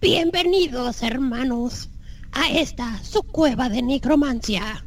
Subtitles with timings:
[0.00, 1.90] Bienvenidos, hermanos,
[2.30, 4.86] a esta su cueva de necromancia.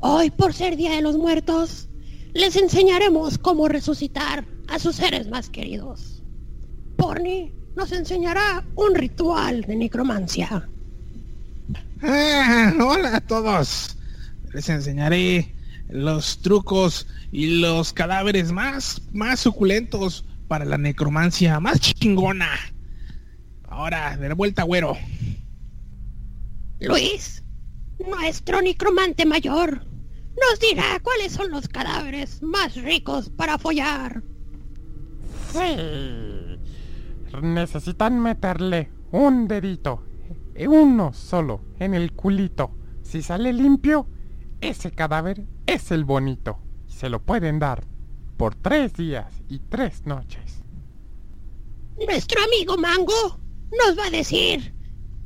[0.00, 1.88] Hoy, por ser Día de los Muertos,
[2.34, 6.24] les enseñaremos cómo resucitar a sus seres más queridos.
[6.96, 10.68] Porni nos enseñará un ritual de necromancia.
[12.02, 13.96] Ah, hola a todos.
[14.52, 15.54] Les enseñaré
[15.88, 22.50] los trucos y los cadáveres más, más suculentos para la necromancia más chingona.
[23.70, 24.96] Ahora, de vuelta, güero.
[26.80, 27.44] Luis,
[28.04, 34.22] nuestro necromante mayor, nos dirá cuáles son los cadáveres más ricos para follar.
[35.52, 36.58] Sí.
[37.42, 40.04] Necesitan meterle un dedito,
[40.66, 42.76] uno solo, en el culito.
[43.02, 44.08] Si sale limpio,
[44.60, 46.58] ese cadáver es el bonito.
[46.86, 47.84] Se lo pueden dar
[48.36, 50.64] por tres días y tres noches.
[51.98, 53.39] Nuestro amigo Mango
[53.70, 54.74] nos va a decir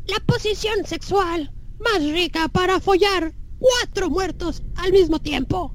[0.06, 5.74] la posición sexual más rica para follar cuatro muertos al mismo tiempo.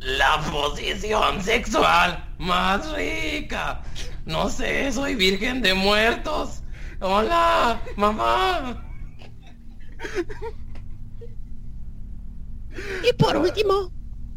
[0.00, 3.82] La posición sexual más rica.
[4.24, 6.62] No sé, soy virgen de muertos.
[7.00, 8.84] Hola, mamá.
[13.08, 13.92] Y por último,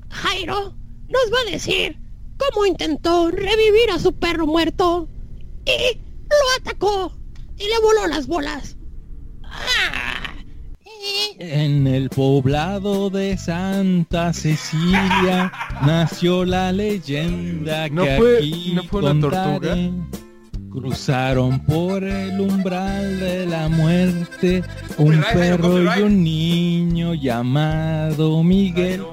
[0.09, 0.75] Jairo
[1.07, 1.99] nos va a decir
[2.37, 5.09] cómo intentó revivir a su perro muerto
[5.65, 5.99] y
[6.31, 7.17] lo atacó
[7.57, 8.77] y le voló las bolas.
[9.43, 10.33] ¡Ah!
[11.39, 19.01] En el poblado de Santa Cecilia nació la leyenda ¿No que fue- aquí no fue
[19.01, 19.51] una tortuga?
[19.53, 19.91] contaré.
[20.71, 24.63] Cruzaron por el umbral de la muerte
[24.97, 29.03] un perro y un niño llamado Miguel.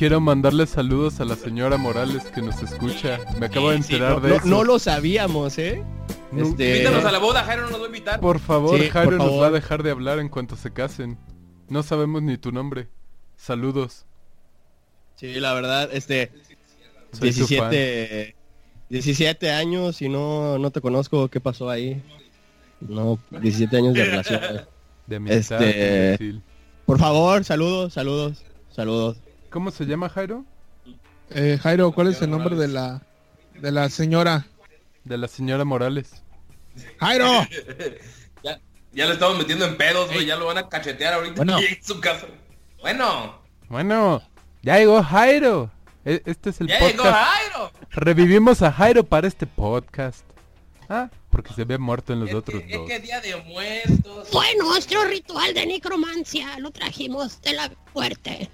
[0.00, 3.18] Quiero mandarle saludos a la señora Morales que nos escucha.
[3.38, 4.46] Me acabo de enterar no, de no- eso.
[4.46, 5.84] no lo sabíamos, ¿eh?
[6.32, 6.46] No.
[6.46, 8.18] Este, Invítanos a la boda, Jairo no nos va a invitar.
[8.18, 9.42] Por favor, Sí, Jairo por nos favor.
[9.42, 11.18] va a dejar de hablar en cuanto se casen.
[11.68, 12.88] No sabemos ni tu nombre.
[13.36, 14.06] Saludos.
[15.16, 16.32] Sí, la verdad, este...
[17.12, 18.36] Soy su 17...
[18.88, 21.28] 17 años y no, no te conozco.
[21.28, 22.02] ¿Qué pasó ahí?
[22.80, 24.40] No, 17 años de relación.
[25.06, 25.62] De amistad.
[25.62, 26.40] Este-.
[26.86, 29.18] Por favor, saludos, saludos, saludos.
[29.50, 30.44] ¿Cómo se llama Jairo?
[31.30, 33.02] Eh, Jairo, ¿cuál es el nombre de la
[33.54, 34.46] de la señora?
[35.04, 36.22] De la señora Morales.
[36.98, 37.26] Jairo.
[38.42, 38.58] Ya,
[38.92, 40.24] ya lo estamos metiendo en pedos, güey.
[40.24, 41.56] Ya lo van a cachetear ahorita Bueno.
[41.56, 42.26] aquí en su casa.
[42.80, 43.38] Bueno,
[43.68, 44.22] Bueno,
[44.62, 45.70] ya llegó Jairo.
[46.06, 47.28] E- Este es el ya llegó podcast.
[47.28, 47.72] Jairo.
[47.90, 50.24] Revivimos a Jairo para este podcast.
[50.88, 52.88] Ah, porque se ve muerto en los Es otros que, es dos.
[52.88, 54.28] que día de muertos.
[54.30, 56.58] Fue nuestro ritual de necromancia.
[56.58, 58.50] Lo trajimos de la muerte.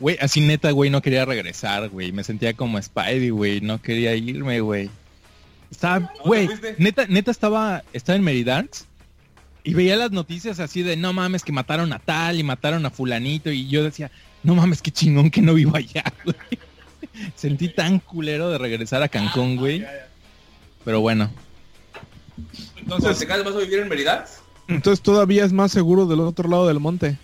[0.00, 2.10] Güey, así neta, güey, no quería regresar, güey.
[2.10, 3.60] Me sentía como Spidey, güey.
[3.60, 4.90] No quería irme, güey.
[5.70, 8.86] Estaba, güey, neta, neta estaba, estaba en Meridarks
[9.62, 12.90] y veía las noticias así de, no mames, que mataron a tal y mataron a
[12.90, 13.50] fulanito.
[13.50, 14.10] Y yo decía,
[14.42, 16.36] no mames, qué chingón que no vivo allá, güey.
[17.36, 19.84] Sentí tan culero de regresar a Cancún, güey.
[20.84, 21.30] Pero bueno,
[22.78, 24.26] Entonces, te vas a vivir en Mérida.
[24.66, 27.18] entonces todavía es más seguro del otro lado del monte.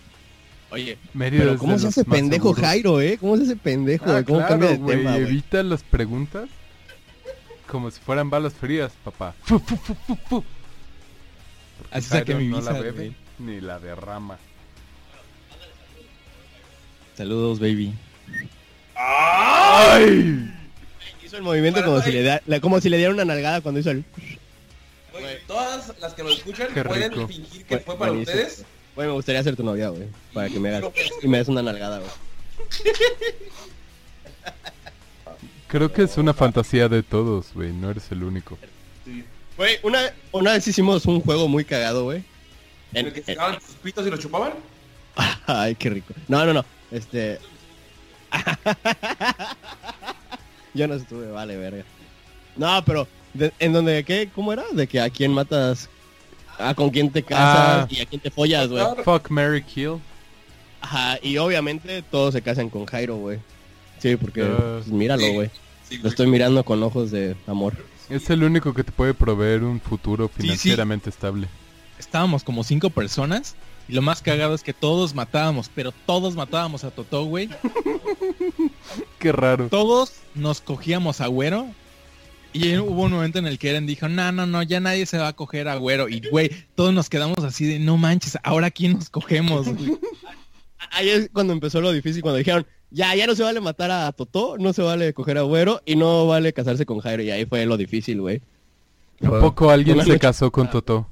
[0.71, 2.65] Oye, Pero ¿cómo de se hace pendejo seguros.
[2.69, 3.17] Jairo, eh?
[3.19, 4.05] ¿Cómo se hace pendejo?
[4.11, 4.23] Ah?
[4.23, 5.17] ¿Cómo claro, cambia de güey, tema?
[5.17, 6.49] Evita las preguntas
[7.67, 9.33] como si fueran balas frías, papá.
[9.43, 10.43] Fu, fu, fu, fu, fu.
[11.77, 14.37] Porque Así saqué mi no visa, la bebe ni la derrama.
[17.15, 17.93] saludos, baby.
[18.95, 20.53] ¡Ay!
[21.23, 23.79] Hizo el movimiento como si, le da, la- como si le diera una nalgada cuando
[23.79, 24.03] hizo el...
[25.11, 27.27] Güey, todas las que nos escuchan Qué pueden rico.
[27.27, 28.37] fingir que fue para buenísimo.
[28.41, 28.65] ustedes.
[28.97, 30.07] Güey, me gustaría ser tu novia, güey.
[30.33, 30.91] Para que me hagas...
[31.21, 32.11] Y me des una nalgada, güey.
[35.67, 37.71] Creo que es una fantasía de todos, güey.
[37.73, 38.57] No eres el único.
[39.55, 39.99] Güey, una,
[40.31, 42.23] una vez hicimos un juego muy cagado, güey.
[42.93, 44.53] En el que se sacaban sus pitos y los chupaban.
[45.45, 46.15] Ay, qué rico.
[46.27, 46.65] No, no, no.
[46.89, 47.37] Este.
[50.73, 51.83] Yo no estuve, vale, verga.
[52.55, 54.63] No, pero de- en donde qué, ¿cómo era?
[54.71, 55.87] De que a quién matas,
[56.59, 57.87] a con quién te casas Ah.
[57.89, 58.83] y a quién te follas, güey.
[59.03, 59.99] Fuck, Mary Kill.
[60.81, 63.39] Ajá, y obviamente todos se casan con Jairo, güey.
[63.99, 64.55] Sí, porque Ah.
[64.77, 65.49] pues, míralo, güey.
[65.89, 67.73] Sí, Lo estoy mirando con ojos de amor.
[68.09, 70.41] Es el único que te puede proveer un futuro sí.
[70.43, 71.47] financieramente estable.
[71.99, 73.55] Estábamos como cinco personas
[73.89, 77.49] y lo más cagado es que todos matábamos, pero todos matábamos a Totó, güey.
[79.19, 79.67] Qué raro.
[79.69, 81.67] Todos nos cogíamos a Güero.
[82.53, 85.17] Y hubo un momento en el que Eren dijo, no, no, no, ya nadie se
[85.17, 86.09] va a coger a Güero.
[86.09, 89.67] Y, güey, todos nos quedamos así de, no manches, ¿ahora quién nos cogemos?
[89.67, 89.97] güey?"
[90.91, 94.11] Ahí es cuando empezó lo difícil, cuando dijeron, ya, ya no se vale matar a
[94.11, 97.23] Totó, no se vale coger a Güero y no vale casarse con Jairo.
[97.23, 98.41] Y ahí fue lo difícil, güey.
[99.23, 101.07] ¿A poco alguien se casó con Totó?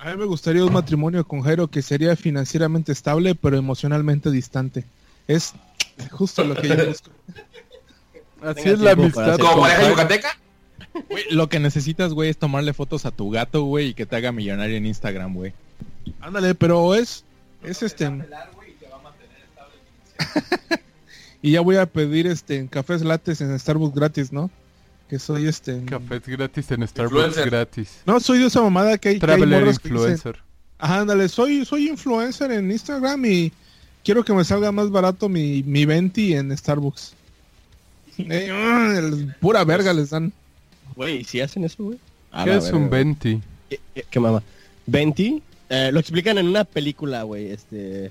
[0.00, 4.84] A mí me gustaría un matrimonio con Jairo que sería financieramente estable, pero emocionalmente distante.
[5.26, 5.54] Es
[6.10, 7.10] justo lo que yo busco.
[8.42, 9.38] Así es la amistad.
[9.38, 10.38] ¿Como pareja yucateca?
[11.30, 14.32] Lo que necesitas, güey, es tomarle fotos a tu gato, güey, y que te haga
[14.32, 15.52] millonario en Instagram, güey.
[16.20, 17.24] Ándale, pero es,
[17.62, 18.06] es este.
[21.42, 24.50] y ya voy a pedir este cafés lates en Starbucks gratis, ¿no?
[25.08, 25.84] Que soy este.
[25.84, 27.50] Cafés gratis en Starbucks Influencer.
[27.50, 27.98] gratis.
[28.06, 30.38] No, soy de esa mamada que hay, que hay Traveler que dicen, influencer.
[30.78, 33.52] Ajá, ándale, soy, soy influencer en Instagram y
[34.04, 37.14] quiero que me salga más barato mi, mi venti en Starbucks.
[38.18, 40.32] Eh, el- pura verga les dan.
[40.96, 41.98] Güey, ¿sí hacen eso, güey?
[42.44, 43.40] ¿Qué es un venti?
[43.68, 44.42] ¿Qué, qué- qué mama?
[44.86, 45.42] ¿Venti?
[45.68, 48.10] Eh, lo explican en una película, güey, este...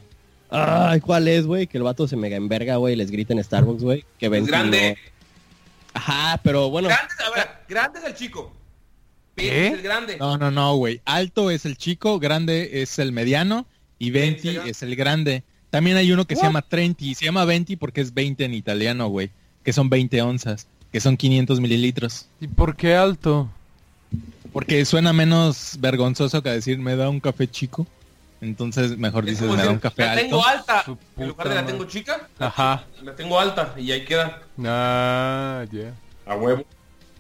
[0.50, 1.68] Ay, ¿cuál es, güey?
[1.68, 4.06] Que el vato se mega enverga, güey, les grita en Starbucks, güey.
[4.20, 4.98] Que Es Venti grande.
[4.98, 5.12] no-
[5.94, 6.88] Ajá, pero bueno...
[6.90, 8.54] Grande, a ver, grande es el chico.
[9.36, 9.68] ¿Qué?
[9.68, 10.18] Es el grande.
[10.18, 11.02] No, no, no, güey.
[11.06, 13.66] Alto es el chico, grande es el mediano
[14.00, 14.64] y 20 ¿En serio?
[14.72, 15.44] es el grande.
[15.70, 18.54] También hay uno que se llama 30 y se llama 20 porque es 20 en
[18.54, 19.32] italiano, güey.
[19.64, 22.28] Que son 20 onzas, que son 500 mililitros.
[22.40, 23.50] ¿Y por qué alto?
[24.54, 27.88] Porque suena menos vergonzoso que decir me da un café chico.
[28.42, 30.24] Entonces mejor Es dices me da un café la alto.
[30.24, 30.84] tengo alta.
[31.18, 32.86] En lugar de la tengo chica, Ajá.
[33.04, 33.74] la tengo alta.
[33.78, 34.42] Y ahí queda.
[34.66, 35.94] Ah, ya.
[36.26, 36.66] A huevo.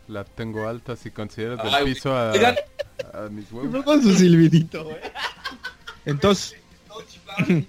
[0.07, 3.85] La tengo alta si consideras del Ay, piso a, a mis huevos.
[3.85, 4.97] Con su silbidito, güey.
[6.05, 6.55] Entonces,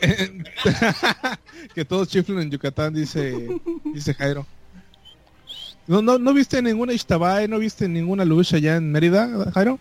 [1.74, 3.48] que todos chiflen en Yucatán, dice,
[3.94, 4.46] dice Jairo.
[5.88, 7.48] ¿No, no, ¿No viste ninguna Ixtabay?
[7.48, 9.78] ¿No viste ninguna lucha allá en Mérida, Jairo?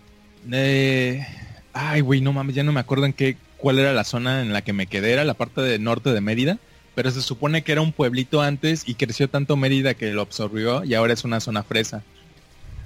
[0.51, 1.25] Eh,
[1.74, 4.51] Ay, güey, no mames, ya no me acuerdo en qué, cuál era la zona en
[4.51, 6.57] la que me quedé, era la parte de norte de Mérida,
[6.95, 10.83] pero se supone que era un pueblito antes y creció tanto Mérida que lo absorbió
[10.83, 12.01] y ahora es una zona fresa.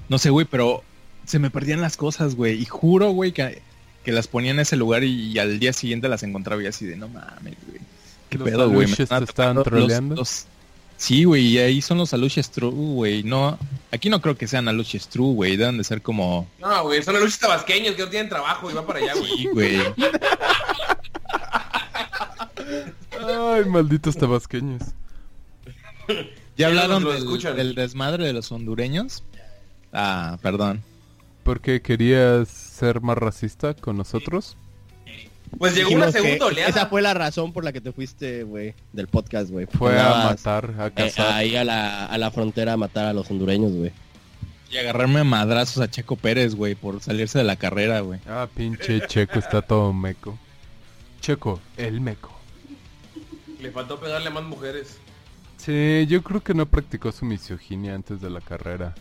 [0.09, 0.83] No sé, güey, pero
[1.25, 3.61] se me perdían las cosas, güey, y juro, güey, que,
[4.03, 6.97] que las ponía en ese lugar y, al día siguiente las encontraba y así de,
[6.97, 7.79] no mames, güey.
[8.29, 8.87] ¿Qué Los pedo, güey?
[8.87, 8.93] Me
[9.23, 9.65] están los-
[10.17, 10.45] los-
[11.01, 13.23] Sí, güey, y ahí son los aluches true, güey.
[13.23, 13.57] No,
[13.91, 15.57] aquí no creo que sean aluches true, güey.
[15.57, 16.47] Deben de ser como...
[16.59, 19.31] No, güey, son luchas tabasqueños que no tienen trabajo y van para allá, güey.
[19.31, 19.79] Sí, güey.
[23.19, 24.83] Ay, malditos tabasqueños.
[26.55, 29.23] ¿Ya hablaron del, del desmadre de los hondureños?
[29.91, 30.83] Ah, perdón.
[31.41, 34.55] ¿Por qué querías ser más racista con nosotros?
[35.57, 36.69] Pues llegó una segunda oleada.
[36.69, 39.65] Esa fue la razón por la que te fuiste, güey, del podcast, güey.
[39.67, 41.33] Fue a matar, a eh, cazar.
[41.33, 43.91] ahí a la, a la frontera a matar a los hondureños, güey.
[44.71, 48.21] Y agarrarme a madrazos a Checo Pérez, güey, por salirse de la carrera, güey.
[48.27, 50.39] Ah, pinche Checo está todo meco.
[51.19, 52.31] Checo, el meco.
[53.59, 54.97] Le faltó pegarle a más mujeres.
[55.57, 58.95] Sí, yo creo que no practicó su misoginia antes de la carrera.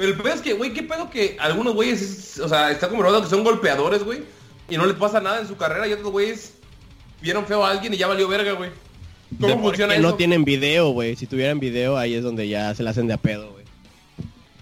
[0.00, 2.88] Pero el pedo es que, güey, qué pedo que algunos güeyes, es- o sea, está
[2.88, 4.22] comprobado que son golpeadores, güey.
[4.70, 6.54] Y no les pasa nada en su carrera y otros güeyes
[7.20, 8.70] vieron feo a alguien y ya valió verga, güey.
[9.38, 10.02] ¿Cómo De- funciona eso?
[10.02, 11.16] no tienen video, güey.
[11.16, 13.64] Si tuvieran video, ahí es donde ya se la hacen de a pedo, güey.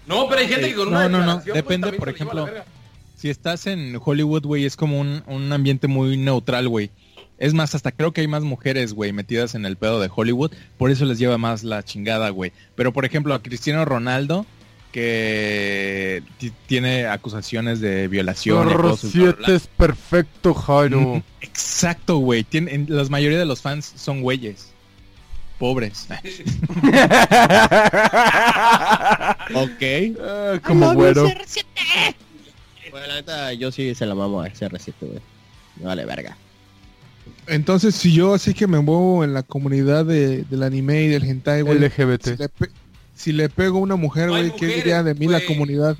[0.07, 2.49] No, pero hay gente que con No, una no, no, güey, depende, por ejemplo.
[3.15, 6.89] Si estás en Hollywood, güey, es como un, un ambiente muy neutral, güey.
[7.37, 10.51] Es más, hasta creo que hay más mujeres, güey, metidas en el pedo de Hollywood.
[10.77, 12.51] Por eso les lleva más la chingada, güey.
[12.75, 14.45] Pero, por ejemplo, a Cristiano Ronaldo,
[14.91, 18.67] que ti- tiene acusaciones de violación.
[18.67, 19.55] bla, bla.
[19.55, 21.23] es perfecto, Jairo.
[21.41, 22.45] Exacto, güey.
[22.87, 24.71] La mayoría de los fans son güeyes.
[25.57, 26.07] Pobres.
[29.53, 29.83] Ok.
[30.21, 31.23] Ah, como güero.
[32.91, 35.19] Bueno, la neta, yo sí se la mamo a CR7, güey.
[35.77, 36.37] Vale, verga.
[37.47, 41.23] Entonces, si yo así que me muevo en la comunidad de, del anime y del
[41.23, 41.77] hentai, güey.
[41.77, 42.27] Si LGBT.
[42.39, 42.49] le,
[43.19, 45.97] si le pego a una mujer, No güey, ¿qué diría de mí la comunidad?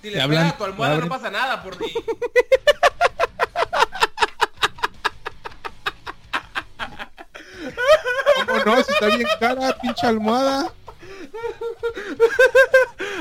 [0.00, 1.86] Si Te le hablan- pega a tu almohada no pasa nada por ti.
[8.46, 8.82] ¿Cómo no?
[8.82, 10.72] Si está bien cara, pinche almohada.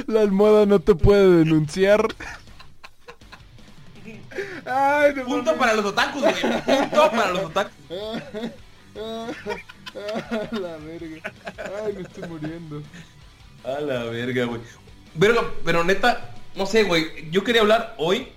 [0.07, 2.07] La almohada no te puede denunciar.
[4.65, 6.35] Ay, no Punto para los otakus, güey.
[6.65, 7.73] Punto para los otakus.
[10.51, 11.33] la verga.
[11.85, 12.81] Ay, me estoy muriendo.
[13.63, 14.61] A la verga, güey.
[15.15, 17.29] Verga, pero neta, no sé, güey.
[17.31, 18.27] Yo quería hablar hoy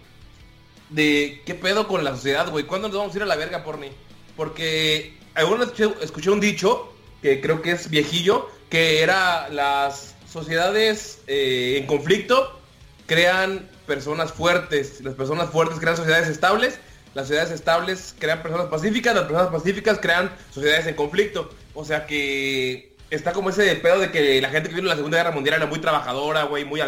[0.90, 2.64] de qué pedo con la sociedad, güey.
[2.64, 3.90] ¿Cuándo nos vamos a ir a la verga, porni?
[4.36, 10.14] Porque alguna vez escuché, escuché un dicho, que creo que es viejillo, que era las
[10.30, 12.58] sociedades eh, en conflicto
[13.06, 15.00] crean personas fuertes.
[15.02, 16.78] Las personas fuertes crean sociedades estables.
[17.14, 19.14] Las sociedades estables crean personas pacíficas.
[19.14, 21.50] Las personas pacíficas crean sociedades en conflicto.
[21.74, 24.96] O sea que está como ese pedo de que la gente que vino en la
[24.96, 26.80] Segunda Guerra Mundial era muy trabajadora, güey, muy,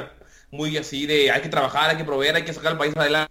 [0.50, 3.30] muy así de hay que trabajar, hay que proveer, hay que sacar el país adelante.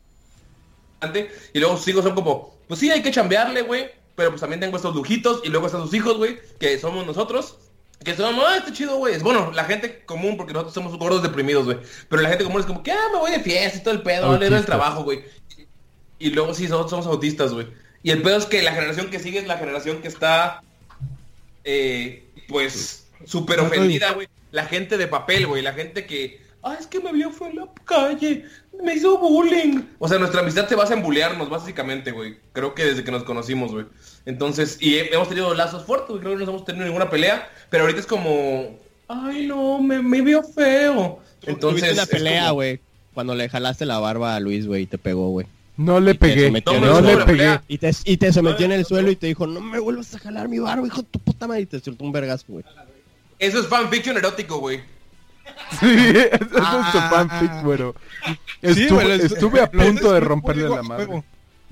[1.53, 4.59] Y luego sus hijos son como, pues sí, hay que chambearle, güey, pero pues también
[4.59, 7.57] tengo estos lujitos y luego están sus hijos, güey, que somos nosotros.
[8.03, 9.15] Que son, ah, está chido, güey.
[9.15, 11.77] Es Bueno, la gente común, porque nosotros somos gordos deprimidos, güey.
[12.09, 14.01] Pero la gente común es como que, ah, me voy de fiesta y todo el
[14.01, 14.65] pedo, vale, el Autistas.
[14.65, 15.23] trabajo, güey.
[16.23, 17.67] Y luego sí, nosotros somos autistas, güey.
[18.01, 20.61] Y el pedo es que la generación que sigue es la generación que está,
[21.63, 24.27] eh, pues, súper ofendida, güey.
[24.51, 25.61] La gente de papel, güey.
[25.61, 28.45] La gente que, ah, es que me vio fue en la calle.
[28.83, 29.81] Me hizo bullying.
[29.99, 32.37] O sea, nuestra amistad se basa en bullearnos, básicamente, güey.
[32.53, 33.85] Creo que desde que nos conocimos, güey.
[34.25, 36.19] Entonces, y he- hemos tenido lazos fuertes, güey.
[36.21, 37.49] Creo que no hemos tenido ninguna pelea.
[37.69, 38.77] Pero ahorita es como,
[39.07, 41.19] ay, no, me, me vio feo.
[41.43, 42.79] Entonces, Entonces, una pelea, como- güey.
[43.13, 45.45] Cuando le jalaste la barba a Luis, güey, y te pegó, güey.
[45.77, 46.51] No le pegué.
[46.51, 47.59] No, le pegué.
[47.67, 50.19] Y te, y te sometió en el suelo y te dijo, no me vuelvas a
[50.19, 51.61] jalar mi barba, hijo de tu puta madre.
[51.61, 52.63] Y te soltó un vergazo, güey.
[53.39, 54.81] Eso es fanfiction erótico, güey.
[55.79, 56.57] Sí, eso es su
[56.97, 57.09] Ah.
[57.11, 57.95] fanfic, güero.
[58.25, 61.23] Sí, Estuve, estuve a punto de romperle la.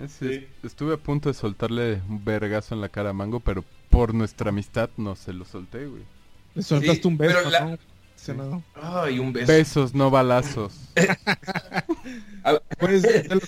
[0.07, 4.13] Sí, Estuve a punto de soltarle un vergazo en la cara a Mango, pero por
[4.13, 6.01] nuestra amistad no se lo solté, güey.
[6.55, 7.77] Le soltaste Sí, un beso, pero la- ¿no?
[8.21, 8.31] Sí.
[8.75, 9.51] Ay, un beso.
[9.51, 10.73] Besos, no balazos.
[12.79, 13.03] Pues,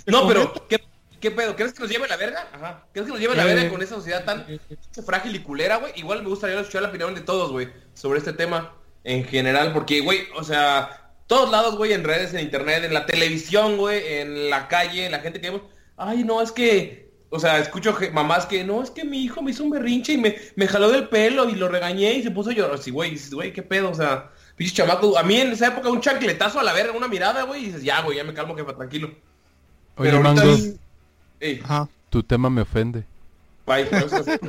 [0.08, 0.80] No, pero, ¿qué,
[1.20, 1.56] qué pedo?
[1.56, 2.48] ¿Crees que nos lleve la verga?
[2.54, 2.86] Ajá.
[2.92, 4.46] ¿Crees que nos lleve la Eh, verga con esa sociedad tan
[5.06, 5.94] frágil y culera, güey?
[5.96, 10.02] Igual me gustaría escuchar la opinión de todos, güey, sobre este tema en general, porque,
[10.02, 14.50] güey, o sea, todos lados, güey, en redes, en internet, en la televisión, güey, en
[14.50, 18.64] la calle, la gente que vemos, ay, no, es que, o sea, escucho mamás que,
[18.64, 21.50] no, es que mi hijo me hizo un berrinche y me, me jaló del pelo
[21.50, 22.76] y lo regañé y se puso a llorar.
[22.76, 26.02] Así, güey, güey, qué pedo, o sea, pinche chamaco, a mí en esa época un
[26.02, 28.74] chancletazo a la verga, una mirada, güey, y dices, ya, güey, ya me calmo, jefa,
[28.76, 29.08] tranquilo.
[29.98, 30.76] Oye, Pero ahorita Mango, es-
[31.40, 31.88] Ey, Ajá.
[32.10, 33.04] tu tema me ofende.
[33.66, 33.86] bye.
[33.86, 34.40] pero eso es-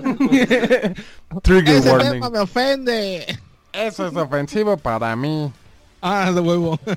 [1.42, 2.10] Trigger Ese warning.
[2.12, 3.38] tema me ofende.
[3.72, 5.52] Eso es ofensivo para mí.
[6.00, 6.78] Ah, de huevo.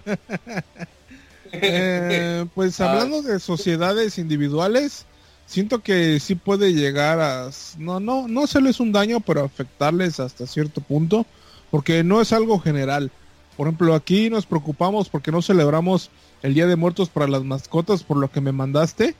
[1.54, 2.92] Eh, pues Ah.
[2.92, 5.06] hablando de sociedades individuales,
[5.46, 10.46] siento que sí puede llegar a no no no hacerles un daño, pero afectarles hasta
[10.46, 11.26] cierto punto,
[11.72, 13.12] porque no es algo general.
[13.56, 16.10] Por ejemplo, aquí nos preocupamos porque no celebramos
[16.44, 19.16] el Día de Muertos para las mascotas por lo que me mandaste,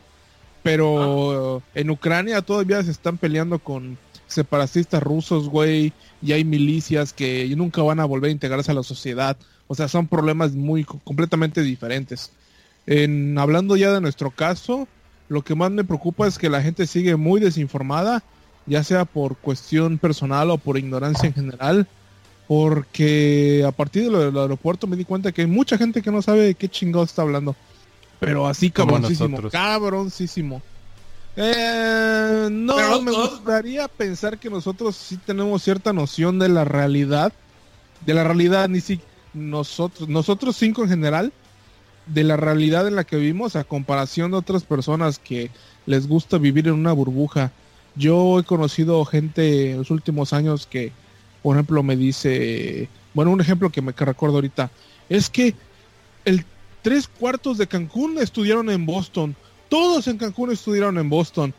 [0.64, 7.52] pero en Ucrania todavía se están peleando con separatistas rusos, güey, y hay milicias que
[7.56, 9.38] nunca van a volver a integrarse a la sociedad.
[9.68, 12.32] O sea, son problemas muy co- completamente diferentes.
[12.86, 14.88] En hablando ya de nuestro caso,
[15.30, 18.24] lo que más me preocupa es que la gente sigue muy desinformada,
[18.66, 21.88] ya sea por cuestión personal o por ignorancia en general,
[22.48, 26.12] porque a partir de lo del aeropuerto me di cuenta que hay mucha gente que
[26.12, 27.56] no sabe de qué chingado está hablando.
[28.20, 30.62] Pero así cabroncísimo, cabroncísimo.
[31.36, 37.32] Eh, no, Pero me gustaría pensar que nosotros sí tenemos cierta noción de la realidad,
[38.06, 39.00] de la realidad, ni si
[39.36, 41.32] nosotros, nosotros cinco en general,
[42.08, 45.52] de la realidad en la que vivimos a comparación de otras personas que
[45.86, 47.52] les gusta vivir en una burbuja.
[47.96, 50.92] Yo he conocido gente en los últimos años que,
[51.48, 54.70] por ejemplo, me dice, bueno, un ejemplo que me recuerdo ahorita,
[55.08, 55.56] es que
[56.26, 56.44] el
[56.82, 59.34] tres cuartos de Cancún estudiaron en Boston.
[59.70, 61.54] Todos en Cancún estudiaron en Boston.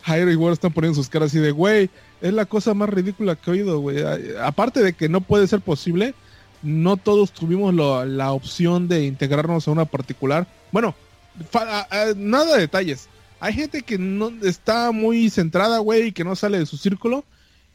[0.00, 1.90] Jairo y Güero están poniendo sus caras así de, güey,
[2.22, 3.98] es la cosa más ridícula que he oído, güey.
[4.42, 6.14] Aparte de que no puede ser posible,
[6.62, 10.46] no todos tuvimos la opción de integrarnos a una particular.
[10.72, 10.94] Bueno,
[12.16, 13.10] nada de detalles.
[13.40, 17.26] Hay gente que no está muy centrada, güey, y que no sale de su círculo.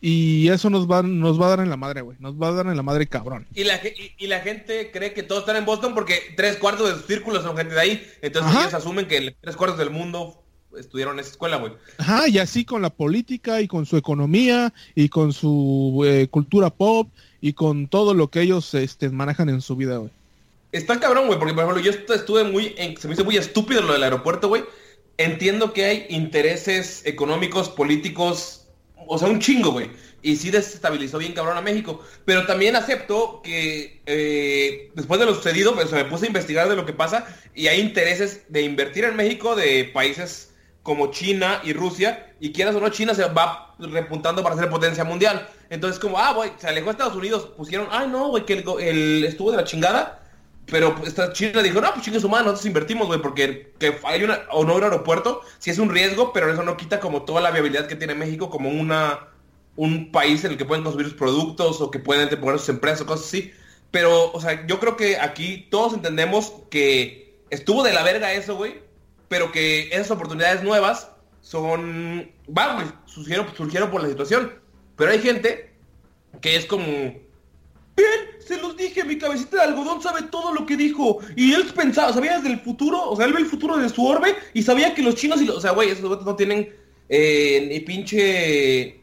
[0.01, 2.17] Y eso nos va, nos va a dar en la madre, güey.
[2.21, 3.47] Nos va a dar en la madre cabrón.
[3.53, 6.87] Y la, y, y la gente cree que todos están en Boston porque tres cuartos
[6.89, 8.07] de sus círculos son gente de ahí.
[8.21, 8.61] Entonces Ajá.
[8.61, 10.41] ellos asumen que tres cuartos del mundo
[10.77, 11.73] estudiaron en esa escuela, güey.
[11.97, 16.69] Ajá, y así con la política y con su economía y con su eh, cultura
[16.69, 17.09] pop
[17.41, 20.11] y con todo lo que ellos este, manejan en su vida, güey.
[20.71, 23.35] Está cabrón, güey, porque por ejemplo yo est- estuve muy, en- se me hizo muy
[23.35, 24.63] estúpido lo del aeropuerto, güey.
[25.17, 28.67] Entiendo que hay intereses económicos, políticos,
[29.09, 29.89] o sea, un chingo, güey.
[30.21, 32.03] Y sí desestabilizó bien cabrón a México.
[32.25, 36.75] Pero también acepto que eh, después de lo sucedido, pues me puse a investigar de
[36.75, 37.25] lo que pasa
[37.55, 42.33] y hay intereses de invertir en México de países como China y Rusia.
[42.39, 45.47] Y quieras o no, China se va repuntando para ser potencia mundial.
[45.69, 48.63] Entonces como, ah, güey, se alejó de Estados Unidos, pusieron, ay no, güey, que el,
[48.81, 50.19] el- estuvo de la chingada.
[50.69, 54.23] Pero esta China dijo, no, pues chingue su madre, nosotros invertimos, güey, porque que hay
[54.23, 57.41] una, o no un aeropuerto, sí es un riesgo, pero eso no quita como toda
[57.41, 59.29] la viabilidad que tiene México como una
[59.79, 63.01] un país en el que pueden consumir sus productos o que pueden poner sus empresas
[63.01, 63.53] o cosas así.
[63.91, 68.57] Pero, o sea, yo creo que aquí todos entendemos que estuvo de la verga eso,
[68.57, 68.81] güey,
[69.29, 71.09] pero que esas oportunidades nuevas
[71.41, 74.53] son, va, güey, surgieron, surgieron por la situación.
[74.97, 75.73] Pero hay gente
[76.41, 76.85] que es como...
[76.85, 78.19] Bien,
[78.49, 81.19] se los dije, mi cabecita de algodón sabe todo lo que dijo.
[81.35, 84.03] Y él pensaba, sabía desde el futuro, o sea, él ve el futuro desde su
[84.03, 85.57] orbe y sabía que los chinos y los...
[85.57, 86.67] O sea, güey, esos no tienen
[87.09, 89.01] eh, ni pinche...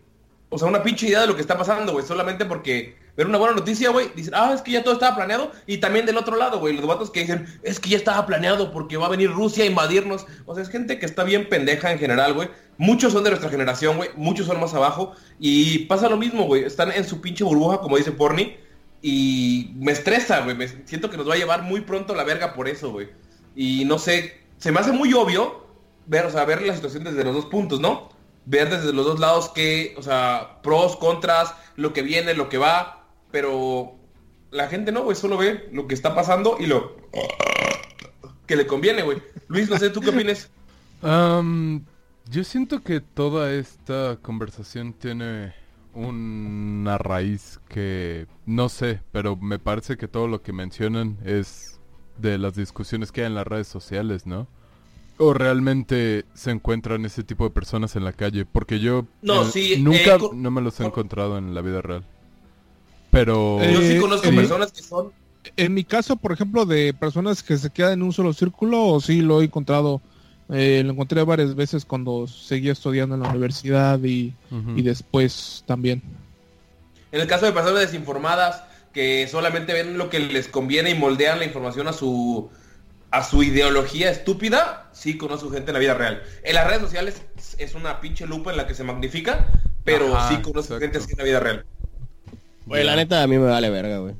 [0.48, 2.04] O sea, una pinche idea de lo que está pasando, güey.
[2.04, 5.52] Solamente porque ver una buena noticia, güey, dicen, ah, es que ya todo estaba planeado.
[5.68, 8.72] Y también del otro lado, güey, los vatos que dicen, es que ya estaba planeado
[8.72, 10.26] porque va a venir Rusia a invadirnos.
[10.46, 12.48] O sea, es gente que está bien pendeja en general, güey.
[12.78, 14.10] Muchos son de nuestra generación, güey.
[14.16, 15.12] Muchos son más abajo.
[15.38, 16.64] Y pasa lo mismo, güey.
[16.64, 18.65] Están en su pinche burbuja, como dice Porni.
[19.02, 20.56] Y me estresa, güey.
[20.84, 23.08] Siento que nos va a llevar muy pronto la verga por eso, güey.
[23.54, 25.66] Y no sé, se me hace muy obvio
[26.06, 28.10] ver, o sea, ver la situación desde los dos puntos, ¿no?
[28.44, 32.58] Ver desde los dos lados que, o sea, pros, contras, lo que viene, lo que
[32.58, 33.06] va.
[33.30, 33.96] Pero
[34.50, 36.96] la gente no, güey, solo ve lo que está pasando y lo
[38.46, 39.22] que le conviene, güey.
[39.48, 40.48] Luis, no sé, ¿tú qué opinas?
[41.02, 41.84] Am,
[42.30, 45.54] yo siento que toda esta conversación tiene
[45.96, 51.80] una raíz que no sé, pero me parece que todo lo que mencionan es
[52.18, 54.46] de las discusiones que hay en las redes sociales, ¿no?
[55.18, 59.50] O realmente se encuentran ese tipo de personas en la calle, porque yo No, eh,
[59.52, 62.04] sí, nunca eh, no me los he co- encontrado en la vida real.
[63.10, 65.12] Pero Eh, Yo sí conozco eh, personas que son...
[65.56, 69.20] En mi caso, por ejemplo, de personas que se quedan en un solo círculo, sí
[69.22, 70.00] lo he encontrado.
[70.50, 74.32] Eh, lo encontré varias veces cuando seguía estudiando en la universidad y,
[74.76, 76.02] y después también.
[77.12, 78.62] En el caso de personas desinformadas
[78.92, 82.50] que solamente ven lo que les conviene y moldean la información a su
[83.10, 86.22] a su ideología estúpida, sí conozco gente en la vida real.
[86.42, 87.22] En las redes sociales
[87.56, 89.46] es una pinche lupa en la que se magnifica,
[89.84, 90.80] pero Ajá, sí conozco exacto.
[90.80, 91.64] gente así en la vida real.
[92.66, 94.14] Güey, la neta a mí me vale verga, güey.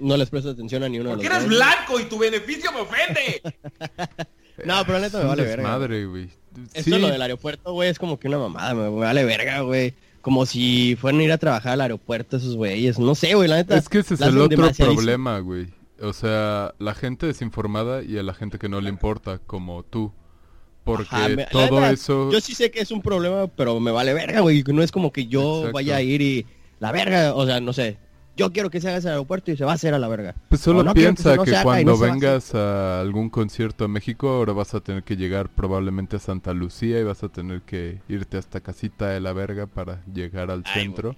[0.00, 1.58] No les presto atención a ni uno de Porque los eres dos.
[1.58, 3.40] blanco y tu beneficio me ofende.
[4.64, 5.76] No, pero la neta me vale verga.
[6.06, 6.28] güey.
[6.72, 9.94] Esto Sí, lo del aeropuerto, güey, es como que una mamada, me, vale verga, güey.
[10.20, 12.98] Como si fueran a ir a trabajar al aeropuerto esos güeyes.
[12.98, 13.76] No sé, güey, la neta.
[13.76, 15.66] Es que ese es el otro problema, güey.
[16.00, 20.12] O sea, la gente desinformada y a la gente que no le importa, como tú.
[20.84, 22.30] Porque Ajá, me- la todo eso...
[22.30, 24.62] Yo sí sé que es un problema, pero me vale verga, güey.
[24.66, 25.72] No es como que yo Exacto.
[25.74, 26.46] vaya a ir y
[26.78, 27.96] la verga, o sea, no sé.
[28.36, 30.34] Yo quiero que se haga ese aeropuerto y se va a hacer a la verga.
[30.48, 33.88] Pues solo no que piensa no que, cuando no a vengas a algún concierto a
[33.88, 37.62] México, ahora vas a tener que llegar probablemente a Santa Lucía y vas a tener
[37.62, 41.16] que irte hasta Casita de la Verga para llegar al Ay, centro.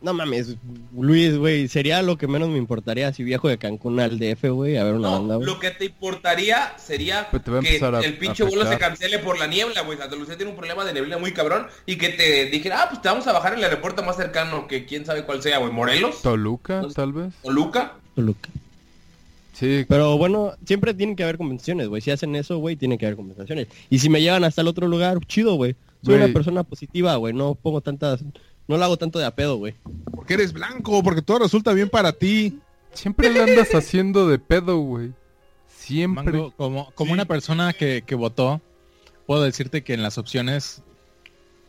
[0.00, 0.54] No mames,
[0.96, 4.76] Luis, güey, sería lo que menos me importaría si viajo de Cancún al DF, güey,
[4.76, 5.46] a ver una No, banda, güey.
[5.46, 9.38] lo que te importaría sería Pues te que a- el pinche vuelo se cancele por
[9.40, 9.98] la niebla, güey.
[9.98, 13.02] Santa Lucía tiene un problema de neblina muy cabrón y que te dijera, ah, pues
[13.02, 15.72] te vamos a bajar en el aeropuerto más cercano que quién sabe cuál sea, güey.
[15.72, 17.34] Morelos Toluca, tal vez.
[17.42, 17.94] o Luca.
[18.14, 18.50] Toluca.
[19.52, 22.00] Sí, Pero bueno, siempre tienen que haber compensaciones, güey.
[22.00, 23.66] Si hacen eso, güey, tienen que haber compensaciones.
[23.90, 25.74] Y si me llevan hasta el otro lugar, chido, güey.
[26.04, 27.34] Soy una persona positiva, güey.
[27.34, 28.20] No pongo tantas...
[28.68, 29.74] No lo hago tanto de a pedo, güey.
[30.14, 32.60] Porque eres blanco, porque todo resulta bien para ti.
[32.92, 35.12] siempre le andas haciendo de pedo, güey.
[35.68, 36.24] Siempre.
[36.32, 38.60] Mango, como como una persona que, que votó,
[39.26, 40.82] puedo decirte que en las opciones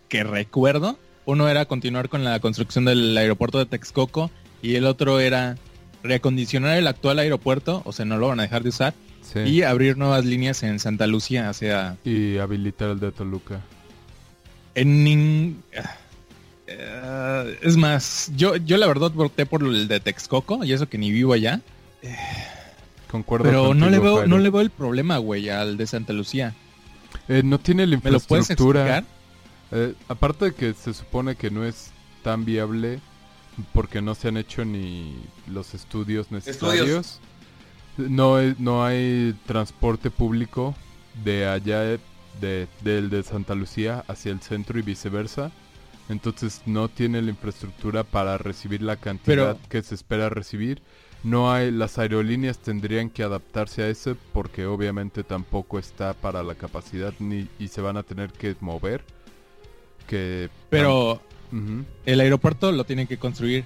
[0.10, 4.30] que recuerdo, uno era continuar con la construcción del aeropuerto de Texcoco
[4.62, 5.56] y el otro era
[6.04, 9.40] reacondicionar el actual aeropuerto, o sea, no lo van a dejar de usar, Sí.
[9.42, 11.98] y abrir nuevas líneas en Santa Lucía hacia...
[12.04, 13.62] Y habilitar el de Toluca.
[14.76, 15.56] En nin-
[16.72, 20.98] Eh, es más, yo, yo la verdad voté por el de Texcoco y eso que
[21.00, 21.62] ni vivo allá,
[23.10, 24.28] Concuerdo pero no le veo Jairo.
[24.30, 26.54] no le veo el problema, güey, al de Santa Lucía.
[27.28, 29.04] Eh, no tiene la ¿Me lo puedes infraestructura.
[29.72, 31.92] Eh, aparte de que se supone que no es
[32.24, 33.00] tan viable
[33.74, 35.16] porque no se han hecho ni
[35.48, 37.20] los estudios necesarios.
[37.98, 40.76] No, hay- no hay transporte público
[41.24, 42.00] de allá de,
[42.40, 45.52] de- del de Santa Lucía hacia el centro y viceversa.
[46.10, 50.82] Entonces no tiene la infraestructura para recibir la cantidad Pero- que se espera recibir.
[51.24, 56.56] No hay, las aerolíneas tendrían que adaptarse a eso porque obviamente tampoco está para la
[56.56, 59.04] capacidad ni y se van a tener que mover.
[60.08, 61.22] Que Pero
[62.06, 63.66] el aeropuerto lo tienen que construir.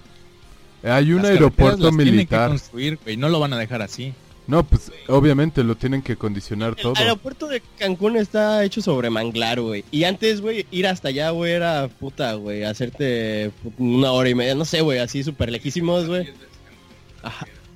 [0.83, 2.49] hay un Las aeropuerto tienen que militar.
[2.49, 4.13] construir, güey, no lo van a dejar así.
[4.45, 6.93] No, pues obviamente lo tienen que condicionar El todo.
[6.97, 9.85] aeropuerto de Cancún está hecho sobre manglar, güey.
[9.89, 12.63] Y antes, güey, ir hasta allá, güey, era puta, güey.
[12.63, 16.27] Hacerte una hora y media, no sé, güey, así súper lejísimos, güey.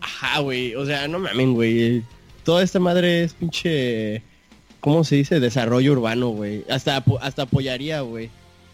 [0.02, 0.76] Ajá, güey.
[0.76, 2.04] O sea, no mamen, güey.
[2.44, 4.22] Toda esta madre es pinche...
[4.80, 5.40] ¿Cómo se dice?
[5.40, 6.64] Desarrollo urbano, güey.
[6.70, 8.30] Hasta, hasta apoyaría, güey.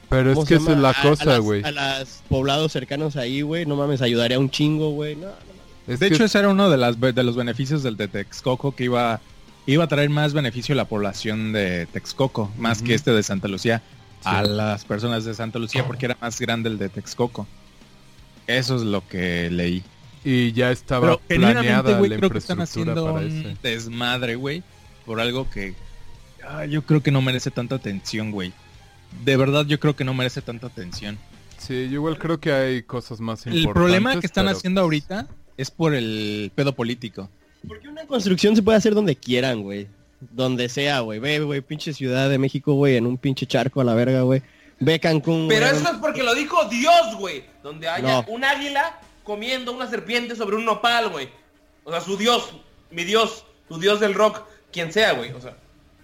[0.10, 1.63] Pero es ¿Cómo que esa es la A- cosa, güey.
[1.63, 3.65] A los poblados cercanos ahí, güey.
[3.65, 5.15] No mames, ayudaría un chingo, güey.
[5.15, 5.52] No, no.
[5.88, 8.86] Es de hecho, ese era uno de, las, de los beneficios del de Texcoco que
[8.86, 9.19] iba,
[9.65, 13.48] iba a traer más beneficio a la población de Texcoco, más que este de Santa
[13.48, 13.82] Lucía,
[14.24, 17.48] a las personas de Santa Lucía porque era más grande el de Texcoco.
[18.48, 19.84] Eso es lo que leí.
[20.24, 23.58] Y ya estaba Pero planeada la creo que están infraestructura haciendo para un ese.
[23.62, 24.63] desmadre, güey,
[25.06, 25.76] por algo que
[26.48, 28.54] ah, yo creo que no merece tanta atención, güey.
[29.26, 31.19] De verdad, yo creo que no merece tanta atención.
[31.58, 33.74] Sí, yo igual creo que hay cosas más El importantes.
[33.74, 37.29] problema que están pero, haciendo ahorita es por el pedo político.
[37.67, 39.87] Porque una construcción se puede hacer donde quieran, güey.
[40.31, 41.19] Donde sea, güey.
[41.19, 44.41] Ve, güey, pinche Ciudad de México, güey, en un pinche charco a la verga, güey.
[44.79, 45.79] Ve Cancún, Pero güey.
[45.81, 47.43] eso es porque lo dijo Dios, güey.
[47.61, 48.25] Donde haya No.
[48.27, 51.29] un águila comiendo una serpiente sobre un nopal, güey.
[51.85, 52.53] O sea, su Dios,
[52.91, 55.31] mi Dios, tu Dios del rock, quien sea, güey.
[55.33, 55.55] O sea,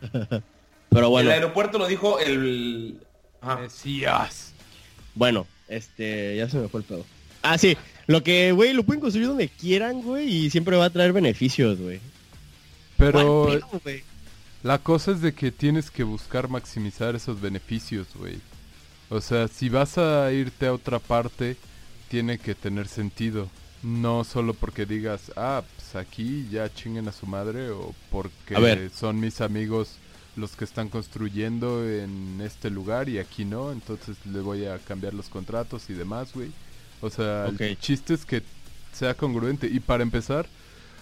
[0.89, 2.99] Pero bueno, el aeropuerto lo dijo el...
[3.41, 3.57] Ajá.
[3.57, 4.53] Mesías.
[5.15, 7.05] bueno, este, ya se me fue el pedo.
[7.41, 7.77] Ah, sí.
[8.07, 11.79] Lo que, güey, lo pueden construir donde quieran, güey, y siempre va a traer beneficios,
[11.79, 11.99] güey.
[12.97, 14.03] Pero ¿Cuál pedo, güey?
[14.63, 18.39] la cosa es de que tienes que buscar maximizar esos beneficios, güey.
[19.09, 21.55] O sea, si vas a irte a otra parte,
[22.09, 23.49] tiene que tener sentido.
[23.81, 28.59] No solo porque digas, ah, pues aquí ya chinguen a su madre o porque A
[28.59, 28.89] ver.
[28.93, 29.95] son mis amigos
[30.35, 35.13] los que están construyendo en este lugar y aquí no, entonces le voy a cambiar
[35.13, 36.51] los contratos y demás, güey.
[37.01, 37.61] O sea, Ok.
[37.61, 38.43] el chiste es que
[38.93, 39.67] sea congruente.
[39.67, 40.47] Y para empezar,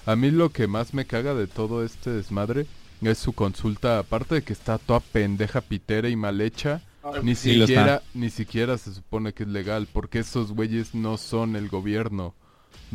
[0.05, 2.65] a mí lo que más me caga de todo este desmadre
[3.01, 6.81] es su consulta, aparte de que está toda pendeja, pitera y mal hecha,
[7.23, 11.55] ni Sí, siquiera, ni siquiera se supone que es legal, porque esos güeyes no son
[11.55, 12.33] el gobierno,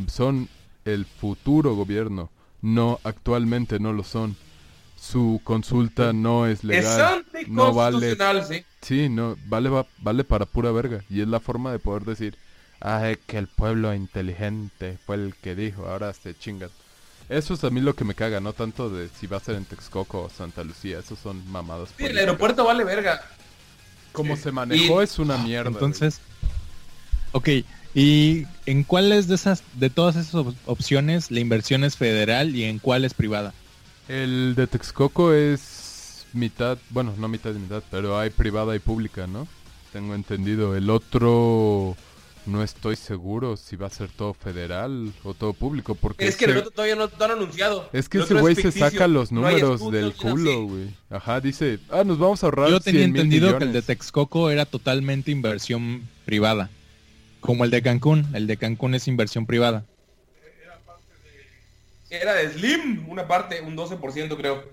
[0.09, 0.49] son
[0.85, 4.37] el futuro gobierno, no actualmente no lo son.
[4.97, 8.65] Su consulta no es Es legal, no vale, sí.
[8.83, 12.37] sí, no vale va- vale para pura verga y es la forma de poder decir,
[12.83, 16.71] ay, que el pueblo inteligente fue el que dijo, ahora se chingan.
[17.29, 19.55] Eso es a mí lo que me caga, no tanto de si va a ser
[19.55, 21.91] en Texcoco o Santa Lucía, esos son mamadas.
[21.97, 23.23] Sí, el aeropuerto vale verga.
[24.13, 24.43] Como Sí.
[24.43, 25.71] se manejó Y- es una mierda.
[25.71, 25.75] güey.
[25.75, 26.21] Entonces,
[27.33, 27.49] ok,
[27.95, 32.65] ¿y en cuáles de esas, de todas esas op- opciones la inversión es federal y
[32.65, 33.55] en cuál es privada?
[34.09, 39.27] El de Texcoco es mitad, bueno, no mitad y mitad, pero hay privada y pública,
[39.27, 39.47] ¿no?
[39.93, 40.77] Tengo entendido.
[40.77, 41.97] El otro
[42.47, 46.45] no estoy seguro si va a ser todo federal o todo público, porque Es que
[46.47, 47.89] el ese- otro todavía no, no han anunciado.
[47.93, 50.91] es que El ese güey se saca los números del culo, güey.
[51.11, 53.83] Ajá, dice, ah, nos vamos a ahorrar Yo tenía 100 mil entendido que el de.
[53.83, 56.71] Texcoco era totalmente inversión privada.
[57.41, 58.27] Como el de Cancún.
[58.35, 59.85] El de Cancún es inversión privada.
[62.11, 64.65] Era de Slim, una parte, un 12% creo.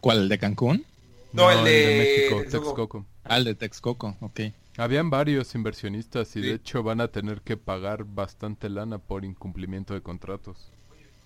[0.00, 0.18] ¿Cuál?
[0.22, 0.84] ¿El de Cancún?
[1.32, 2.64] No, el de México, Texcoco.
[2.66, 3.06] Texcoco.
[3.24, 4.40] Ah, el de Texcoco, ok.
[4.78, 6.46] Habían varios inversionistas y Sí.
[6.48, 10.70] de hecho van a tener que pagar bastante lana por incumplimiento de contratos.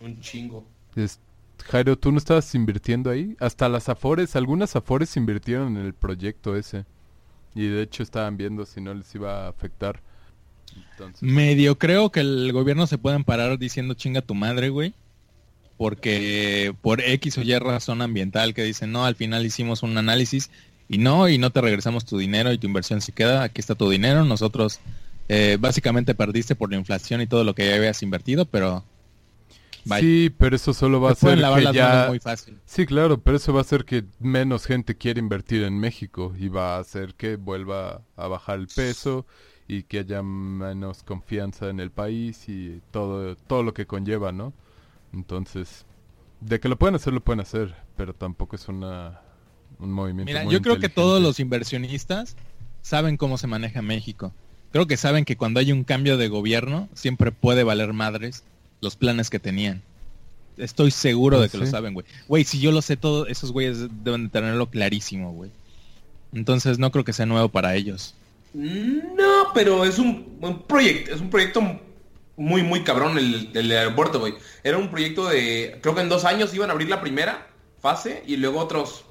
[0.01, 0.65] Un chingo.
[0.97, 1.19] Es-
[1.65, 3.37] Jairo, ¿tú no estabas invirtiendo ahí?
[3.39, 6.87] Hasta las Afores, algunas Afores invirtieron en el proyecto ese.
[7.55, 10.01] Y de hecho estaban viendo si no les iba a afectar.
[10.93, 14.95] Entonces, Medio creo que el gobierno se puede amparar diciendo chinga tu madre, güey.
[15.77, 20.51] Porque por X o Y razón ambiental que dicen, no, al final hicimos un análisis
[20.91, 23.77] y no, y no te regresamos tu dinero y tu inversión se queda, aquí está
[23.77, 24.81] tu dinero, nosotros
[25.29, 28.83] eh, básicamente perdiste por la inflación y todo lo que ya habías invertido, pero
[29.85, 30.01] bye.
[30.01, 32.07] sí, pero eso solo va a lavar que las ya...
[32.09, 32.59] muy fácil.
[32.67, 36.49] Sí, claro, pero eso va a hacer que menos gente quiera invertir en México y
[36.49, 39.27] va a hacer que vuelva a bajar el peso
[39.69, 44.53] y que haya menos confianza en el país y todo, todo lo que conlleva, ¿no?
[45.13, 45.87] Entonces,
[46.41, 49.21] de que lo pueden hacer, lo pueden hacer, pero tampoco es una
[49.81, 52.37] un movimiento Mira, muy yo creo que todos los inversionistas
[52.83, 54.33] saben cómo se maneja México.
[54.73, 58.45] Creo que saben que cuando hay un cambio de gobierno siempre puede valer madres
[58.81, 59.83] los planes que tenían.
[60.57, 62.07] Estoy seguro Pues de que lo saben, güey.
[62.29, 65.51] Güey, si yo lo sé todo, esos güeyes deben de tenerlo clarísimo, güey.
[66.33, 68.15] Entonces no creo que sea nuevo para ellos.
[68.53, 71.63] No, pero es un, un proyecto, es un proyecto
[72.37, 74.35] muy, muy cabrón el, el aeropuerto, güey.
[74.63, 77.49] Era un proyecto de, creo que en dos años iban a abrir la primera
[77.81, 79.05] fase y luego otros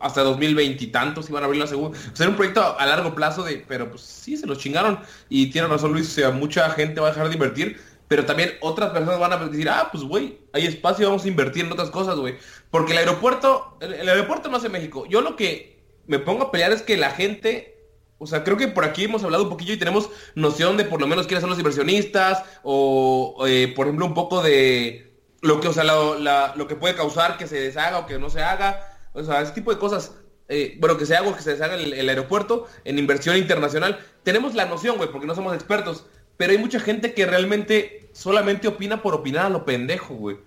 [0.00, 1.98] hasta 2020 y tantos iban a abrir la segunda.
[1.98, 5.00] O sea, era un proyecto a largo plazo de, pero pues sí, se los chingaron.
[5.28, 8.54] Y tiene razón Luis, o sea, mucha gente va a dejar de invertir, pero también
[8.60, 11.90] otras personas van a decir, ah, pues güey, hay espacio, vamos a invertir en otras
[11.90, 12.36] cosas, güey.
[12.70, 15.06] Porque el aeropuerto, el, aeropuerto no hace México.
[15.08, 17.76] Yo lo que me pongo a pelear es que la gente
[18.22, 21.00] o sea, creo que por aquí hemos hablado un poquillo y tenemos noción de por
[21.00, 25.10] lo menos quiénes son los inversionistas o, eh, por ejemplo, un poco de
[25.40, 28.18] lo que, o sea, lo, la- lo que puede causar que se deshaga o que
[28.18, 28.89] no se haga.
[29.20, 30.12] O sea, ese tipo de cosas.
[30.48, 34.00] eh, bueno, que se haga o que se deshaga el, el aeropuerto en inversión internacional.
[34.24, 36.06] Tenemos la noción, güey, porque no somos expertos.
[36.36, 40.38] Pero hay mucha gente que realmente solamente opina por opinar a lo pendejo, güey.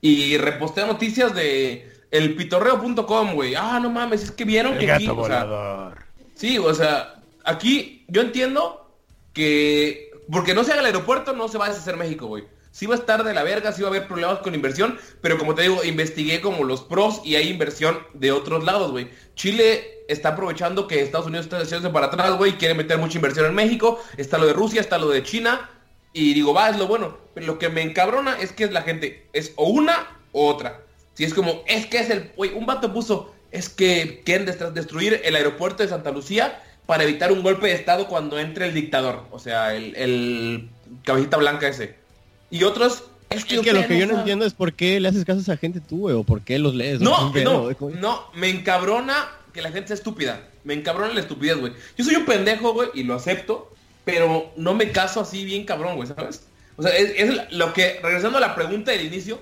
[0.00, 3.54] Y repostea noticias de elpitorreo.com, güey.
[3.56, 5.94] Ah, no mames, es que vieron que aquí, o sea,
[6.34, 8.92] Sí, o sea, aquí yo entiendo
[9.32, 12.44] que porque no se haga el aeropuerto, no se va a deshacer México, güey.
[12.78, 15.36] Sí va a estar de la verga, sí va a haber problemas con inversión, pero
[15.36, 19.10] como te digo, investigué como los pros y hay inversión de otros lados, güey.
[19.34, 23.46] Chile está aprovechando que Estados Unidos está haciéndose para atrás, güey, quiere meter mucha inversión
[23.46, 25.68] en México, está lo de Rusia, está lo de China,
[26.12, 27.18] y digo, va, es lo bueno.
[27.34, 30.82] Pero lo que me encabrona es que la gente, es o una o otra.
[31.14, 35.20] Si es como, es que es el, güey, un vato puso, es que quieren destruir
[35.24, 39.24] el aeropuerto de Santa Lucía para evitar un golpe de estado cuando entre el dictador,
[39.32, 40.70] o sea, el, el
[41.02, 42.06] cabecita blanca ese.
[42.50, 45.40] Y otros es que, lo que yo no entiendo es por qué le haces caso
[45.40, 47.00] a esa gente tú, güey, o por qué los lees.
[47.00, 50.48] No, no, no, me encabrona que la gente sea estúpida.
[50.64, 51.72] Me encabrona la estupidez, güey.
[51.96, 55.96] Yo soy un pendejo, güey, y lo acepto, pero no me caso así bien cabrón,
[55.96, 56.46] güey, ¿sabes?
[56.76, 59.40] O sea, es, lo que, regresando a la pregunta del inicio,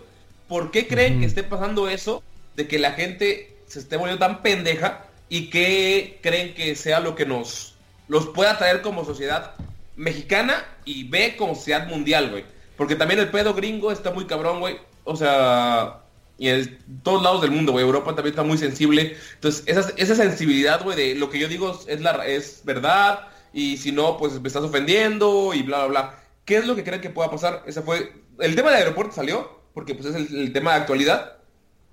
[0.49, 2.23] ¿por qué creen que esté pasando eso
[2.57, 7.15] de que la gente se esté volviendo tan pendeja y que creen que sea lo
[7.15, 7.75] que nos
[8.09, 9.53] los pueda traer como sociedad
[9.97, 12.56] mexicana y ve como sociedad mundial, güey?
[12.77, 14.79] Porque también el pedo gringo está muy cabrón, güey.
[15.05, 16.03] O sea,
[16.39, 17.85] y en todos lados del mundo, güey.
[17.85, 19.17] Europa también está muy sensible.
[19.35, 23.29] Entonces, esa, esa sensibilidad, güey, de lo que yo digo es, la, es verdad.
[23.53, 26.15] Y si no, pues me estás ofendiendo y bla, bla, bla.
[26.45, 27.63] ¿Qué es lo que creen que pueda pasar?
[27.67, 28.13] Esa fue...
[28.39, 31.39] El tema del aeropuerto salió, porque pues es el, tema de actualidad.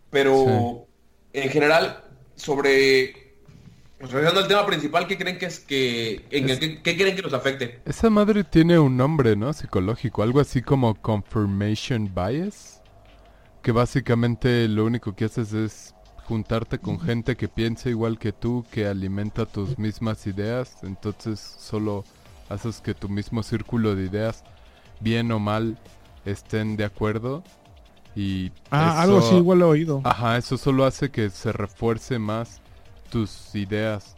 [0.09, 0.85] Pero
[1.31, 2.03] en general,
[2.35, 3.22] sobre
[4.11, 6.47] regresando al tema principal, ¿qué creen que es que en
[6.81, 7.81] ¿qué, creen que nos afecte?
[7.85, 9.53] Esa madre tiene un nombre, ¿no?
[9.53, 12.81] Psicológico, algo así como confirmation bias,
[13.61, 18.65] que básicamente lo único que haces es juntarte con gente que piensa igual que tú,
[18.71, 22.03] que alimenta tus mismas ideas, entonces solo
[22.49, 24.43] haces que tu mismo círculo de ideas,
[24.99, 25.77] bien o mal,
[26.25, 27.43] estén de acuerdo
[28.15, 30.01] y ah, algo así igual he oído.
[30.03, 32.62] Ajá, eso solo hace que se refuerce más
[33.13, 34.15] tus ideas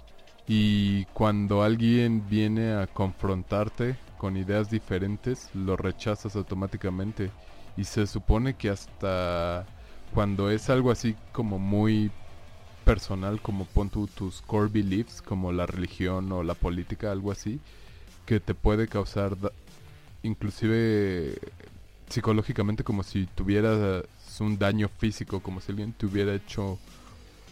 [0.47, 7.29] y cuando alguien viene a confrontarte con ideas diferentes, lo rechazas automáticamente.
[7.75, 9.65] Y se supone que hasta
[10.13, 12.09] cuando es algo así como muy
[12.85, 17.59] personal, como pon tus core beliefs, como la religión o la política, algo así,
[18.25, 19.35] que te puede causar
[20.23, 21.37] inclusive
[22.07, 24.05] psicológicamente como si tuvieras
[24.39, 26.79] un daño físico, como si alguien te hubiera hecho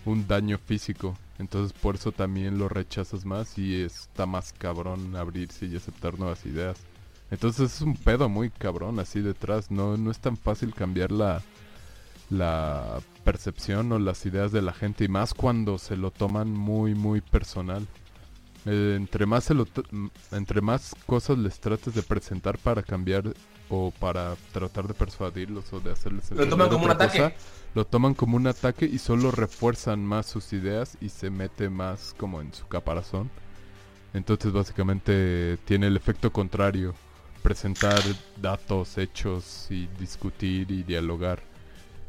[0.05, 1.17] un daño físico.
[1.39, 6.45] Entonces por eso también lo rechazas más y está más cabrón abrirse y aceptar nuevas
[6.45, 6.77] ideas.
[7.31, 9.71] Entonces es un pedo muy cabrón así detrás.
[9.71, 11.41] No, no es tan fácil cambiar la,
[12.29, 16.93] la percepción o las ideas de la gente y más cuando se lo toman muy
[16.95, 17.87] muy personal.
[18.65, 19.67] Eh, entre más se lo
[20.31, 23.33] entre más cosas les trates de presentar para cambiar
[23.73, 27.33] o para tratar de persuadirlos o de hacerles lo toman como un ataque
[27.75, 32.13] lo toman como un ataque y solo refuerzan más sus ideas y se mete más
[32.17, 33.31] como en su caparazón.
[34.13, 36.93] Entonces básicamente tiene el efecto contrario,
[37.41, 37.99] presentar
[38.39, 41.41] datos, hechos y discutir y dialogar.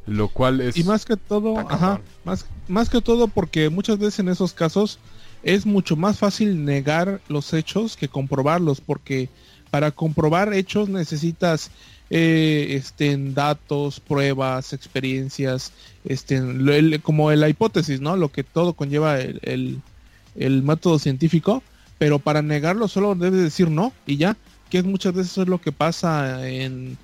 [0.07, 0.77] Lo cual es...
[0.77, 4.99] Y más que todo, ajá, más, más que todo porque muchas veces en esos casos
[5.43, 9.31] es mucho más fácil negar los hechos que comprobarlos porque
[9.75, 11.73] para comprobar hechos necesitas
[12.09, 12.81] eh,
[13.35, 15.73] datos, pruebas, experiencias,
[16.05, 16.41] este,
[17.03, 18.17] como la hipótesis, ¿no?
[18.17, 19.83] Lo que todo conlleva el,
[20.37, 21.61] método científico,
[21.99, 24.37] pero para negarlo solo debes decir no y ya,
[24.71, 26.97] que muchas veces es lo que pasa en,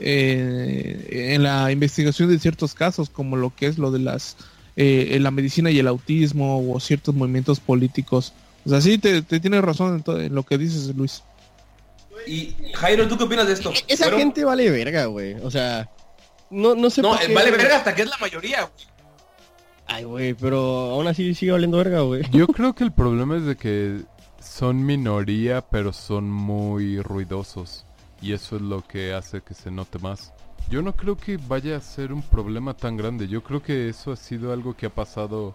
[0.00, 4.36] eh, en la investigación de ciertos casos, como lo que es lo de las
[4.74, 8.32] eh, la medicina y el autismo o ciertos movimientos políticos.
[8.64, 11.22] O sí, te, tienes razón en lo que dices, Luis.
[12.26, 13.70] Y Jairo, ¿tú qué opinas de esto?
[13.70, 15.34] E-, esa gente vale verga, güey.
[15.42, 15.88] O sea,
[16.50, 18.96] no, no sé No, vale verga hasta que es la mayoría, güey.
[19.88, 20.58] Ay, güey, pero
[20.90, 22.22] aún así sigue valiendo verga, güey.
[22.32, 24.00] Yo creo que el problema es de que
[24.40, 27.86] son minoría, pero son muy ruidosos.
[28.20, 30.32] Y eso es lo que hace que se note más.
[30.68, 33.28] Yo no creo que vaya a ser un problema tan grande.
[33.28, 35.54] Yo creo que eso ha sido algo que ha pasado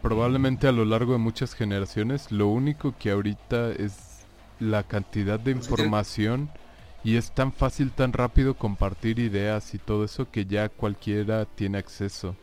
[0.00, 2.30] probablemente a lo largo de muchas generaciones.
[2.30, 4.05] Lo único que ahorita es
[4.60, 6.50] la cantidad de información
[7.04, 11.78] y es tan fácil, tan rápido compartir ideas y todo eso que ya cualquiera tiene
[11.78, 12.34] acceso.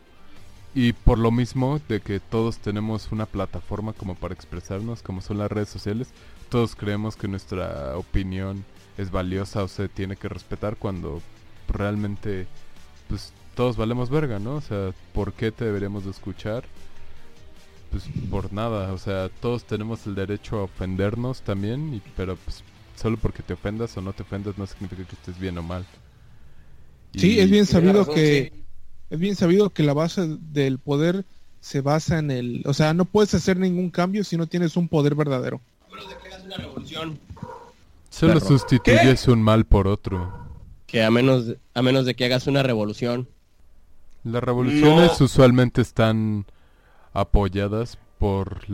[0.74, 5.38] Y por lo mismo de que todos tenemos una plataforma como para expresarnos, como son
[5.38, 6.08] las redes sociales,
[6.48, 8.64] todos creemos que nuestra opinión
[8.96, 11.20] es valiosa o se tiene que respetar cuando
[11.68, 12.46] realmente
[13.08, 14.56] pues todos valemos verga, ¿no?
[14.56, 16.64] O sea, ¿por qué te deberíamos de escuchar?
[17.94, 22.64] Pues por nada, o sea, todos tenemos el derecho a ofendernos también, y, pero pues
[22.96, 25.86] solo porque te ofendas o no te ofendas no significa que estés bien o mal.
[27.14, 28.52] sí, es bien sabido que
[29.10, 31.24] es bien sabido que la base del poder
[31.60, 34.88] se basa en el, o sea, no puedes hacer ningún cambio si no tienes un
[34.88, 35.60] poder verdadero.
[35.88, 37.18] Bueno, declaras una revolución.
[38.10, 38.46] Solo perro.
[38.46, 40.32] sustituyes un mal por otro.
[40.88, 43.28] Que a menos, a menos de que hagas una revolución.
[44.24, 45.24] Las revoluciones No.
[45.26, 46.44] usualmente están
[47.14, 48.68] apoyadas por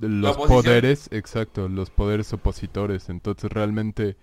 [0.00, 3.08] los poderes, exacto, los poderes opositores.
[3.08, 4.16] Entonces realmente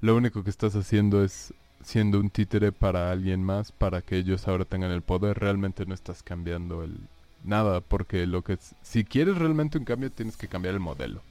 [0.00, 4.48] lo único que estás haciendo es siendo un títere para alguien más, para que ellos
[4.48, 5.38] ahora tengan el poder.
[5.38, 7.08] Realmente no estás cambiando el
[7.44, 11.24] nada, porque lo que es- si quieres realmente un cambio tienes que cambiar el modelo.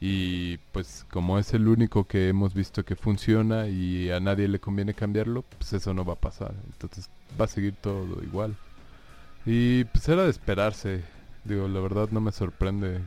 [0.00, 4.60] Y pues como es el único que hemos visto que funciona y a nadie le
[4.60, 6.54] conviene cambiarlo, pues eso no va a pasar.
[6.66, 8.56] Entonces va a seguir todo igual.
[9.46, 11.02] Y pues era de esperarse.
[11.44, 13.00] Digo, la verdad no me sorprende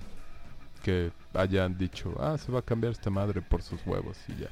[0.84, 4.50] que hayan dicho, ah, se va a cambiar esta madre por sus huevos y ya.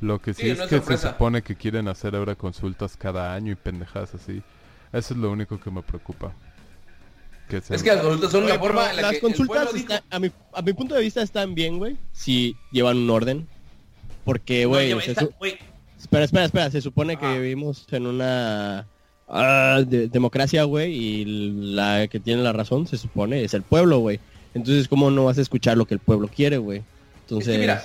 [0.00, 1.08] Lo que sí, Sí, es no es que sorpresa.
[1.08, 4.42] se supone que quieren hacer ahora consultas cada año y pendejadas así.
[4.92, 6.32] Eso es lo único que me preocupa.
[7.48, 9.22] Que se- Es que las consultas son Oye, una forma en la las que el
[9.22, 11.96] consultas, dijo- están- a, mi, a mi punto de vista, están bien, güey.
[12.12, 13.48] Si llevan un orden.
[14.24, 15.32] Porque, güey, está- su-
[15.98, 16.70] espera, espera, espera.
[16.70, 18.86] Se supone que vivimos en una
[19.28, 20.92] ah, de- democracia, güey.
[20.94, 21.24] Y
[21.74, 24.20] la que tiene la razón, se supone, es el pueblo, güey.
[24.54, 26.78] Entonces, ¿cómo no vas a escuchar lo que el pueblo quiere, güey?
[26.78, 26.84] es
[27.22, 27.52] Entonces...
[27.54, 27.84] que mira,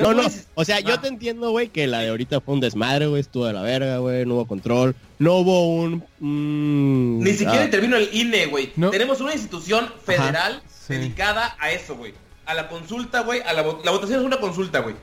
[0.00, 0.22] No, no,
[0.54, 1.00] o sea, yo Ah.
[1.00, 3.98] te entiendo, güey, que la de ahorita fue un desmadre, güey, estuvo de la verga,
[3.98, 6.02] güey, no hubo control, no hubo un...
[6.20, 8.70] mm, Ni siquiera ah, intervino el INE, güey.
[8.76, 8.90] No.
[8.90, 10.94] Tenemos una institución federal Sí.
[10.94, 12.12] dedicada a eso, güey.
[12.46, 13.40] A la consulta, güey.
[13.42, 14.94] A la, la votación es una consulta, güey.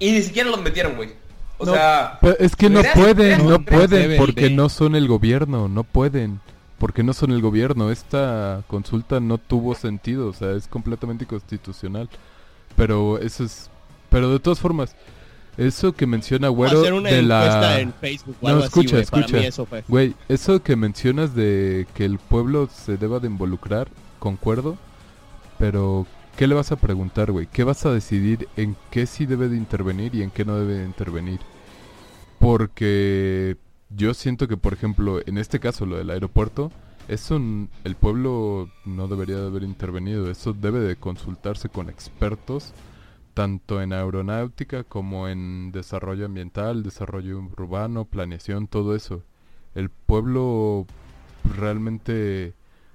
[0.00, 1.10] Y ni siquiera los metieron, güey.
[1.60, 5.84] O No, sea, es que no pueden, no pueden porque no son el gobierno, no
[5.84, 6.40] pueden.
[6.78, 7.90] Porque no son el gobierno.
[7.90, 12.08] Esta consulta no tuvo sentido, o sea, es completamente inconstitucional.
[12.76, 13.68] Pero eso es...
[14.08, 14.96] Pero de todas formas,
[15.58, 17.80] eso que menciona Güero hacer una de la...
[17.80, 19.38] en Facebook o No, algo escucha, así, güey, para escucha.
[19.40, 19.84] mí eso fue.
[19.86, 24.78] Güey, eso que mencionas de que el pueblo se deba de involucrar, concuerdo,
[25.58, 27.46] pero ¿qué le vas a preguntar, güey?
[27.46, 30.74] ¿Qué vas a decidir en qué sí debe de intervenir y en qué no debe
[30.78, 31.40] de intervenir?
[32.38, 33.56] Porque
[33.90, 36.72] yo siento que, por ejemplo, en este caso, lo del aeropuerto,
[37.08, 37.40] eso
[37.84, 42.72] el pueblo no debería de haber intervenido, eso debe de consultarse con expertos
[43.34, 49.22] tanto en aeronáutica como en desarrollo ambiental, desarrollo urbano, planeación, todo eso.
[49.74, 50.86] El pueblo
[51.56, 52.54] realmente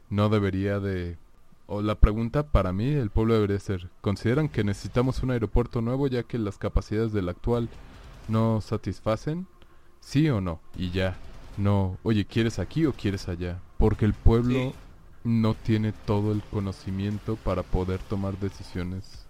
[0.10, 1.18] no debería de...
[1.68, 6.08] O la pregunta para mí, el pueblo debería ser, ¿consideran que necesitamos un aeropuerto nuevo
[6.08, 7.70] ya que las capacidades del actual
[8.28, 9.48] no satisfacen?
[10.00, 10.60] ¿Sí o no?
[10.78, 11.18] Y ya.
[11.58, 13.60] No, oye, ¿quieres aquí o quieres allá?
[13.80, 14.72] Porque el pueblo Sí.
[15.24, 19.26] no tiene todo el conocimiento para poder tomar decisiones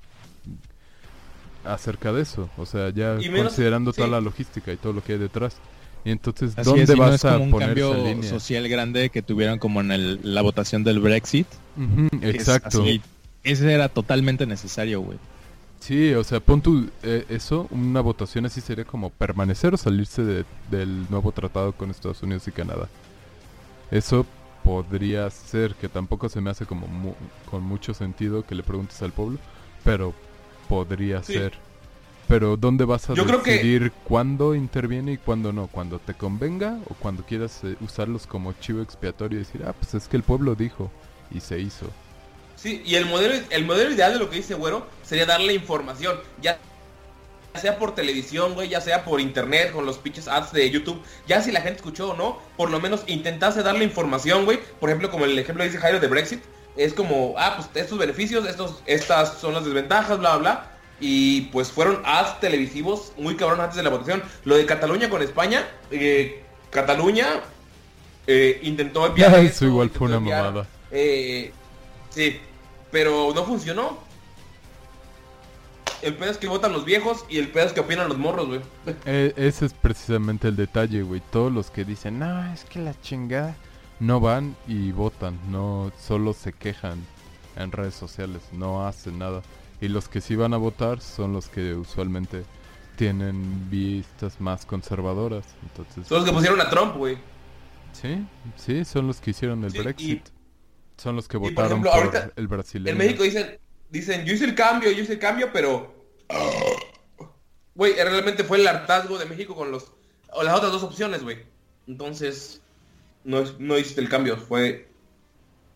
[1.63, 2.49] acerca de eso.
[2.57, 5.55] O sea, ya menos- considerando toda la logística y todo lo que hay detrás.
[6.03, 8.05] Y entonces, Así ¿dónde es, y no vas es a como un poner esa cambio
[8.07, 8.29] línea?
[8.29, 11.47] social grande que tuvieron como en el- la votación del Brexit.
[12.21, 12.81] Es exacto.
[12.83, 13.01] así.
[13.43, 15.17] ese era totalmente necesario, güey.
[15.79, 20.23] Sí, o sea, pon tu, eh, eso, una votación así sería como permanecer o salirse
[20.23, 22.87] de- del nuevo tratado con Estados Unidos y Canadá.
[23.91, 24.25] Eso
[24.63, 27.13] podría ser, que tampoco se me hace como mu-
[27.51, 29.37] con mucho sentido que le preguntes al pueblo,
[29.83, 30.13] pero
[30.67, 31.33] podría Sí.
[31.33, 31.53] ser.
[32.27, 35.67] Pero ¿dónde vas a Yo creo que- decidir cuándo interviene y cuándo no?
[35.67, 39.93] ¿Cuando te convenga o cuando quieras eh, usarlos como chivo expiatorio y decir, ah, pues
[39.93, 40.89] es que el pueblo dijo
[41.31, 41.87] y se hizo?
[42.55, 46.19] Sí, y el modelo, el modelo ideal de lo que dice Güero sería darle información,
[46.41, 46.59] ya
[47.59, 51.41] sea por televisión, güey, ya sea por internet, con los pinches ads de YouTube, ya
[51.41, 54.59] si la gente escuchó o no, por lo menos intentarse darle información, güey.
[54.79, 56.41] Por ejemplo, como el ejemplo dice Jairo de Brexit,
[56.75, 60.71] es como, ah, pues estos beneficios, estos, estas son las desventajas, bla, bla, bla.
[60.99, 64.23] Y pues fueron ads televisivos muy cabrón antes de la votación.
[64.45, 67.41] Lo de Cataluña con España, eh, Cataluña
[68.27, 70.67] eh, intentó enviar Eso igual fue una mamada.
[70.95, 71.51] Eh,
[72.09, 72.37] sí,
[72.91, 73.97] pero no funcionó.
[76.01, 78.47] El pedo es que votan los viejos y el pedo es que opinan los morros,
[78.47, 78.61] güey.
[79.05, 81.21] Eh, ese es precisamente el detalle, güey.
[81.31, 83.55] Todos los que dicen, no, es que la chingada,
[83.99, 87.03] no van y votan, no solo se quejan
[87.55, 89.41] en redes sociales, no hacen nada.
[89.81, 92.43] Y los que sí van a votar son los que usualmente
[92.97, 95.45] tienen vistas más conservadoras.
[95.63, 97.17] Entonces, Son los que pusieron a Trump, güey.
[97.93, 98.25] sí,
[98.57, 100.27] sí, son los que hicieron el Sí, y- Brexit.
[100.97, 102.91] Son los que por votaron ejemplo, por ahorita el brasileño.
[102.91, 105.93] En México dicen, dicen, yo hice el cambio, yo hice el cambio, pero...
[107.75, 109.91] Güey, realmente fue el hartazgo de México con los...
[110.31, 111.43] O las otras dos opciones, güey.
[111.87, 112.61] Entonces,
[113.23, 114.89] no, es- no hiciste el cambio, fue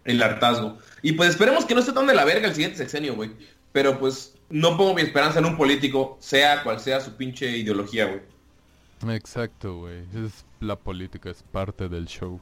[0.05, 0.77] el hartazgo.
[1.01, 3.31] Y pues esperemos que no esté tan de la verga el siguiente sexenio, güey.
[3.71, 8.05] Pero pues no pongo mi esperanza en un político, sea cual sea su pinche ideología,
[8.05, 8.21] güey.
[9.15, 9.99] Exacto, güey.
[10.15, 12.39] Es la política, es parte del show.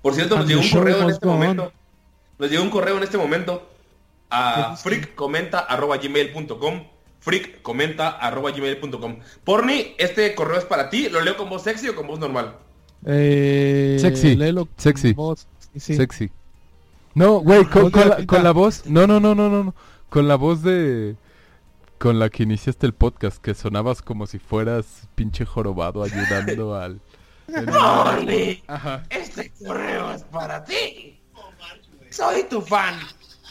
[0.00, 1.72] Por cierto, nos And llegó un correo en este momento.
[2.42, 3.68] Nos llegó un correo en este momento
[4.28, 6.82] ¿Qué a freakcomenta.gmail.com
[7.20, 9.18] freakcomenta.gmail.com.
[9.44, 11.08] Porni, este correo es para ti.
[11.08, 12.56] ¿Lo leo con voz sexy o con voz normal?
[13.06, 15.46] Eh, Sexy, léelo con sexy, voz,
[15.78, 15.94] sí.
[15.94, 16.32] Sexy.
[17.14, 18.26] No, güey, con, la, Pita.
[18.26, 18.86] con la voz.
[18.86, 19.74] No, no, no, no, no, no.
[20.10, 21.14] Con la voz de.
[21.98, 27.00] Con la que iniciaste el podcast, que sonabas como si fueras pinche jorobado ayudando al.
[27.46, 29.04] Porni, Ajá.
[29.10, 31.21] este correo es para ti.
[32.12, 33.00] Soy tu fan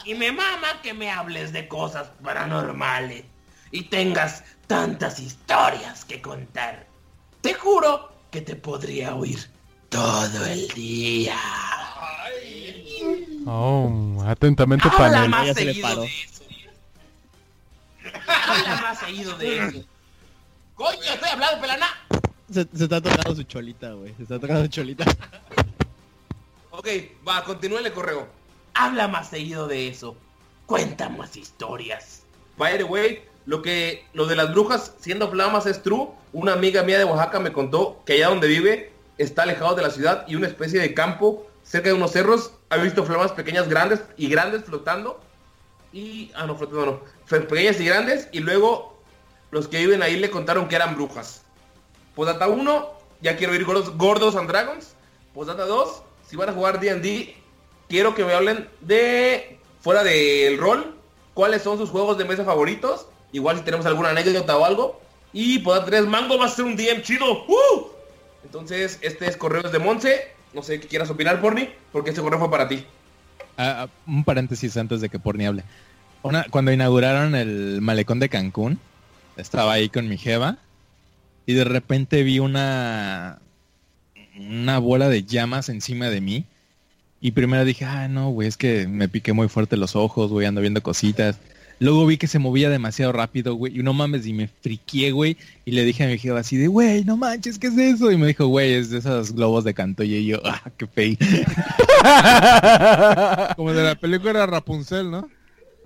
[0.06, 3.26] y me mama que me hables de cosas paranormales
[3.72, 6.88] y tengas tantas historias que contar.
[7.42, 9.50] Te juro que te podría oír
[9.90, 11.38] todo el día.
[13.48, 15.30] Oh, atentamente Habla panel.
[15.30, 16.02] más Ya se le seguido paró.
[16.02, 16.44] de eso.
[18.48, 19.84] Habla más seguido de eso.
[20.76, 21.88] Coño, estoy hablando, pelana.
[22.52, 24.14] Se, se está tocando su cholita, güey.
[24.18, 25.06] Se está tocando su cholita.
[26.72, 26.88] Ok,
[27.28, 28.28] va, continúe el correo.
[28.74, 30.16] Habla más seguido de eso.
[30.66, 32.24] Cuenta más historias.
[32.58, 36.10] By the way, lo que lo de las brujas siendo flamas es true.
[36.34, 39.90] Una amiga mía de Oaxaca me contó que allá donde vive está alejado de la
[39.90, 42.54] ciudad y una especie de campo cerca de unos cerros.
[42.70, 45.20] Ha visto flamas pequeñas, grandes y grandes flotando.
[45.92, 47.02] Y ah no, flotando no.
[47.48, 49.02] Pequeñas y grandes y luego
[49.52, 51.44] los que viven ahí le contaron que eran brujas.
[52.16, 52.90] Posdata 1,
[53.22, 54.96] ya quiero ir gordos, gordos and Dragons.
[55.34, 57.36] Posdata 2, si van a jugar D&D,
[57.92, 60.96] quiero que me hablen de, fuera del rol,
[61.34, 63.06] cuáles son sus juegos de mesa favoritos.
[63.34, 65.02] Igual si tenemos alguna anécdota o algo.
[65.34, 67.46] Y Posdata 3, Mango va a ser un DM chido.
[67.48, 67.88] ¡Uh!
[68.46, 70.30] Entonces, este es Correos de Monse.
[70.54, 72.86] No sé qué quieras opinar, Porni, porque este correo fue para ti.
[73.58, 75.64] Ah, ah, un paréntesis antes de que Porni hable.
[76.24, 78.80] Una- cuando inauguraron el malecón de Cancún,
[79.36, 80.58] estaba ahí con mi jeva
[81.46, 83.40] y de repente vi una
[84.38, 86.46] una bola de llamas encima de mí
[87.22, 90.48] y primero dije, ah, no, güey, es que me piqué muy fuerte los ojos, güey,
[90.48, 91.38] ando viendo cositas.
[91.80, 95.38] Luego vi que se movía demasiado rápido, güey, y no mames, y me friqué, güey,
[95.66, 98.12] y le dije a mi jeva así de, güey, no manches, ¿qué es eso?
[98.12, 101.18] Y me dijo, güey, es de esos globos de cantoya y yo, ah, qué fey.
[103.56, 105.28] Como de la película Rapunzel, ¿no?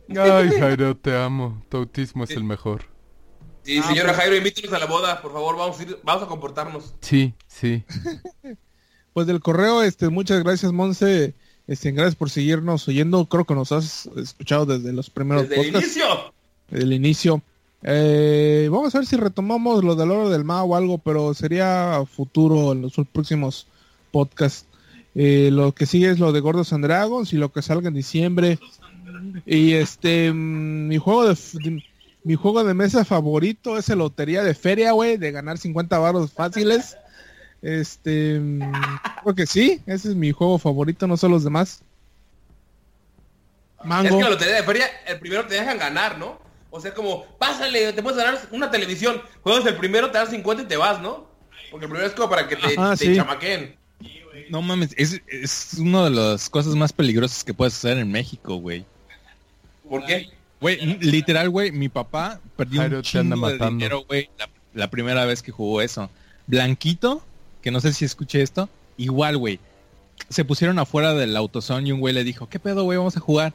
[0.10, 1.64] Ay, Jairo, te amo.
[1.70, 2.84] Tu autismo es el mejor.
[3.64, 6.94] Sí, señora Jairo, invítenos a la boda, por favor, vamos a, ir- vamos a comportarnos.
[7.02, 7.84] Sí, sí.
[9.16, 11.34] Pues del correo, este, muchas gracias, Monse.
[11.68, 13.26] Este, gracias por seguirnos oyendo.
[13.28, 16.05] Creo que nos has escuchado desde los primeros Desde el inicio.
[16.70, 17.41] desde el inicio.
[17.82, 22.03] Eh, vamos a ver si retomamos lo del oro del ma o algo, pero sería
[22.13, 23.68] futuro en los próximos
[24.11, 24.66] podcasts.
[25.16, 27.93] Eh, lo que sigue es lo de Gordos and Dragons y lo que salga en
[27.93, 28.59] diciembre.
[29.45, 31.82] Y este, mm, mi juego de-
[32.26, 36.34] mi juego de mesa favorito es el Lotería de Feria, güey, de ganar 50 baros
[36.34, 36.97] fáciles.
[37.66, 38.61] Este, mm,
[39.24, 41.82] creo que sí, ese es mi juego favorito, no son los demás.
[44.03, 46.39] Es que la lotería de feria, el primero te dejan ganar, ¿no?
[46.70, 49.20] O sea, como, pásale, te puedes ganar una televisión.
[49.41, 51.28] Juegas el primero, te das 50 y te vas, ¿no?
[51.72, 53.16] Porque el primero es como para que te, Ajá, te sí.
[53.16, 53.76] chamaquen.
[54.51, 58.57] No mames, es, es una de las cosas más peligrosas que puedes hacer en México,
[58.57, 58.86] güey.
[59.89, 60.30] ¿Por qué?
[60.61, 63.72] Güey, literal, güey, mi papá perdió Jairo un chingo de matando.
[63.72, 66.11] dinero, güey, la, la primera vez que jugó eso.
[66.45, 67.24] Blanquito,
[67.66, 69.59] que no sé si escuché esto, igual, güey.
[70.30, 72.99] Se pusieron afuera del autosón y un güey le dijo, ¿qué pedo, güey?
[72.99, 73.53] Vamos a jugar.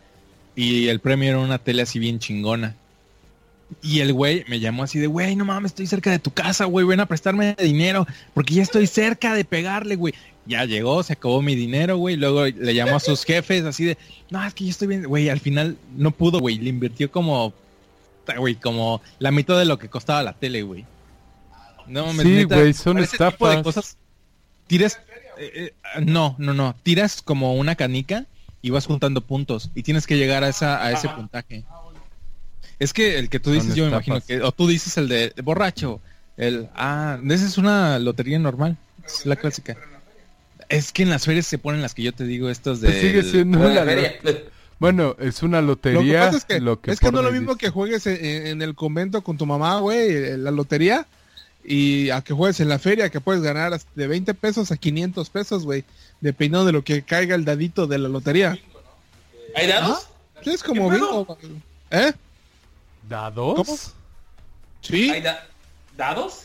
[0.56, 2.74] Y el premio era una tele así bien chingona.
[3.82, 6.64] Y el güey me llamó así de, güey, no mames, estoy cerca de tu casa,
[6.64, 8.04] güey, ven a prestarme dinero,
[8.34, 10.12] porque ya estoy cerca de pegarle, güey.
[10.44, 12.16] Ya llegó, se acabó mi dinero, güey.
[12.16, 13.96] Luego le llamó a sus jefes así de,
[14.28, 15.28] no, es que yo estoy bien, güey.
[15.28, 16.58] Al final no pudo, güey.
[16.58, 17.54] Le invirtió como,
[18.36, 20.84] güey, como la mitad de lo que costaba la tele, güey.
[21.86, 23.62] No mames, Sí, güey, son tipo de estafas.
[23.62, 23.96] cosas,
[24.71, 25.01] tiras,
[25.37, 28.27] eh, eh, no, no, no, tiras como una canica
[28.62, 31.64] y vas juntando puntos y tienes que llegar a esa, a ese puntaje.
[32.79, 35.35] Es que el que tú dices, yo me imagino que, o tú dices el de,
[35.43, 36.01] borracho,
[36.37, 39.77] el, ah, esa es una lotería normal, es la clásica.
[40.68, 42.91] Es que en las ferias se ponen las que yo te digo, estos de...
[42.91, 44.14] Pues sigue siendo La la feria.
[44.79, 46.27] Bueno, es una Lo que lotería.
[46.27, 47.66] pasa es que, lo que es que no es lo mismo dice.
[47.66, 51.09] que juegues en, en el convento con tu mamá, güey, eh, la lotería,
[51.64, 55.28] y a que juegues en la feria, que puedes ganar de 20 pesos a 500
[55.30, 55.84] pesos, güey,
[56.20, 58.58] dependiendo de lo que caiga el dadito de la lotería.
[59.54, 60.06] ¿Hay dados?
[60.42, 61.36] Sí, es como bingo,
[61.90, 62.12] ¿Eh?
[63.08, 63.54] ¿Dados?
[63.56, 63.78] ¿Cómo?
[64.82, 65.11] Sí.
[65.11, 65.46] ¿Hay da-
[65.96, 66.44] dados?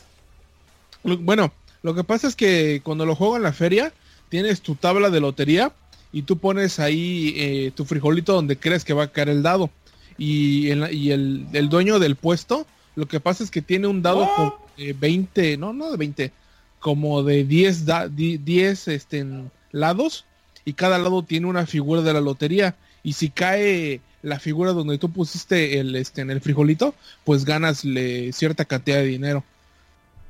[1.03, 1.53] Lo- Bueno,
[1.83, 3.93] lo que pasa es que cuando lo juego en la feria,
[4.29, 5.71] tienes tu tabla de lotería
[6.11, 9.69] y tú pones ahí eh, tu frijolito donde crees que va a caer el dado.
[10.17, 12.65] Y, en la- y el, el dueño del puesto,
[12.95, 14.35] lo que pasa es que tiene un dado Oh.
[14.35, 16.31] como de 20, no, no de 20,
[16.79, 20.25] como de 10, da- di- 10 este, en lados
[20.65, 22.75] y cada lado tiene una figura de la lotería.
[23.03, 27.85] Y si cae la figura donde tú pusiste el este en el frijolito, pues ganas
[27.85, 29.43] le, cierta cantidad de dinero.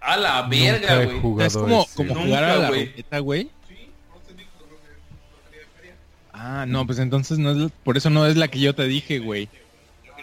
[0.01, 1.45] A la verga, güey.
[1.47, 2.85] Es como, como Nunca, jugar a la güey.
[2.91, 3.49] ruleta, güey.
[6.33, 8.83] Ah, no, pues entonces no es, la- por eso no es la que yo te
[8.85, 9.47] dije, güey.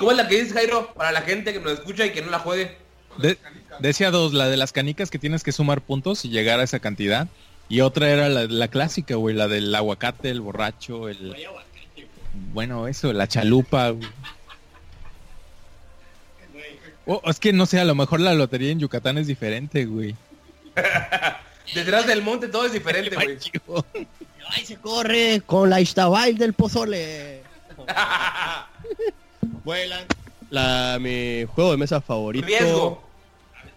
[0.02, 0.92] ¿Cómo es la que dices, Jairo?
[0.94, 2.76] Para la gente que nos escucha y que no la juegue.
[3.18, 3.38] De-
[3.78, 6.80] decía dos, la de las canicas que tienes que sumar puntos y llegar a esa
[6.80, 7.28] cantidad.
[7.68, 11.36] Y otra era la, la clásica, güey, la del aguacate, el borracho, el...
[12.52, 13.90] Bueno, eso, la chalupa.
[13.90, 14.08] güey.
[17.06, 20.16] Oh, es que no sé, a lo mejor la lotería en Yucatán es diferente, güey.
[21.76, 23.38] Detrás del monte todo es diferente, güey.
[24.48, 27.42] Ahí se corre con la Istabay del pozole.
[29.64, 30.04] Vuelan.
[30.50, 32.46] La, mi juego de mesa favorito.
[32.46, 33.02] Riesgo.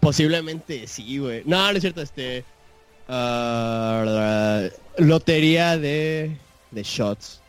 [0.00, 1.42] Posiblemente sí, güey.
[1.46, 2.44] No, no es cierto, este...
[3.08, 4.68] ah,
[4.98, 6.36] lotería de...
[6.70, 7.40] De shots.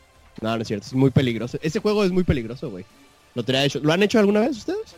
[0.42, 1.58] No, no es cierto, es muy peligroso.
[1.62, 2.86] Ese juego es muy peligroso, güey.
[3.36, 3.86] Lotería de shots.
[3.86, 4.96] ¿Lo han hecho alguna vez ustedes?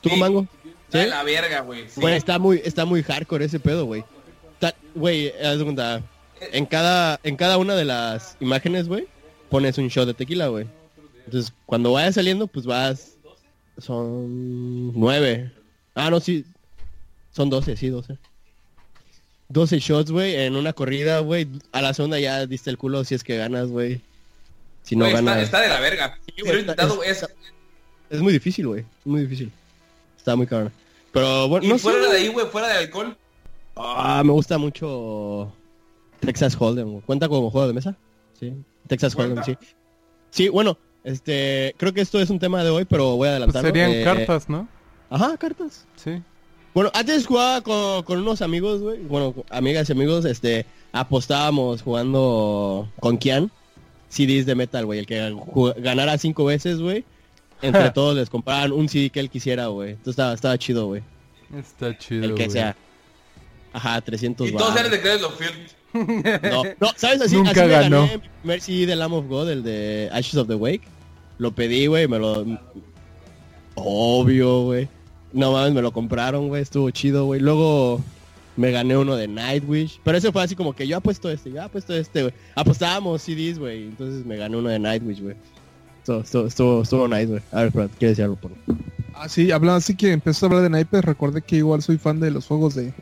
[0.00, 0.16] ¿Tú, Sí.
[0.16, 0.46] Mango?
[0.92, 1.84] De la verga, güey.
[1.88, 2.00] sí.
[2.00, 4.04] Güey, está muy, está muy hardcore ese pedo, güey.
[4.94, 6.02] Güey, haz cuenta.
[6.52, 9.06] En cada, en cada una de las imágenes, güey,
[9.50, 10.66] pones un shot de tequila, güey.
[11.28, 13.16] Entonces, cuando vayas saliendo, pues vas...
[13.78, 15.52] Son nueve.
[15.94, 16.44] Ah, no, sí.
[17.32, 18.18] Son doce, sí, doce.
[19.48, 21.46] Doce shots, güey, en una corrida, güey.
[21.72, 24.00] A la segunda ya diste el culo si es que ganas, güey.
[24.82, 25.42] Si no está, ganas...
[25.44, 26.18] está de la verga.
[26.26, 27.28] Sí, está- intentado, es- es...
[28.10, 28.84] Es muy difícil, güey.
[29.04, 29.52] Muy difícil.
[30.16, 30.72] Está muy cabrón.
[31.12, 32.10] Pero bueno, Y no fuera sé.
[32.10, 33.16] de ahí, güey, fuera de alcohol.
[33.76, 35.52] Ah, me gusta mucho
[36.20, 37.00] Texas Hold'em.
[37.02, 37.94] ¿Cuenta como juego de mesa?
[38.40, 38.54] Sí.
[38.86, 39.56] Texas Hold'em, sí.
[40.30, 40.78] Sí, bueno,
[41.08, 43.68] este, creo que esto es un tema de hoy, pero voy a Pues adelantarlo.
[43.68, 44.68] serían Eh, cartas, ¿no?
[45.10, 45.86] Ajá, cartas.
[45.96, 46.22] Sí.
[46.74, 48.98] Bueno, antes jugaba con, con unos amigos, güey.
[49.00, 53.50] Bueno, amigas y amigos, este, apostábamos jugando con Kian.
[54.10, 55.00] CDs de metal, güey.
[55.00, 55.34] El que
[55.78, 57.04] ganara cinco veces, güey.
[57.62, 59.90] Entre todos les compraban un CD que él quisiera, güey.
[59.90, 61.02] Entonces estaba, estaba chido, güey.
[61.58, 62.24] Está chido.
[62.24, 62.76] El que sea.
[63.72, 66.42] Ajá, 300 Y todos eran de Credit Field.
[66.52, 67.20] No, no, ¿sabes?
[67.22, 68.00] Así, Nunca así me ganó.
[68.02, 70.82] gané mi primer CD de Lamb of God, el de Ashes of the Wake.
[71.38, 72.44] Lo pedí, güey, me lo...
[73.74, 74.88] Obvio, güey.
[75.32, 77.40] No mames, me lo compraron, güey, estuvo chido, güey.
[77.40, 78.00] Luego
[78.56, 80.00] me gané uno de Nightwish.
[80.02, 82.34] Pero ese fue así como que yo apuesto este, yo apuesto este, güey.
[82.56, 83.84] Apostábamos CDs, güey.
[83.84, 85.36] Entonces me gané uno de Nightwish, güey.
[85.98, 87.42] Estuvo, estuvo, estuvo, estuvo nice, güey.
[87.52, 88.50] A ver, Fran, ¿quieres decir algo por
[89.14, 92.20] Ah, sí, hablando así que empezó a hablar de naipes, recordé que igual soy fan
[92.20, 92.92] de los juegos de,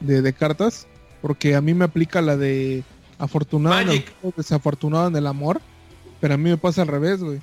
[0.00, 0.86] de, de cartas,
[1.22, 2.84] porque a mí me aplica la de
[3.18, 4.04] afortunado en el
[4.36, 5.60] desafortunado en el amor,
[6.20, 7.40] pero a mí me pasa al revés, güey.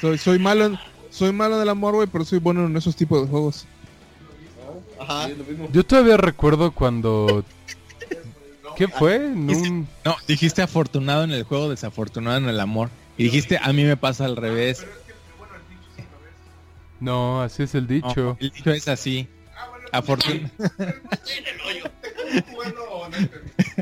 [0.00, 0.78] Soy, soy malo en,
[1.10, 3.66] soy malo en el amor, güey, pero soy bueno en esos tipos de juegos.
[5.00, 5.28] Ajá.
[5.28, 5.36] Es.
[5.72, 7.44] Yo todavía recuerdo cuando...
[8.76, 9.16] ¿Qué fue?
[9.16, 9.88] En un...
[10.04, 12.90] No, dijiste afortunado en el juego, desafortunado en el amor.
[13.16, 14.86] Y dijiste, a mí me pasa al revés.
[17.00, 18.36] No, así es el No, dicho.
[18.40, 19.28] el dicho es así.
[19.90, 20.48] Afortunado.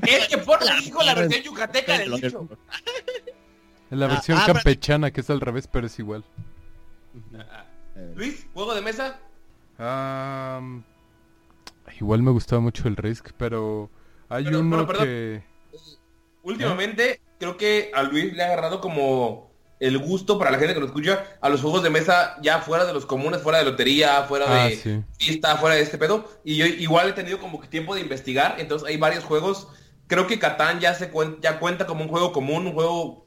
[0.02, 2.48] El que por dijo la versión yucateca del dicho.
[3.91, 6.24] En la Ah, versión ah, campechana, que es al revés, pero es igual.
[8.14, 9.18] Luis, juego de mesa.
[12.01, 13.91] Igual me gustaba mucho el Risk, pero
[14.28, 15.05] hay Pero, uno pero, perdón.
[15.07, 15.43] que...
[16.43, 20.80] Últimamente creo que a Luis le ha agarrado como el gusto para la gente que
[20.80, 24.22] lo escucha a los juegos de mesa ya fuera de los comunes, fuera de lotería,
[24.24, 25.03] fuera Ah, de sí.
[25.18, 26.28] fiesta, fuera de este pedo.
[26.45, 29.68] Y yo igual he tenido como que tiempo de investigar, entonces hay varios juegos.
[30.07, 33.26] Creo que Catán ya se cuen- ya cuenta como un juego común, un juego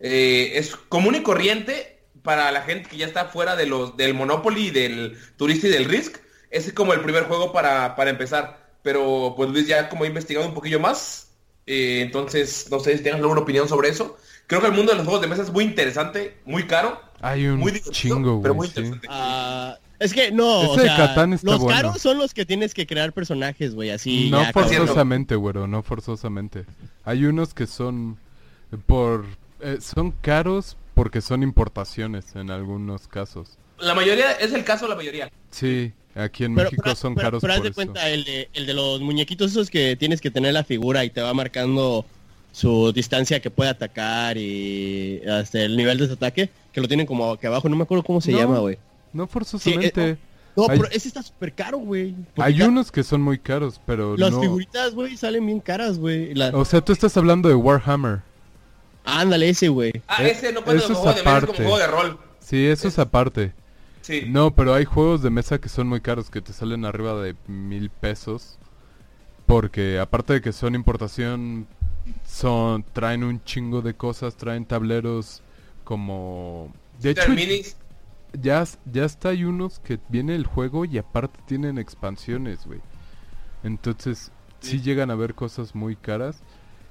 [0.00, 4.14] eh, es común y corriente para la gente que ya está fuera de los del
[4.14, 6.16] Monopoly, del Turista y del Risk.
[6.50, 8.58] Ese es como el primer juego para, para empezar.
[8.82, 11.28] Pero pues Luis ya como ha investigado un poquillo más.
[11.66, 14.16] eh, entonces, no sé si tengas alguna opinión sobre eso.
[14.46, 17.46] Creo que el mundo de los juegos de mesa es muy interesante, muy caro, Hay
[17.46, 18.72] un muy chingo, pero muy sí.
[18.76, 19.06] interesante.
[19.10, 21.76] Ah, es que no, Ese o de sea, Catán está los bueno.
[21.76, 24.30] caros son los que tienes que crear personajes, güey, así.
[24.30, 26.66] no ya, forzosamente, güero, no forzosamente.
[27.04, 28.18] Hay unos que son
[28.86, 29.24] por
[29.62, 33.58] eh, son caros porque son importaciones en algunos casos.
[33.78, 35.30] La mayoría, es el caso de la mayoría.
[35.50, 37.74] Sí, aquí en Pero, México pero- son pero- caros pero haz por de eso.
[37.76, 41.10] cuenta, el de, el de los muñequitos esos que tienes que tener la figura y
[41.10, 42.04] te va marcando
[42.52, 47.06] su distancia que puede atacar y hasta el nivel de ese ataque, que lo tienen
[47.06, 48.76] como aquí abajo, no me acuerdo cómo se No, llama, güey.
[49.12, 50.18] No forzosamente.
[50.56, 52.14] No, Hay- pero ese está súper caro, güey.
[52.36, 54.40] Hay ya- unos que son muy caros, pero Las no.
[54.40, 56.34] figuritas, güey, salen bien caras, güey.
[56.34, 58.20] La- O sea, tú estás hablando de Warhammer.
[59.04, 59.92] Ándale, ese, güey.
[60.06, 61.46] Ah, Eh, ese no cuenta eso como es juego de mesa, es aparte.
[61.46, 62.20] como juego de rol.
[62.38, 63.54] Sí, eso es aparte.
[64.02, 64.24] Sí.
[64.26, 67.36] No, pero hay juegos de mesa que son muy caros, que te salen arriba de
[67.46, 68.58] mil pesos.
[69.46, 71.66] Porque aparte de que son importación,
[72.26, 75.42] son traen un chingo de cosas, traen tableros
[75.84, 76.72] como...
[77.00, 77.76] De hecho, Minis.
[78.32, 82.80] ya, ya está hay unos que viene el juego y aparte tienen expansiones, güey.
[83.64, 84.30] Entonces,
[84.60, 84.80] sí.
[84.80, 86.42] llegan a ver cosas muy caras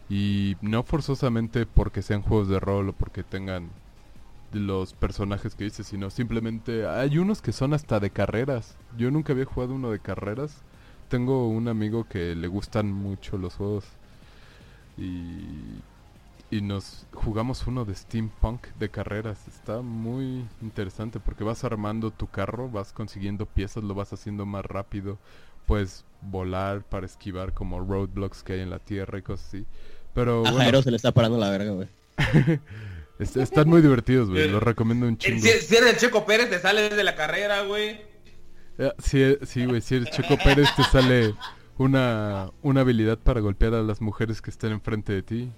[0.09, 3.69] y no forzosamente porque sean juegos de rol o porque tengan
[4.51, 8.75] los personajes que dices, sino simplemente hay unos que son hasta de carreras.
[8.97, 10.63] Yo nunca había jugado uno de carreras.
[11.09, 13.85] Tengo un amigo que le gustan mucho los juegos
[14.97, 15.79] y
[16.51, 19.47] y nos jugamos uno de steampunk de carreras.
[19.47, 24.65] Está muy interesante porque vas armando tu carro, vas consiguiendo piezas, lo vas haciendo más
[24.65, 25.17] rápido,
[25.67, 29.65] puedes volar para esquivar como roadblocks que hay en la tierra y cosas así.
[30.19, 31.87] Pero A bueno, Jairo se le está parando la verga, güey.
[33.19, 34.49] est- están muy divertidos, güey.
[34.49, 35.39] Los recomiendo un chingo.
[35.41, 38.01] Si, si eres el Checo Pérez, te sales de la carrera, güey.
[38.77, 41.35] Eh, Sí, sí, güey, si eres Checo Pérez te sale
[41.77, 45.49] una, una habilidad para golpear a las mujeres que estén enfrente de ti.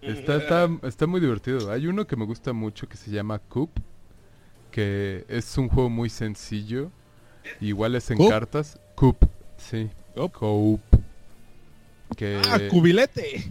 [0.00, 1.72] Está, está, está muy divertido.
[1.72, 3.70] Hay uno que me gusta mucho que se llama Coop,
[4.70, 6.90] que es un juego muy sencillo.
[7.60, 8.30] Igual es en ¿Coop?
[8.30, 8.78] cartas.
[8.94, 9.16] Coop,
[9.56, 9.88] sí.
[10.14, 10.32] Coop.
[10.32, 10.80] Coop.
[12.16, 12.40] Que...
[12.50, 13.44] Ah, cubilete.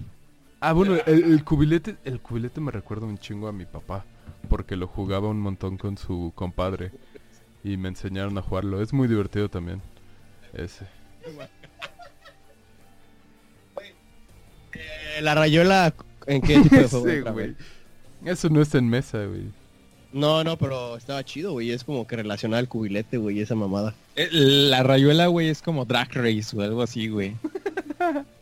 [0.59, 4.05] Ah, bueno, el, el cubilete, el cubilete me recuerda un chingo a mi papá,
[4.49, 6.91] porque lo jugaba un montón con su compadre
[7.63, 8.81] y me enseñaron a jugarlo.
[8.81, 9.81] Es muy divertido también.
[10.53, 10.85] Ese.
[14.73, 15.93] Eh, la rayuela,
[16.27, 17.55] ¿en qué tipo de juego Ese, entra, güey.
[18.25, 19.45] Eso no está en mesa, güey.
[20.11, 21.71] No, no, pero estaba chido, güey.
[21.71, 23.95] Es como que relacionada al cubilete, güey, esa mamada.
[24.15, 27.35] Eh, La rayuela, güey, es como drag race o algo así, güey.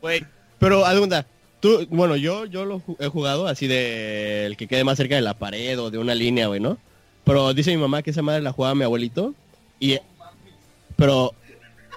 [0.01, 0.25] Güey.
[0.59, 1.25] Pero, alguna,
[1.59, 5.21] tú, bueno, yo, yo lo he jugado así de el que quede más cerca de
[5.21, 6.77] la pared o de una línea, güey, ¿no?
[7.23, 9.33] Pero dice mi mamá que esa madre la jugaba mi abuelito.
[9.79, 9.97] Y,
[10.95, 11.33] pero,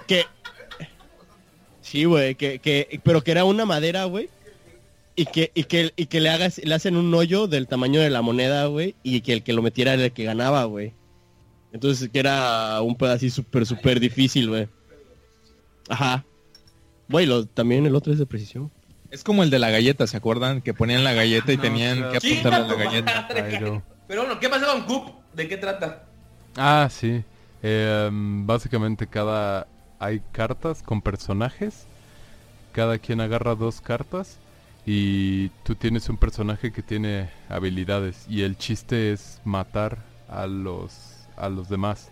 [0.07, 0.25] que,
[1.81, 4.29] sí, güey, que, que, pero que era una madera, güey.
[5.17, 8.09] Y que, y que, y que le hagas, le hacen un hoyo del tamaño de
[8.09, 8.95] la moneda, güey.
[9.01, 10.93] Y que el que lo metiera era el que ganaba, güey.
[11.71, 14.67] Entonces, que era un pedazo súper, súper difícil, güey.
[15.89, 16.25] Ajá.
[17.09, 18.71] Güey, lo- también el otro es de precisión.
[19.11, 20.61] Es como el de la galleta, ¿se acuerdan?
[20.61, 22.11] Que ponían la galleta y No, tenían claro.
[22.11, 23.27] que apuntarle a la galleta.
[24.07, 25.15] Pero bueno, ¿qué pasa con Coop?
[25.33, 26.03] ¿De qué trata?
[26.57, 27.23] Ah, sí.
[27.63, 29.67] Eh, um, básicamente cada
[29.99, 31.85] hay cartas con personajes.
[32.73, 34.37] Cada quien agarra dos cartas
[34.85, 39.99] y tú tienes un personaje que tiene habilidades y el chiste es matar
[40.29, 40.93] a los
[41.37, 42.09] a los demás.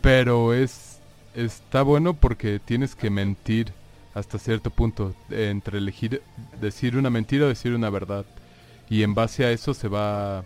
[0.00, 0.98] Pero es
[1.34, 3.72] está bueno porque tienes que mentir
[4.14, 6.22] hasta cierto punto entre elegir
[6.60, 8.24] decir una mentira o decir una verdad
[8.90, 10.44] y en base a eso se va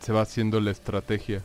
[0.00, 1.42] se va haciendo la estrategia.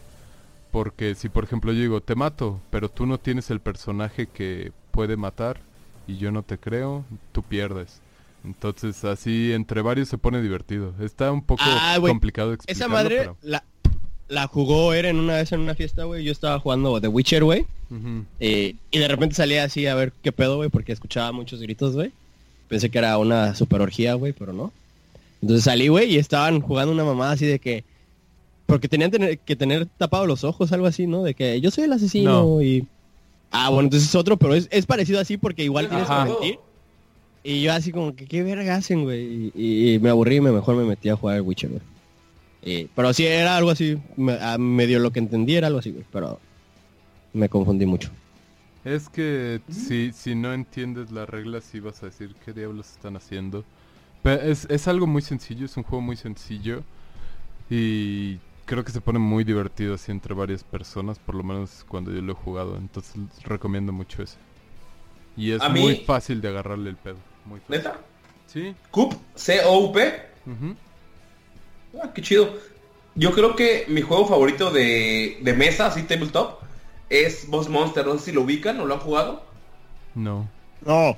[0.72, 4.72] Porque si por ejemplo yo digo, te mato, pero tú no tienes el personaje que
[4.92, 5.60] puede matar
[6.08, 8.02] y yo no te creo, tú pierdes.
[8.44, 10.94] Entonces así entre varios se pone divertido.
[11.00, 13.38] Está un poco Ah, complicado Esa explicarlo, madre pero...
[13.42, 13.64] la,
[14.34, 16.24] la jugó Eren una vez en una fiesta, güey.
[16.24, 17.66] Yo estaba jugando The Witcher, güey.
[18.40, 21.94] Eh, y de repente salía así a ver qué pedo, güey, porque escuchaba muchos gritos,
[21.96, 22.12] güey.
[22.68, 24.72] Pensé que era una super orgía, güey, pero no.
[25.42, 27.84] Entonces salí, güey, y estaban jugando una mamada así de que...
[28.66, 31.22] Porque tenían tener- que tener tapados los ojos, algo así, ¿no?
[31.22, 32.62] De que yo soy el asesino No.
[32.62, 32.88] y...
[33.52, 36.24] Ah, bueno, entonces es otro, pero es, es parecido así porque igual tienes Ajá.
[36.26, 36.60] que mentir.
[37.44, 39.52] Y yo así como que, ¿qué verga hacen, güey?
[39.54, 41.82] Y, y me aburrí y me mejor me metí a jugar el Witcher, güey.
[42.66, 46.06] Y- pero sí, era algo así, me- medio lo que entendí era algo así, güey,
[46.12, 46.40] pero
[47.34, 48.10] me confundí mucho.
[48.86, 53.16] Es que si, si no entiendes las reglas sí vas a decir qué diablos están
[53.16, 53.64] haciendo.
[54.22, 56.84] Pero es, es algo muy sencillo, es un juego muy sencillo.
[57.70, 62.12] Y creo que se pone muy divertido así entre varias personas, por lo menos cuando
[62.12, 62.78] yo lo he jugado.
[62.78, 64.38] Entonces recomiendo mucho ese.
[65.36, 67.18] Y es mí- muy fácil de agarrarle el pedo.
[67.46, 67.76] Muy fácil.
[67.78, 67.98] ¿Neta?
[68.48, 68.76] Sí.
[68.92, 70.14] Coop, C-O-U-P.
[72.02, 72.54] Ah, qué chido.
[73.16, 76.60] Yo creo que mi juego favorito de, de mesa, así tabletop,
[77.10, 78.06] es Boss Monster.
[78.06, 79.44] No sé si lo ubican o lo han jugado.
[80.16, 80.50] No.
[80.86, 81.16] No.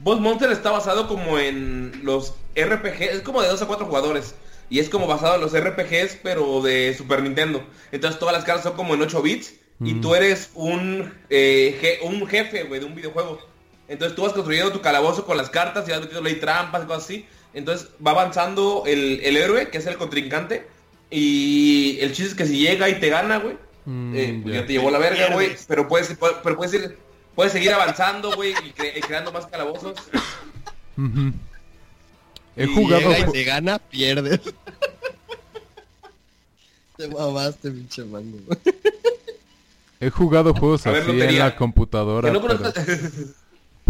[0.00, 4.34] Boss Monster está basado como en los RPG, es como de 2 a 4 jugadores.
[4.70, 7.62] Y es como basado en los RPGs, pero de Super Nintendo.
[7.92, 9.54] Entonces todas las cartas son como en 8 bits.
[9.82, 10.00] Y Mm.
[10.00, 13.40] tú eres un, eh, je- un jefe, güey, de un videojuego.
[13.88, 16.86] Entonces tú vas construyendo tu calabozo con las cartas y vas metiendo ahí trampas y
[16.86, 17.26] cosas así.
[17.54, 20.66] Entonces va avanzando el, el héroe, que es el contrincante.
[21.10, 24.60] Y el chiste es que si llega y te gana, güey, Mm, eh, pues ya.
[24.60, 25.56] ya te llevó la verga, güey.
[25.66, 26.98] Pero puedes, pu- pero puedes ir,
[27.34, 29.94] puedes seguir avanzando, güey, y, cre- y creando más calabozos.
[32.56, 33.10] He Y jugado...
[33.10, 34.40] llega y te gana, pierdes.
[36.96, 38.38] te mamaste, pinche mando.
[39.98, 42.86] He jugado juegos A ver, así en la computadora, Que no pero, conozcas-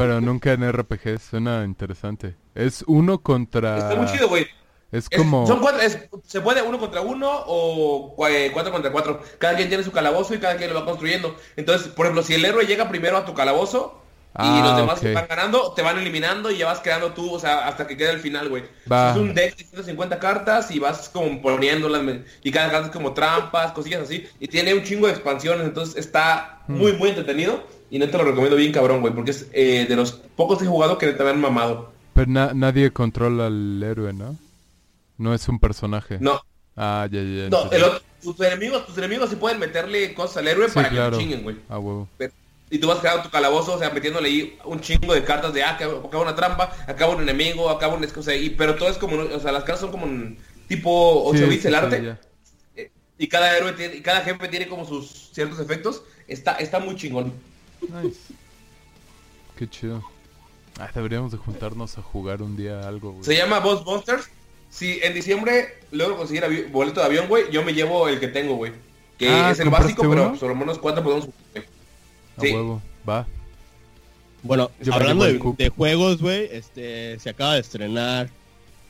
[0.01, 1.19] pero nunca en RPG.
[1.21, 2.37] Suena interesante.
[2.55, 3.79] Es uno contra...
[3.79, 4.47] Está muy chido, güey.
[4.93, 5.47] Es Es- como...
[5.47, 9.23] son cuatro, es- se puede uno contra uno o eh, cuatro contra cuatro.
[9.39, 11.37] Cada quien tiene su calabozo y cada quien lo va construyendo.
[11.57, 13.97] Entonces, por ejemplo, si el héroe llega primero a tu calabozo
[14.33, 15.13] y Ah, los demás ok.
[15.13, 18.11] van ganando, te van eliminando y ya vas creando tú, o sea, hasta que quede
[18.11, 18.63] el final, güey.
[18.63, 22.03] Es un deck de 150 cartas y vas como poniéndolas
[22.43, 24.29] y cada carta es como trampas, cosillas así.
[24.39, 26.79] Y tiene un chingo de expansiones, entonces está Hmm.
[26.79, 27.65] muy, muy entretenido.
[27.91, 30.69] Y neta lo recomiendo bien cabrón, güey, porque es eh, de los pocos que he
[30.69, 31.93] jugado que te han mamado.
[32.15, 34.37] Pero na- nadie controla al héroe, ¿no?
[35.19, 36.19] No es un personaje.
[36.21, 36.41] No,
[36.77, 37.49] Ah, ya, ya.
[37.51, 40.89] No, el otro- tus enemigos, tus enemigos sí pueden meterle cosas al héroe Sí, para
[40.89, 41.11] claro.
[41.11, 41.57] que te chinguen, güey.
[41.69, 42.09] Ah, huevo.
[42.17, 42.33] Pero-
[42.71, 45.65] Y tú vas creando tu calabozo, o sea, metiéndole ahí un chingo de cartas de
[45.65, 48.97] ah, acá una trampa, acá un enemigo, acá un o sea, y, pero todo es
[48.97, 50.39] como, o sea, las cartas son como un
[50.69, 52.03] tipo 8 Sí, bits sí, el arte.
[52.05, 52.21] ya.
[52.77, 56.03] eh, y cada héroe tiene, y cada jefe tiene como sus ciertos efectos.
[56.29, 57.33] Está, está muy chingón.
[57.83, 58.19] Nice.
[59.57, 60.03] Qué chido.
[60.79, 63.25] Ah, deberíamos de juntarnos a jugar un día algo, güey.
[63.25, 64.29] Se llama Boss Monsters.
[64.71, 68.55] Si en diciembre logro conseguir boleto de avión, güey, yo me llevo el que tengo,
[68.55, 68.73] güey.
[69.19, 70.39] Que Ah, es el ¿compraste básico, pero uno?
[70.39, 71.65] por lo menos cuatro podemos jugar, güey.
[72.37, 72.55] A sí.
[72.55, 72.83] huevo.
[73.09, 73.27] Va.
[74.43, 78.31] Bueno, Yo hablando de, juegos, güey, este, se acaba de estrenar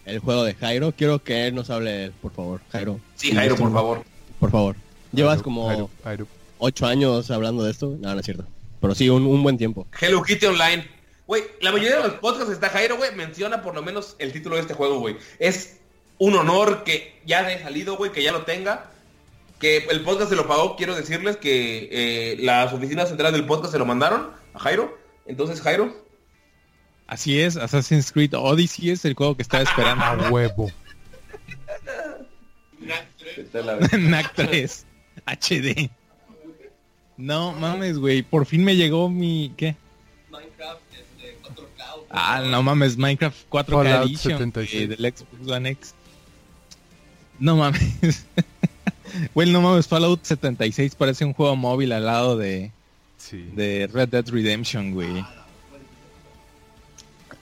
[0.05, 0.93] el juego de Jairo.
[0.93, 3.01] Quiero que él nos hable, de él, por favor, Jairo.
[3.17, 4.05] Sí, Jairo, por favor.
[4.39, 4.77] Por favor.
[5.13, 6.27] Llevas como Airo, Airo.
[6.59, 7.97] ocho años hablando de esto.
[7.99, 8.45] No, no es cierto.
[8.81, 9.87] Pero sí, un, un buen tiempo.
[10.01, 10.89] Hello Kitty Online.
[11.27, 14.57] Güey, la mayoría de los podcasts está Jairo, güey, menciona por lo menos el título
[14.57, 15.17] de este juego, güey.
[15.39, 15.79] Es
[16.19, 18.91] un honor que ya haya salido, güey, que ya lo tenga.
[19.61, 23.73] Que el podcast se lo pagó, quiero decirles que eh, las oficinas centrales del podcast
[23.73, 24.99] se lo mandaron a Jairo.
[25.27, 25.95] Entonces, Jairo,
[27.11, 30.05] Así es, Assassin's Creed Odyssey es el juego que estaba esperando.
[30.05, 30.71] A huevo.
[33.93, 34.87] NAC 3
[35.27, 35.91] HD.
[37.21, 38.23] No mames, güey.
[38.23, 39.53] Por fin me llegó mi.
[39.57, 39.77] ¿Qué?
[40.31, 42.03] Minecraft, este, 4K.
[42.11, 44.73] Ah, no mames, Minecraft 4K Fallout Edition 76.
[44.73, 45.95] güey, del Xbox One X.
[47.39, 48.27] No mames.
[49.35, 52.71] Güey, no mames, Fallout 76 parece un juego móvil al lado de,
[53.19, 53.45] Sí.
[53.57, 55.25] de Red Dead Redemption, güey.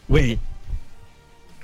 [0.09, 0.39] Güey.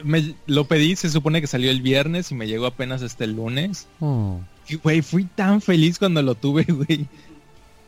[0.03, 3.87] Me, lo pedí, se supone que salió el viernes y me llegó apenas este lunes.
[4.01, 4.41] Oh.
[4.69, 7.07] Y, güey, fui tan feliz cuando lo tuve, güey.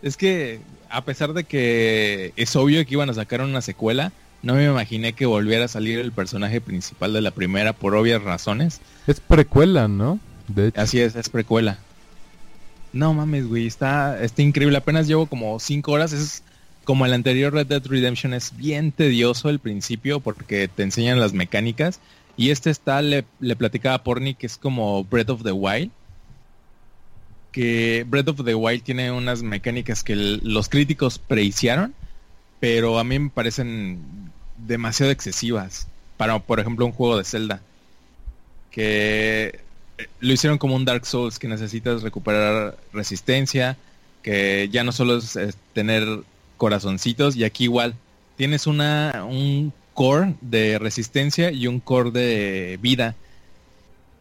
[0.02, 4.54] Es que, a pesar de que es obvio que iban a sacar una secuela, no
[4.54, 8.80] me imaginé que volviera a salir el personaje principal de la primera por obvias razones.
[9.06, 10.20] Es precuela, ¿no?
[10.48, 10.80] De hecho.
[10.80, 11.78] Así es, es precuela.
[12.92, 14.76] No mames, güey, está, está increíble.
[14.78, 16.12] Apenas llevo como 5 horas.
[16.12, 16.42] Es
[16.84, 21.32] como el anterior Red Dead Redemption, es bien tedioso el principio porque te enseñan las
[21.32, 22.00] mecánicas.
[22.36, 25.90] Y este está, le, le platicaba a Porni que es como Breath of the Wild.
[27.56, 31.94] Que Breath of the Wild tiene unas mecánicas que los críticos prehicieron,
[32.60, 33.98] pero a mí me parecen
[34.58, 35.88] demasiado excesivas.
[36.18, 37.62] Para, por ejemplo, un juego de Zelda.
[38.70, 39.60] Que
[39.96, 43.78] eh, lo hicieron como un Dark Souls que necesitas recuperar resistencia,
[44.20, 46.06] que ya no solo es, es tener
[46.58, 47.94] corazoncitos y aquí igual
[48.36, 53.14] tienes una un core de resistencia y un core de vida.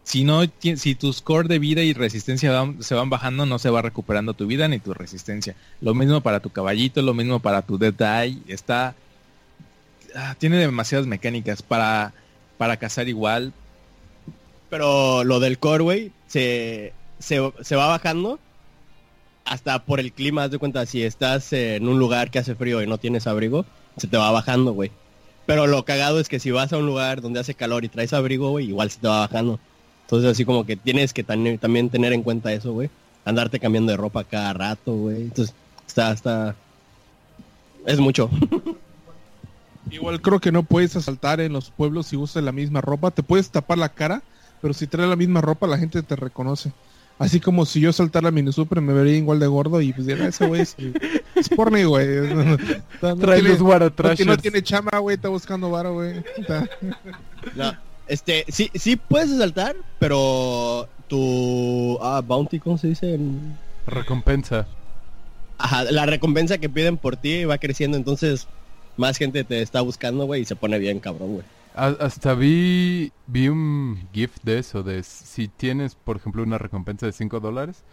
[0.05, 3.81] Si no si tus core de vida y resistencia se van bajando, no se va
[3.81, 5.55] recuperando tu vida ni tu resistencia.
[5.81, 8.95] Lo mismo para tu caballito, lo mismo para tu Dead Eye, está
[10.15, 12.13] ah, tiene demasiadas mecánicas para
[12.57, 13.53] para cazar igual,
[14.69, 18.39] Pero lo del core, güey, se, se, se va bajando
[19.45, 20.43] hasta por el clima.
[20.43, 23.65] Haz de cuenta, si estás en un lugar que hace frío y no tienes abrigo,
[23.97, 24.91] se te va bajando, güey.
[25.45, 28.13] Pero lo cagado es que si vas a un lugar donde hace calor y traes
[28.13, 29.59] abrigo, güey, igual se te va bajando.
[30.05, 32.89] Entonces así como que tienes que tan- también tener en cuenta eso, güey.
[33.25, 35.23] Andarte cambiando de ropa cada rato, güey.
[35.23, 35.53] Entonces
[35.87, 36.55] está, está...
[37.85, 38.29] Es mucho.
[39.91, 43.11] Igual creo que no puedes asaltar en los pueblos si usas la misma ropa.
[43.11, 44.21] Te puedes tapar la cara,
[44.61, 46.71] pero si traes la misma ropa la gente te reconoce.
[47.17, 50.05] Así como si yo saltara a Mini Super me vería igual de gordo y pues
[50.05, 50.75] dirá, ese güey es,
[51.35, 52.07] es porni, güey.
[53.01, 56.15] No, no- Trae tiene- los no, no tiene chama, güey, está buscando varo, güey.
[57.55, 57.73] No,
[58.07, 63.15] este, sí, sí puedes asaltar, pero tu ah, bounty, ¿cómo se dice?
[63.15, 64.67] En- Recompensa.
[65.57, 68.47] Ajá, la recompensa que piden por ti va creciendo, entonces
[68.97, 71.45] más gente te está buscando, güey, y se pone bien cabrón, güey.
[71.75, 77.11] Hasta vi, vi un GIF de eso, de si tienes, por ejemplo, una recompensa de
[77.11, 77.83] 5 dólares,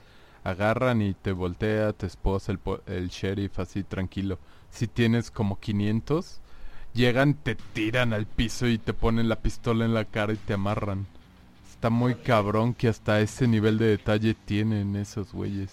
[0.45, 4.39] agarran y te voltea tu esposa, el, el sheriff, así tranquilo.
[4.71, 6.42] Si tienes como 500,
[6.95, 10.55] llegan, te tiran al piso y te ponen la pistola en la cara y te
[10.55, 11.07] amarran.
[11.71, 15.71] Está muy cabrón que hasta ese nivel de detalle tienen esos güeyes.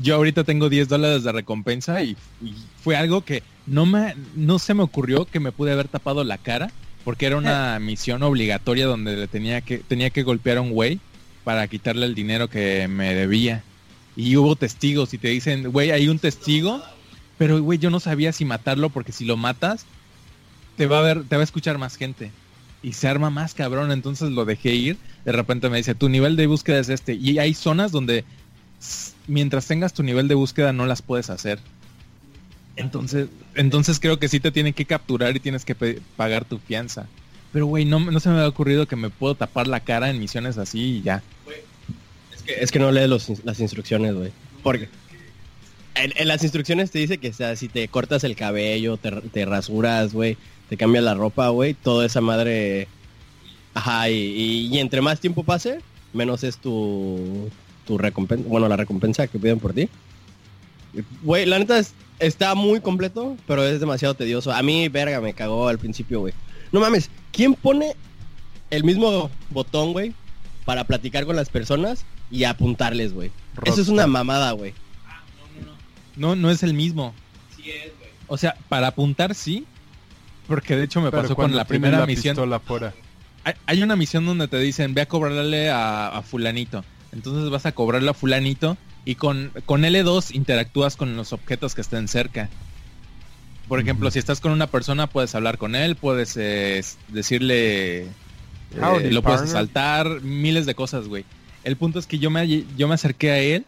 [0.00, 4.58] Yo ahorita tengo 10 dólares de recompensa y, y fue algo que no me no
[4.58, 6.70] se me ocurrió que me pude haber tapado la cara
[7.04, 11.00] porque era una misión obligatoria donde le tenía que tenía que golpear a un güey
[11.48, 13.62] para quitarle el dinero que me debía.
[14.16, 16.82] Y hubo testigos y te dicen, güey, hay un testigo,
[17.38, 19.86] pero güey, yo no sabía si matarlo porque si lo matas
[20.76, 22.30] te va a ver, te va a escuchar más gente
[22.82, 24.96] y se arma más cabrón, entonces lo dejé ir.
[25.24, 28.24] De repente me dice, "Tu nivel de búsqueda es este." Y hay zonas donde
[29.26, 31.58] mientras tengas tu nivel de búsqueda no las puedes hacer.
[32.76, 35.74] Entonces, entonces creo que sí te tienen que capturar y tienes que
[36.16, 37.06] pagar tu fianza.
[37.52, 40.20] Pero güey, no, no se me había ocurrido que me puedo tapar la cara en
[40.20, 41.22] misiones así y ya.
[42.32, 43.10] Es que, es que no lees
[43.44, 44.30] las instrucciones, güey.
[44.62, 44.88] Porque
[45.94, 49.10] en, en las instrucciones te dice que o sea, si te cortas el cabello, te,
[49.10, 50.36] te rasuras, güey,
[50.68, 52.88] te cambias la ropa, güey, toda esa madre...
[53.74, 55.80] Ajá, y, y- y entre más tiempo pase,
[56.12, 57.48] menos es tu,
[57.86, 59.88] tu recompensa, bueno, la recompensa que piden por ti.
[61.22, 64.52] Güey, la neta es- está muy completo, pero es demasiado tedioso.
[64.52, 66.34] A mí, verga, me cagó al principio, güey.
[66.72, 67.94] No mames, ¿quién pone
[68.70, 70.12] el mismo botón, güey,
[70.64, 73.30] para platicar con las personas y apuntarles, güey?
[73.64, 74.74] Eso es una mamada, güey.
[76.18, 77.14] No, no es el mismo.
[78.26, 79.64] O sea, para apuntar sí,
[80.46, 82.36] porque de hecho me Pero pasó con la primera la misión.
[82.64, 82.94] fuera.
[83.44, 86.84] Hay, hay una misión donde te dicen, ve a cobrarle a, a fulanito.
[87.12, 91.80] Entonces vas a cobrarle a fulanito y con, con L2 interactúas con los objetos que
[91.80, 92.50] estén cerca.
[93.68, 98.04] Por ejemplo, si estás con una persona, puedes hablar con él, puedes eh, decirle...
[98.04, 101.24] eh, lo puedes asaltar, miles de cosas, güey.
[101.64, 103.66] El punto es que yo me, yo me acerqué a él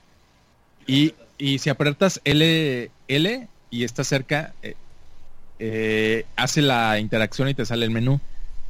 [0.87, 4.75] y, y si aprietas L, L y está cerca, eh,
[5.59, 8.21] eh, hace la interacción y te sale el menú.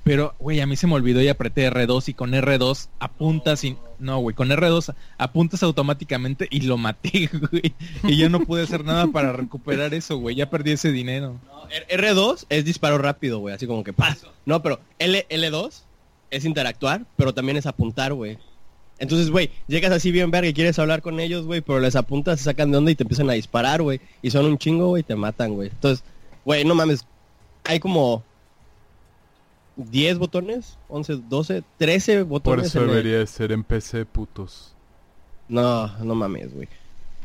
[0.02, 3.76] Pero, güey, a mí se me olvidó y apreté R2 y con R2 apuntas y...
[3.98, 7.74] No, güey, con R2 apuntas automáticamente y lo maté, güey.
[8.04, 10.36] Y yo no pude hacer nada para recuperar eso, güey.
[10.36, 11.38] Ya perdí ese dinero.
[11.70, 14.24] R- R2 es disparo rápido, güey, así como que ¡paz!
[14.46, 15.82] No, pero L, L2
[16.30, 18.38] es interactuar, pero también es apuntar, güey.
[19.00, 22.38] Entonces, güey, llegas así bien verga y quieres hablar con ellos, güey, pero les apuntas,
[22.38, 24.00] se sacan de onda y te empiezan a disparar, güey.
[24.22, 25.70] Y son un chingo, güey, y te matan, güey.
[25.70, 26.04] Entonces,
[26.44, 27.04] güey, no mames.
[27.64, 28.22] Hay como
[29.76, 32.66] 10 botones, 11, 12, 13 Por botones.
[32.66, 34.74] eso en el- debería de ser en PC, putos.
[35.48, 36.68] No, no mames, güey.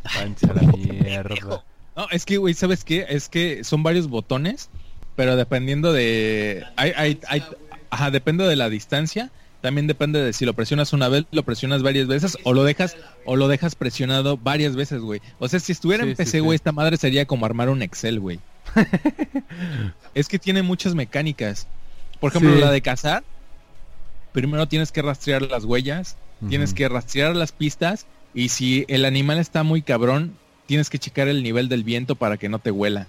[0.04, 1.64] Váyanse a la mierda.
[1.96, 3.06] No, es que, güey, ¿sabes qué?
[3.10, 4.70] Es que son varios botones,
[5.16, 6.64] pero dependiendo de...
[6.78, 7.44] Hay, hay, hay-
[7.90, 9.32] ajá, depende de la distancia.
[9.66, 12.96] También depende de si lo presionas una vez, lo presionas varias veces o lo dejas
[13.26, 15.22] o lo dejas presionado varias veces, güey.
[15.40, 16.40] O sea, si estuviera Sí, en PC, sí.
[16.40, 18.40] güey, esta madre sería como armar un Excel, güey.
[20.14, 21.66] es que tiene muchas mecánicas.
[22.20, 22.62] Por ejemplo, Sí.
[22.62, 23.24] la de cazar.
[24.34, 26.16] Primero tienes que rastrear las huellas,
[26.48, 28.06] tienes que rastrear las pistas
[28.36, 30.36] y si el animal está muy cabrón,
[30.68, 33.08] tienes que checar el nivel del viento para que no te huela.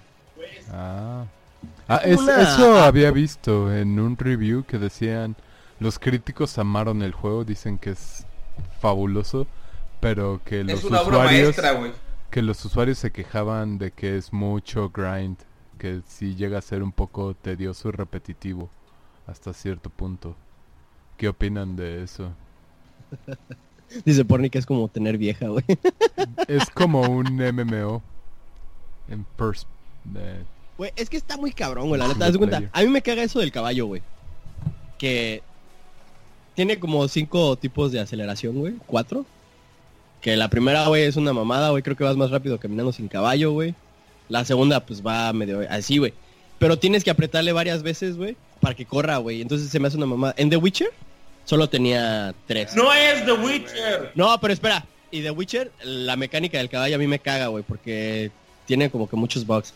[0.71, 1.25] Ah,
[1.89, 5.35] Ah, es- eso había visto en un review que decían
[5.79, 8.25] los críticos amaron el juego, dicen que es
[8.79, 9.47] fabuloso,
[9.99, 11.91] pero que los Es una obra usuarios maestra, güey.
[12.31, 15.37] que los usuarios se quejaban de que es mucho grind,
[15.77, 18.69] que sí llega a ser un poco tedioso y repetitivo
[19.27, 20.35] hasta cierto punto.
[21.17, 22.31] ¿Qué opinan de eso?
[24.05, 25.63] Dice Porni que es como tener vieja, güey.
[26.47, 28.01] Es como un MMO
[29.09, 29.65] en pers
[30.03, 30.43] de-
[30.77, 32.27] Güey, es que está muy cabrón, güey, la neta.
[32.73, 34.01] A mí me caga eso del caballo, güey.
[34.99, 35.41] Que
[36.57, 38.73] tiene como cinco tipos de aceleración, güey.
[38.87, 39.27] Cuatro.
[40.21, 41.83] Que la primera, güey, es una mamada, güey.
[41.83, 43.75] Creo que vas más rápido caminando sin caballo, güey.
[44.27, 46.15] La segunda, pues va medio así, güey.
[46.57, 49.43] Pero tienes que apretarle varias veces, güey, para que corra, güey.
[49.43, 50.33] Entonces se me hace una mamada.
[50.35, 50.89] En The Witcher
[51.45, 52.75] solo tenía tres.
[52.75, 54.11] No es The Witcher.
[54.15, 54.83] No, pero espera.
[55.11, 58.31] Y The Witcher, la mecánica del caballo a mí me caga, güey, porque
[58.65, 59.75] tiene como que muchos bugs.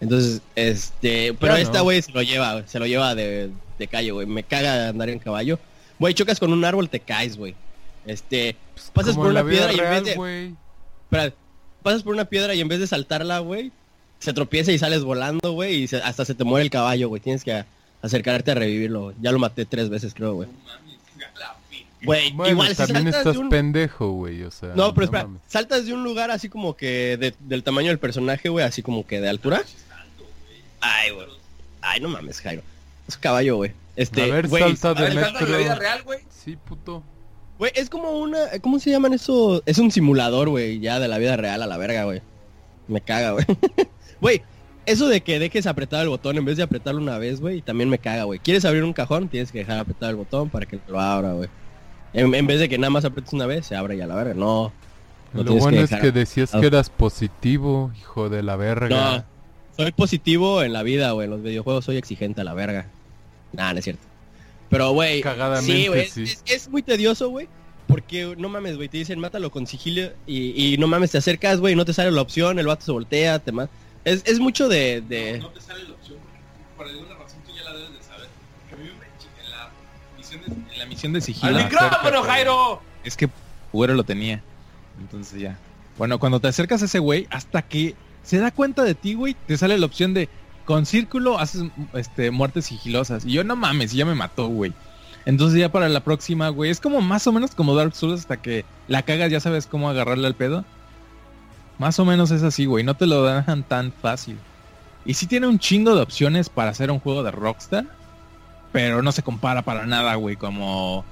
[0.00, 1.84] Entonces, este, pero esta, no.
[1.84, 4.26] güey, se lo lleva, se lo lleva de, de calle, güey.
[4.26, 5.58] Me caga andar en caballo.
[6.04, 7.54] Güey, chocas con un árbol, te caes, güey.
[8.04, 8.56] Este,
[8.92, 10.10] pasas como por una piedra y en vez de,
[11.04, 11.32] espera,
[11.82, 13.72] pasas por una piedra y en vez de saltarla, güey,
[14.18, 17.22] se tropieza y sales volando, güey, y se- hasta se te muere el caballo, güey.
[17.22, 17.66] Tienes que a-
[18.02, 19.16] acercarte a revivirlo, güey.
[19.22, 20.48] Ya lo maté tres veces, creo, güey.
[22.04, 23.48] Güey, Bueno, igual también saltas estás de un...
[23.48, 24.74] pendejo, güey, o sea.
[24.74, 25.40] No, pero espera, mames.
[25.48, 29.06] saltas de un lugar así como que de- del tamaño del personaje, güey, así como
[29.06, 29.62] que de altura.
[30.82, 31.26] Ay, güey.
[31.80, 32.60] Ay, no mames, Jairo.
[33.08, 33.72] Es caballo, güey.
[33.96, 36.20] Este, a ver, güey, salta A de ver, ¿saltas en la vida real, güey?
[36.28, 37.02] Sí, puto.
[37.58, 39.62] güey, es como una, ¿cómo se llaman eso?
[39.66, 42.22] Es un simulador, güey, ya de la vida real a la verga, güey.
[42.88, 43.44] Me caga, güey.
[44.20, 44.42] Güey,
[44.86, 47.90] eso de que dejes apretar el botón en vez de apretarlo una vez, güey, también
[47.90, 48.38] me caga, güey.
[48.38, 49.28] ¿Quieres abrir un cajón?
[49.28, 51.50] Tienes que dejar apretar el botón para que lo abra, güey.
[52.14, 54.32] En, en vez de que nada más apretes una vez, se abre ya la verga.
[54.32, 54.72] No.
[55.34, 58.88] no Lo bueno es que decías que eras positivo, hijo de la verga.
[58.88, 59.24] No,
[59.76, 61.26] soy positivo en la vida, güey.
[61.26, 62.86] En los videojuegos soy exigente a la verga.
[63.56, 64.02] Nah, no es cierto.
[64.70, 65.22] Pero, güey,
[65.62, 66.22] sí, güey, sí.
[66.24, 67.48] Es, es muy tedioso, güey.
[67.86, 71.60] Porque, no mames, güey, te dicen mátalo con sigilo y, y no mames, te acercas,
[71.60, 73.70] güey, no te sale la opción, el vato se voltea, te mata.
[74.04, 75.02] Es, es mucho de...
[75.02, 75.38] de...
[75.38, 76.18] No te sale la opción
[76.76, 78.28] por alguna razón tú ya la debes de saber.
[78.68, 79.70] Que a mí me- en la
[80.16, 81.56] misión de, en la misión de sigilo.
[81.56, 82.22] ¡Al micrófono.
[82.22, 82.82] Jairo!
[83.04, 83.28] Es que
[83.72, 84.42] Güero lo tenía.
[85.00, 85.58] Entonces ya.
[85.98, 89.36] Bueno, cuando te acercas a ese güey, hasta que se da cuenta de ti, güey,
[89.46, 90.28] te sale la opción de
[90.64, 93.24] con círculo haces este muertes sigilosas.
[93.24, 94.72] Y yo no mames, ya me mató, güey.
[95.26, 98.36] Entonces ya para la próxima, güey, es como más o menos como Dark Souls hasta
[98.38, 100.64] que la cagas, ya sabes cómo agarrarle al pedo.
[101.78, 104.38] Más o menos es así, güey, no te lo dejan tan fácil.
[105.04, 107.84] Y sí tiene un chingo de opciones para hacer un juego de Rockstar,
[108.72, 111.04] pero no se compara para nada, güey, como...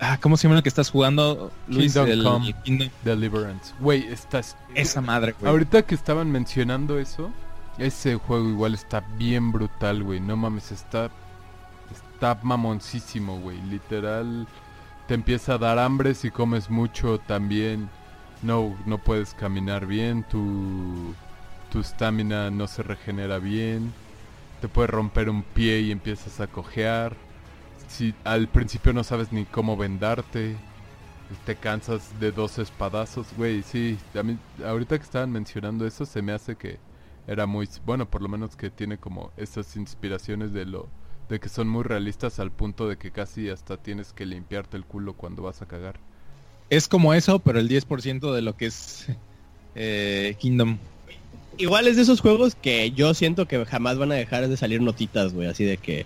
[0.00, 1.94] Ah, ¿Cómo se llama el que estás jugando, Luis?
[1.94, 2.46] Kingdom El- Come.
[2.48, 3.72] el Kingdom- Deliverance.
[3.80, 4.56] Güey, estás...
[4.74, 5.50] Esa madre, güey.
[5.50, 7.30] Ahorita que estaban mencionando eso,
[7.78, 10.20] ese juego igual está bien brutal, güey.
[10.20, 11.10] No mames, está...
[11.90, 13.60] Está mamoncísimo, güey.
[13.62, 14.46] Literal,
[15.06, 17.90] te empieza a dar hambre si comes mucho también.
[18.42, 21.14] No, no puedes caminar bien, tu...
[21.70, 23.92] Tu estamina no se regenera bien.
[24.60, 27.16] Te puede romper un pie y empiezas a cojear.
[27.88, 30.56] Si al principio no sabes ni cómo vendarte.
[31.44, 33.62] Te cansas de dos espadazos, güey.
[33.62, 33.98] Sí,
[34.64, 36.78] ahorita que estaban mencionando eso, se me hace que
[37.26, 37.68] era muy.
[37.84, 40.88] Bueno, por lo menos que tiene como esas inspiraciones de lo.
[41.28, 44.84] de que son muy realistas al punto de que casi hasta tienes que limpiarte el
[44.84, 45.98] culo cuando vas a cagar.
[46.70, 49.06] Es como eso, pero el 10% de lo que es
[49.74, 50.78] eh, Kingdom.
[51.56, 54.80] Igual es de esos juegos que yo siento que jamás van a dejar de salir
[54.80, 56.04] notitas, güey, así de que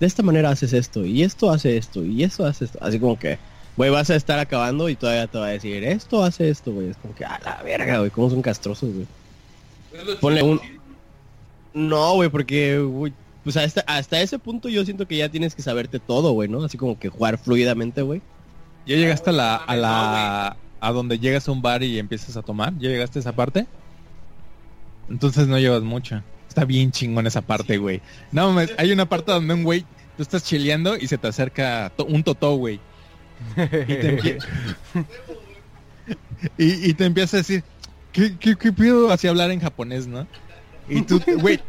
[0.00, 3.18] de esta manera haces esto y esto hace esto y esto hace esto, así como
[3.18, 3.38] que,
[3.76, 6.88] güey, vas a estar acabando y todavía te va a decir, esto hace esto, güey,
[6.88, 9.06] es como que, a la verga, güey, cómo son castrosos, güey.
[10.20, 10.60] Ponle un...
[11.74, 13.12] No, güey, porque, güey,
[13.44, 16.64] pues hasta, hasta ese punto yo siento que ya tienes que saberte todo, güey, ¿no?
[16.64, 18.22] Así como que jugar fluidamente, güey.
[18.86, 22.42] ¿Ya llegaste a la, a la, a donde llegas a un bar y empiezas a
[22.42, 22.72] tomar?
[22.78, 23.66] ¿Ya llegaste a esa parte?
[25.10, 26.22] Entonces no llevas mucho.
[26.48, 28.00] Está bien chingón esa parte, güey.
[28.32, 29.84] No, mames, hay una parte donde un güey,
[30.16, 32.80] tú estás chileando y se te acerca to- un totó, güey.
[33.54, 34.44] Y te, empie-
[36.58, 37.62] y, y te empieza a decir,
[38.16, 39.12] ¿qué, qué, qué pido?
[39.12, 40.26] Así hablar en japonés, ¿no?
[40.88, 41.60] Y tú, güey,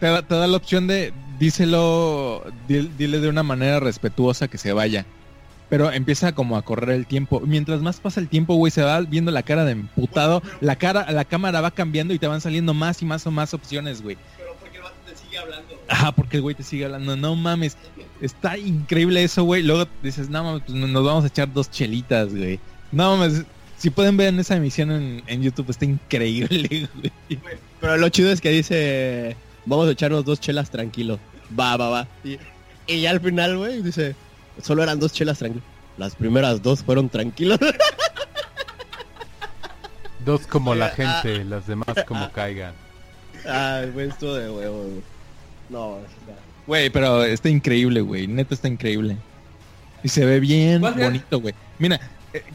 [0.00, 4.56] te da, te da la opción de, díselo, di- dile de una manera respetuosa que
[4.58, 5.04] se vaya.
[5.68, 7.40] Pero empieza como a correr el tiempo.
[7.40, 10.42] Mientras más pasa el tiempo, güey, se va viendo la cara de emputado.
[10.60, 13.54] La cara, la cámara va cambiando y te van saliendo más y más o más
[13.54, 14.16] opciones, güey.
[14.36, 15.74] Pero porque el vato te sigue hablando.
[15.88, 17.16] Ajá, porque el güey te sigue hablando.
[17.16, 17.78] No mames.
[18.20, 19.62] Está increíble eso, güey.
[19.62, 22.60] Luego dices, no mames, pues nos vamos a echar dos chelitas, güey.
[22.92, 23.44] No mames.
[23.82, 27.10] Si pueden ver en esa emisión en, en YouTube, está increíble, güey.
[27.80, 31.18] Pero lo chido es que dice, vamos a echarnos dos chelas tranquilo.
[31.58, 32.06] Va, va, va.
[32.22, 32.38] Y,
[32.86, 34.14] y ya al final, güey, dice,
[34.62, 35.64] solo eran dos chelas tranquilos.
[35.98, 37.58] Las primeras dos fueron tranquilos.
[40.24, 40.90] Dos como la Ah.
[41.22, 42.74] gente, las demás como caigan.
[43.44, 45.02] Ay, güey, esto de huevo, güey.
[45.68, 48.28] No, está- Güey, pero está increíble, güey.
[48.28, 49.16] Neta está increíble.
[50.04, 51.54] Y se ve bien bonito, güey.
[51.80, 52.00] Mira,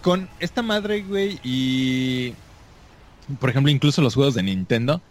[0.02, 2.34] con esta madre, güey, y...
[3.40, 5.02] Por ejemplo, incluso los juegos de Nintendo,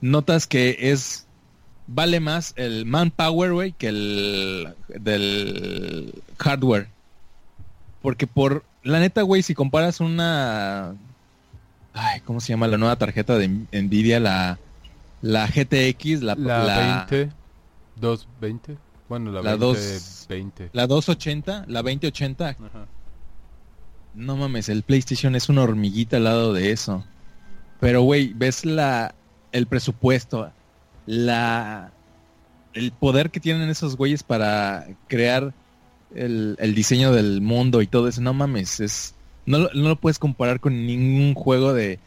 [0.00, 1.26] notas que es...
[1.86, 4.74] Vale más el manpower, güey, que el...
[4.88, 6.88] del hardware.
[8.02, 8.64] Porque por...
[8.82, 10.94] La neta, güey, si comparas una...
[11.92, 14.20] Ay, ¿cómo se llama la nueva tarjeta de Nvidia?
[14.20, 14.58] La...
[15.22, 16.34] La GTX, la...
[16.34, 17.32] La 20,
[17.96, 18.76] 220.
[19.08, 20.70] Bueno, la, La 20, dos- 20.
[20.72, 22.86] La 280, la 2080, Ajá.
[24.14, 27.04] No mames, el PlayStation es una hormiguita al lado de eso.
[27.80, 29.14] Pero güey, ves la
[29.52, 30.50] el presupuesto,
[31.06, 31.92] la
[32.72, 35.52] el poder que tienen esos güeyes para crear
[36.14, 39.14] el, el diseño del mundo y todo eso, no mames, es
[39.46, 41.98] no, lo- no lo puedes comparar con ningún juego de,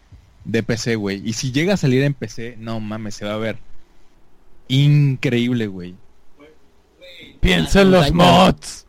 [0.46, 1.22] de PC, güey.
[1.24, 3.60] Y si llega a salir en PC, no mames, se va a ver
[4.68, 5.96] increíble, güey.
[7.40, 8.86] Piensa en los mods.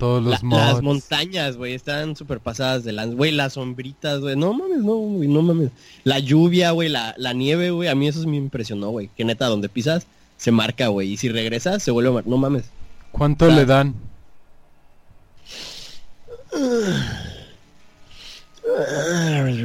[0.00, 0.66] Todos los La- mods.
[0.72, 3.14] las montañas, güey, están súper pasadas de lanza.
[3.14, 4.34] Güey, las sombritas, güey.
[4.34, 5.70] No mames, no, güey, no mames.
[6.02, 7.88] La lluvia, güey, la, la nieve, güey.
[7.88, 9.10] A mí eso me impresionó, güey.
[9.16, 11.12] Que neta, donde pisas, se marca, güey.
[11.12, 12.64] Y si regresas, se vuelve a No mames.
[13.12, 13.94] ¿Cuánto le dan?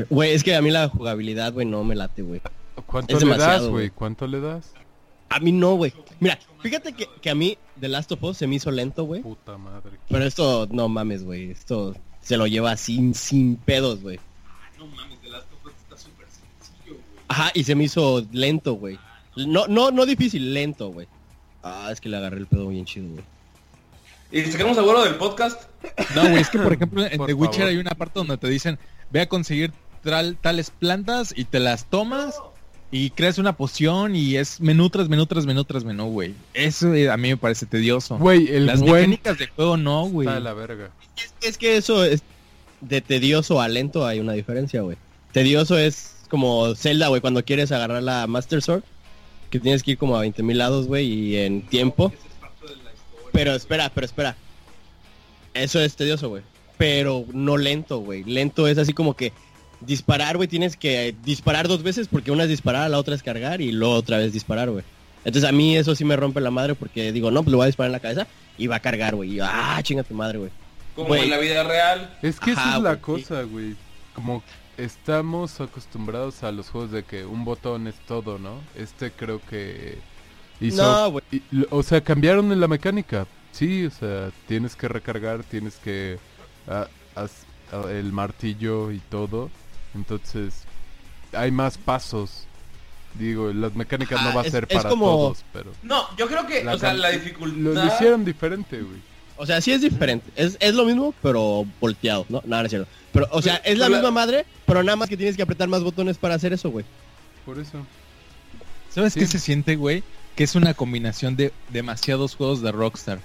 [0.10, 2.42] Güey, es que a mí la jugabilidad, güey, no me late, güey.
[2.86, 3.90] ¿Cuánto es le das, güey.
[3.90, 4.72] ¿Cuánto le das?
[5.30, 5.94] A mí no, güey.
[6.20, 9.22] Mira, fíjate que, que a mí The Last of Us se me hizo lento, güey.
[9.22, 9.92] Puta madre.
[10.10, 11.52] Pero esto, no mames, güey.
[11.52, 14.20] Esto se lo lleva sin, sin pedos, güey.
[14.78, 17.24] No mames, de las está súper sencillo, güey.
[17.28, 18.98] Ajá, y se me hizo lento, güey.
[19.36, 21.08] No, no, no difícil, lento, güey.
[21.64, 23.24] Ah, es que le agarré el pedo bien chido, güey.
[24.32, 25.64] ¿Y sacamos a Güero del podcast?
[26.16, 27.70] No, güey, es que por ejemplo en Por The Witcher favor.
[27.70, 28.80] hay una parte donde te dicen,
[29.12, 29.72] ve a conseguir
[30.04, 32.36] tal- tales plantas y te las tomas
[32.96, 36.34] y creas una poción y es menú tras menú tras menú tras menú, güey.
[36.54, 38.18] Eso eh, a mí me parece tedioso.
[38.18, 40.26] Güey, el Las buen mecánicas de juego no, güey.
[40.26, 40.92] está de la verga.
[41.18, 42.24] Es, es que eso es
[42.80, 44.96] de tedioso a lento hay una diferencia, güey.
[45.34, 48.84] Tedioso es como Zelda, güey, cuando quieres agarrar la Master Sword,
[49.50, 52.14] que tienes que ir como a 20 mil lados, güey, y en tiempo.
[53.34, 54.38] Pero espera, pero espera.
[55.54, 56.44] Eso es tedioso, güey.
[56.78, 58.24] Pero no lento, güey.
[58.24, 59.34] Lento es así como que
[59.82, 63.62] disparar, güey, tienes que disparar dos veces porque una es disparar, la otra es cargar
[63.62, 64.84] y luego otra vez disparar, güey.
[65.24, 67.64] Entonces a mí eso sí me rompe la madre porque digo, no, pues le voy
[67.64, 69.34] a disparar en la cabeza y va a cargar, güey.
[69.34, 70.52] Y yo, ah, chinga tu madre, güey.
[70.96, 72.18] Como en la vida real.
[72.22, 73.28] Es que esa es la güey, sí.
[73.28, 73.76] cosa, güey.
[74.14, 74.44] Como
[74.78, 78.62] estamos acostumbrados a los juegos de que un botón es todo, ¿no?
[78.76, 79.98] Este creo que
[80.62, 80.82] hizo...
[80.84, 81.24] No, güey.
[81.70, 83.28] o sea, cambiaron en la mecánica.
[83.52, 86.20] Sí, o sea, tienes que recargar, tienes que...
[86.68, 87.28] ah, ah,
[87.90, 89.50] el martillo y todo.
[89.96, 90.54] Entonces,
[91.34, 92.46] hay más pasos.
[93.18, 95.72] Digo, las mecánicas no va a es- ser es para como- todos, pero...
[95.84, 97.58] No, yo creo que, La o sea, la Lo, dificultad...
[97.74, 98.98] lo hicieron diferente, güey.
[99.38, 100.30] O sea, sí es diferente.
[100.36, 102.42] Es, es lo mismo, pero volteado, ¿no?
[102.46, 102.90] Nada, no es cierto.
[103.14, 105.70] Pero, o sea, Pero- es la misma madre, pero nada más que tienes que apretar
[105.70, 106.86] más botones para hacer eso, güey.
[107.46, 107.86] Por eso.
[108.94, 109.20] ¿Sabes Sí.
[109.22, 110.04] qué se siente, güey?
[110.36, 113.20] Que es una combinación de demasiados juegos de Rockstar.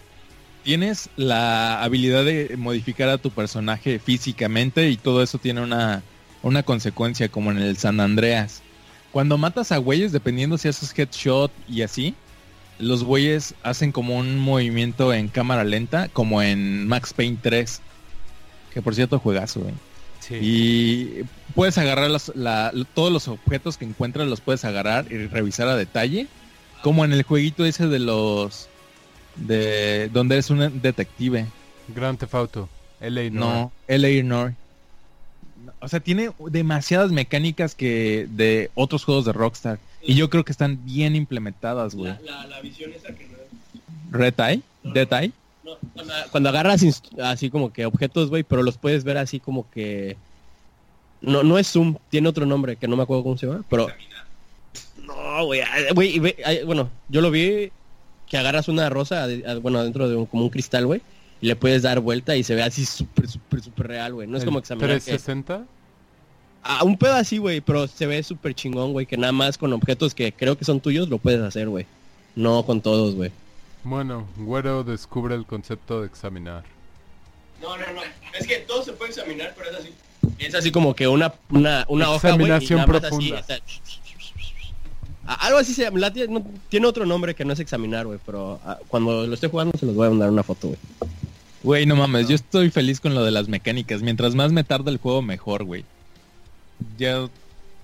[0.63, 6.03] Tienes la habilidad de modificar a tu personaje físicamente y todo eso tiene una,
[6.43, 8.63] una consecuencia como en el San Andreas.
[9.13, 12.15] Cuando matas a güeyes, dependiendo si haces headshot y así,
[12.79, 17.81] los güeyes hacen como un movimiento en cámara lenta, como en Max Payne 3.
[18.73, 19.75] Que por cierto, juegazo, güey.
[20.41, 21.25] Y
[21.55, 26.29] puedes agarrar la- todos los objetos que encuentras, los puedes agarrar y revisar a detalle.
[26.83, 28.69] Como en el jueguito ese de los...
[29.37, 31.47] de donde eres un detective.
[31.95, 32.69] Grand Theft Auto.
[33.01, 34.23] LA No, L.A.
[34.23, 34.55] Noir.
[35.81, 39.79] O sea, tiene demasiadas mecánicas que de otros juegos de Rockstar.
[40.03, 42.13] Y yo creo que están bien implementadas, güey.
[42.63, 43.39] visión esa que no
[44.19, 45.33] Red Eye, Dead Eye.
[45.95, 46.85] cuando, cuando agarras
[47.23, 50.17] así como que objetos, güey, pero los puedes ver así como que...
[51.23, 53.89] No, no es zoom, tiene otro nombre que no me acuerdo cómo se llama, pero...
[55.05, 55.61] No, güey,
[55.95, 57.71] güey, y ve- ay, bueno, yo lo vi
[58.29, 59.27] que agarras una rosa,
[59.61, 61.03] bueno, dentro de un, como un cristal, güey,
[61.41, 64.27] y le puedes dar vuelta y se ve así súper, súper, súper real, güey.
[64.29, 65.65] No es como examinar que- 360.
[66.63, 69.73] Ah, un pedo así, güey, pero se ve súper chingón, güey, que nada más con
[69.73, 71.87] objetos que creo que son tuyos lo puedes hacer, güey.
[72.37, 73.33] No con todos, güey.
[73.83, 76.65] Bueno, Güero descubre el concepto de examinar.
[77.63, 78.01] No, no, no.
[78.39, 79.89] Es que todo se puede examinar, pero es así.
[80.39, 83.39] Es así como que una, una, una hoja, güey, y Examinación así, profunda.
[83.41, 83.59] está-
[85.27, 86.13] Ah, Algo así se llama.
[86.69, 89.87] tiene otro nombre que no es examinar, güey, pero ah, cuando lo esté jugando se
[89.87, 90.79] los voy a mandar una foto, güey.
[91.63, 94.03] Güey, no mames, yo estoy feliz con lo de las mecánicas.
[94.03, 95.85] Mientras más me tarda el juego, mejor, güey.
[96.97, 97.29] Ya,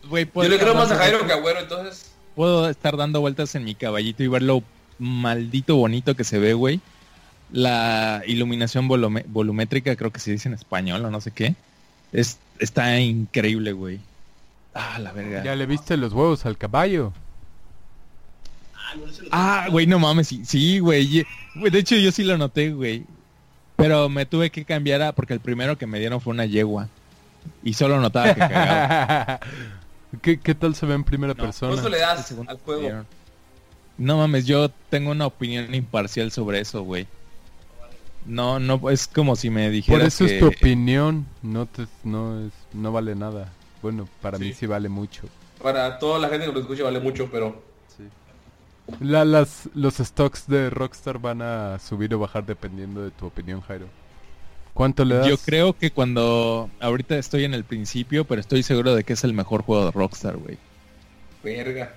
[0.09, 2.13] güey, Yo le creo más a Jairo que a Güero, entonces...
[2.35, 4.63] Puedo estar dando vueltas en mi caballito y ver lo
[4.99, 6.81] maldito bonito que se ve, güey.
[7.53, 11.55] La iluminación volumétrica, creo que se dice en español o no sé qué.
[12.13, 14.01] Es, está increíble, güey.
[14.75, 15.43] Ah, la verga.
[15.45, 17.13] Ya le viste los huevos al caballo.
[19.31, 21.25] Ah, güey, no mames, sí, sí, güey,
[21.55, 23.05] De hecho, yo sí lo noté, güey.
[23.77, 25.13] Pero me tuve que cambiar a...
[25.13, 26.89] Porque el primero que me dieron fue una yegua.
[27.63, 29.41] Y solo notaba que cagaba.
[30.23, 31.73] ¿Qué, ¿Qué tal se ve en primera No, persona?
[31.73, 33.05] ¿Cuánto le das segundo al juego?
[33.99, 37.07] No mames, yo tengo una opinión imparcial sobre eso, güey.
[38.27, 40.35] No, no, es como si me dijeras Por eso que...
[40.35, 43.53] es tu opinión, no te, no es, no vale nada.
[43.83, 45.23] Bueno, para mí sí vale mucho.
[45.63, 47.63] Para toda la gente que lo escucha vale mucho, pero...
[49.01, 53.61] La, las, los stocks de Rockstar van a subir o bajar dependiendo de tu opinión,
[53.61, 53.87] Jairo.
[54.75, 55.27] ¿Cuánto le das?
[55.27, 56.71] Yo creo que cuando...
[56.81, 59.91] Ahorita estoy en el principio, pero estoy seguro de que es el mejor juego de
[59.91, 60.59] Rockstar, güey.
[61.43, 61.95] Verga.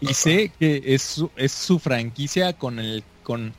[0.00, 3.04] Y sé que es su, es su franquicia con el...
[3.22, 3.52] con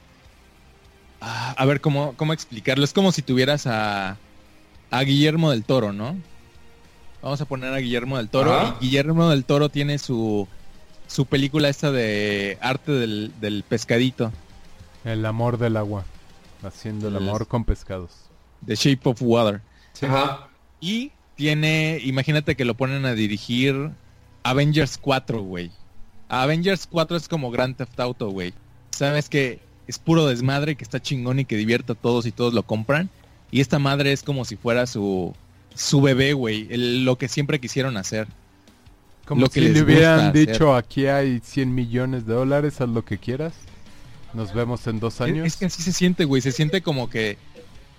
[1.21, 2.83] Ah, A ver, ¿cómo, ¿cómo explicarlo?
[2.83, 4.17] Es como si tuvieras a,
[4.89, 6.17] a Guillermo del Toro, ¿no?
[7.21, 8.77] Vamos a poner a Guillermo del Toro.
[8.79, 10.47] Y Guillermo del Toro tiene su,
[11.09, 14.31] su película esta de arte del, del pescadito.
[15.03, 16.05] El amor del agua.
[16.63, 18.11] Haciendo el El- amor con pescados.
[18.65, 19.61] The Shape of Water.
[20.01, 20.47] Ajá.
[20.79, 23.91] Y tiene, imagínate que lo ponen a dirigir
[24.43, 25.71] Avengers 4, güey.
[26.29, 28.53] Avengers 4 es como Grand Theft Auto, güey.
[28.91, 32.53] Sabes que es puro desmadre, que está chingón y que divierte a todos y todos
[32.53, 33.09] lo compran.
[33.51, 35.33] Y esta madre es como si fuera su,
[35.73, 36.67] su bebé, güey.
[37.03, 38.27] Lo que siempre quisieron hacer.
[39.29, 40.47] Como Lo que si les le hubieran hacer.
[40.47, 43.53] dicho aquí hay 100 millones de dólares, haz lo que quieras.
[44.33, 45.45] Nos vemos en dos años.
[45.45, 46.41] Es que así se siente, güey.
[46.41, 47.37] Se siente como que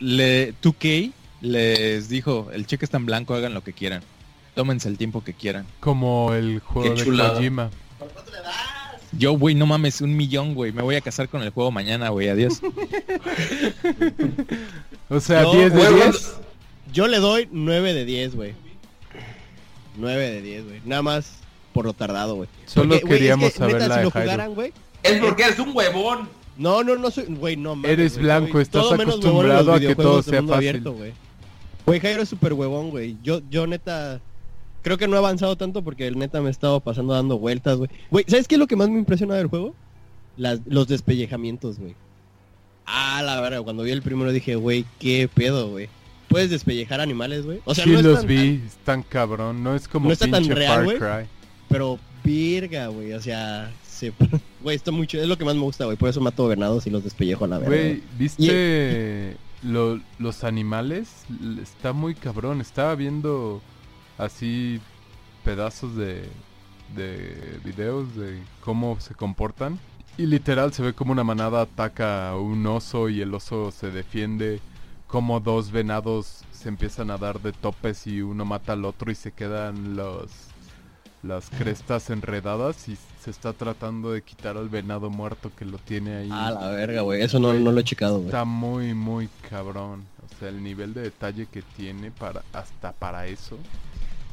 [0.01, 4.03] le 2K les dijo, el cheque está en blanco, hagan lo que quieran.
[4.57, 5.67] Tómense el tiempo que quieran.
[5.79, 7.35] Como el juego Qué de chulada.
[7.35, 7.71] Kojima.
[9.13, 10.73] Yo, güey, no mames, un millón, güey.
[10.73, 12.29] Me voy a casar con el juego mañana, güey.
[12.29, 12.61] Adiós.
[15.09, 16.37] O sea, Yo, 10 de Güey, 10.
[16.93, 18.55] Yo le doy 9 de 10, güey.
[19.97, 20.81] 9 de 10, güey.
[20.85, 21.33] Nada más
[21.73, 22.49] por lo tardado, güey.
[22.67, 24.31] Solo Porque, güey, es queríamos que, saber neta, la si de lo Jairo.
[24.31, 24.73] jugaran, güey.
[25.03, 26.29] Es porque eres un huevón.
[26.57, 30.23] No, no, no soy, güey, no mames, Eres blanco, estás todo acostumbrado a que todo
[30.23, 30.69] sea mundo fácil.
[30.69, 31.13] abierto, güey.
[31.87, 33.17] Güey, Jairo es súper huevón, güey.
[33.23, 34.21] Yo, yo neta,
[34.83, 37.79] creo que no he avanzado tanto porque el neta me he estado pasando dando vueltas,
[37.79, 37.89] güey.
[38.11, 39.75] Güey, ¿sabes qué es lo que más me impresiona del juego?
[40.37, 41.95] Las, los despellejamientos, güey.
[42.85, 45.89] Ah, la verdad, cuando vi el primero dije, güey, qué pedo, güey.
[46.31, 47.61] Puedes despellejar animales, güey.
[47.67, 49.63] O sea, sí no es los tan- vi, están cabrón.
[49.63, 51.27] No es como No está tan real, Far.
[51.69, 53.13] Pero virga, güey.
[53.13, 54.13] O sea, se...
[54.63, 55.21] güey, está mucho.
[55.21, 55.97] Es lo que más me gusta, güey.
[55.97, 57.77] Por eso mato venados y los despellejo a la verga.
[57.77, 58.03] Güey.
[58.19, 61.25] ¿viste lo- los animales?
[61.63, 62.61] Está muy cabrón.
[62.61, 63.61] Estaba viendo
[64.17, 64.81] así
[65.45, 66.23] pedazos de,
[66.95, 69.79] de videos de cómo se comportan.
[70.19, 73.91] Y literal se ve como una manada ataca a un oso y el oso se
[73.91, 74.61] defiende.
[75.11, 79.15] Como dos venados se empiezan a dar de topes y uno mata al otro y
[79.15, 80.31] se quedan los
[81.23, 86.17] las crestas enredadas y se está tratando de quitar al venado muerto que lo tiene
[86.17, 86.29] ahí.
[86.33, 87.23] Ah, la verga, güey.
[87.23, 88.27] Eso no, no lo he checado, güey.
[88.27, 90.05] Está muy, muy cabrón.
[90.25, 93.59] O sea, el nivel de detalle que tiene para hasta para eso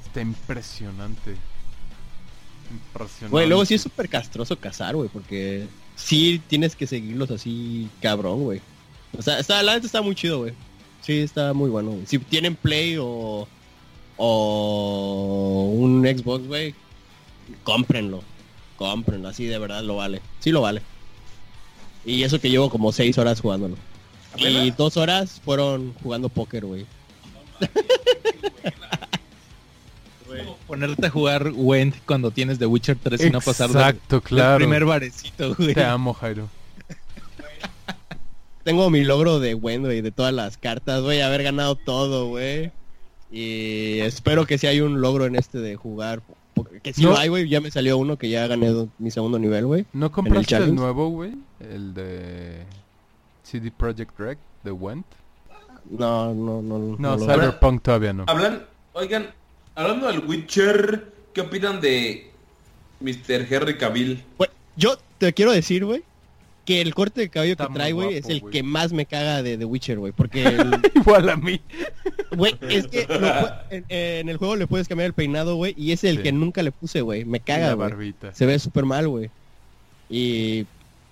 [0.06, 1.36] está impresionante.
[2.72, 3.32] Impresionante.
[3.32, 8.44] Güey, luego sí es súper castroso cazar, güey, porque sí tienes que seguirlos así cabrón,
[8.44, 8.62] güey.
[9.18, 10.54] O sea, está, la neta está muy chido, güey.
[11.08, 12.06] Sí, está muy bueno, güey.
[12.06, 13.48] Si tienen Play o,
[14.18, 16.76] o un Xbox, güey,
[17.64, 18.22] cómprenlo.
[18.76, 20.22] Cómprenlo, así de verdad lo vale.
[20.40, 20.82] Sí lo vale.
[22.06, 23.76] Y eso que llevo como seis horas jugándolo.
[24.38, 26.86] Y dos horas fueron jugando póker, güey.
[30.68, 34.24] Ponerte a jugar Went cuando tienes The Witcher 3 y no pasar del- Exacto, del
[34.24, 34.58] claro.
[34.58, 35.74] primer barecito, güey.
[35.74, 36.50] Te amo, Jairo.
[38.68, 42.70] Tengo mi logro de Gwen, güey, de todas las cartas, güey, haber ganado todo, güey.
[43.32, 46.22] Y espero que si hay un logro en este de jugar.
[46.54, 47.12] porque- Que si No.
[47.12, 49.86] lo hay, güey, ya me salió uno que ya gané mi segundo nivel, güey.
[49.94, 50.74] ¿No compraste el, challenge?
[50.76, 51.32] nuevo, güey?
[51.62, 52.64] El de
[53.44, 55.06] CD Projekt Red, de Went.
[55.90, 56.98] No, no, no.
[57.00, 58.26] No, lo- Cyberpunk todavía no.
[58.28, 59.28] Hablan, oigan,
[59.76, 62.32] hablando del Witcher, ¿qué opinan de
[63.00, 63.46] Mr.
[63.50, 64.22] Henry Cavill?
[64.38, 66.04] Güey, yo te quiero decir, güey,
[66.68, 69.42] que el corte de cabello Está que trae, güey, es el que más me caga
[69.42, 70.12] de The Witcher, güey.
[70.12, 71.62] Porque, el- Igual a mí.
[72.36, 73.28] güey, es que lo
[73.70, 76.24] en, en el juego le puedes cambiar el peinado, güey, y es el Sí.
[76.24, 77.24] que nunca le puse, güey.
[77.24, 77.90] Me caga, güey.
[77.90, 78.34] barbita.
[78.36, 79.30] Se ve súper mal, güey.
[80.10, 80.66] Y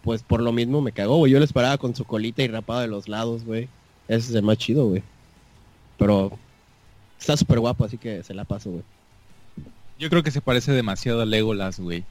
[0.04, 1.32] pues por lo mismo me cagó, güey.
[1.32, 3.70] Yo lo esperaba con su colita y rapado de los lados, güey.
[4.10, 5.04] Ese es el más chido, güey.
[5.98, 6.38] Pero
[7.18, 8.84] está súper guapo, así que se la paso, güey.
[9.98, 12.04] Yo creo que se parece demasiado a Legolas, güey.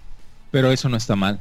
[0.50, 1.38] Pero eso no está mal.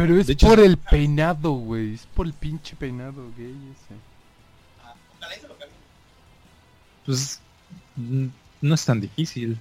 [0.00, 1.94] Pero es hecho, por el peinado, güey.
[1.94, 3.94] Es por el pinche peinado gay ese.
[7.04, 7.40] Pues
[7.96, 8.26] mm,
[8.62, 9.58] no es tan difícil.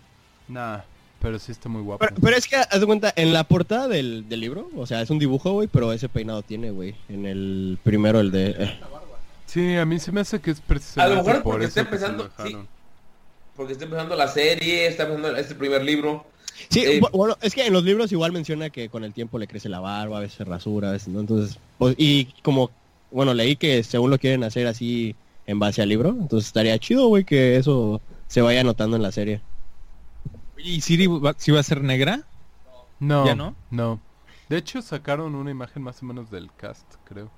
[0.47, 0.79] Nah,
[1.21, 1.99] pero sí está muy guapo.
[1.99, 5.01] Pero, pero es que, haz de cuenta, en la portada del, del libro, o sea,
[5.01, 6.95] es un dibujo, güey, pero ese peinado tiene, güey.
[7.09, 8.55] En el primero, el de...
[8.57, 8.79] eh.
[9.45, 11.79] Sí, a mí se me hace que es A precisamente lo mejor por porque eso
[11.79, 12.55] está empezando, sí.
[13.55, 16.25] Porque está empezando la serie, está empezando este primer libro.
[16.69, 19.39] Sí, Eh, bu- bueno, es que en los libros igual menciona que con el tiempo
[19.39, 21.19] le crece la barba, a veces se rasura, a veces no.
[21.19, 22.71] Entonces, pues, y como,
[23.11, 25.15] bueno, leí que según lo quieren hacer así
[25.47, 29.11] en base al libro, entonces estaría chido, güey, que eso se vaya notando en la
[29.11, 29.41] serie.
[30.57, 32.21] Oye, ¿y Siri va, sí va a ser negra?
[32.99, 33.55] No, ¿Ya no?
[33.71, 33.99] no.
[34.49, 37.29] De hecho, sacaron una imagen más o menos del cast, creo.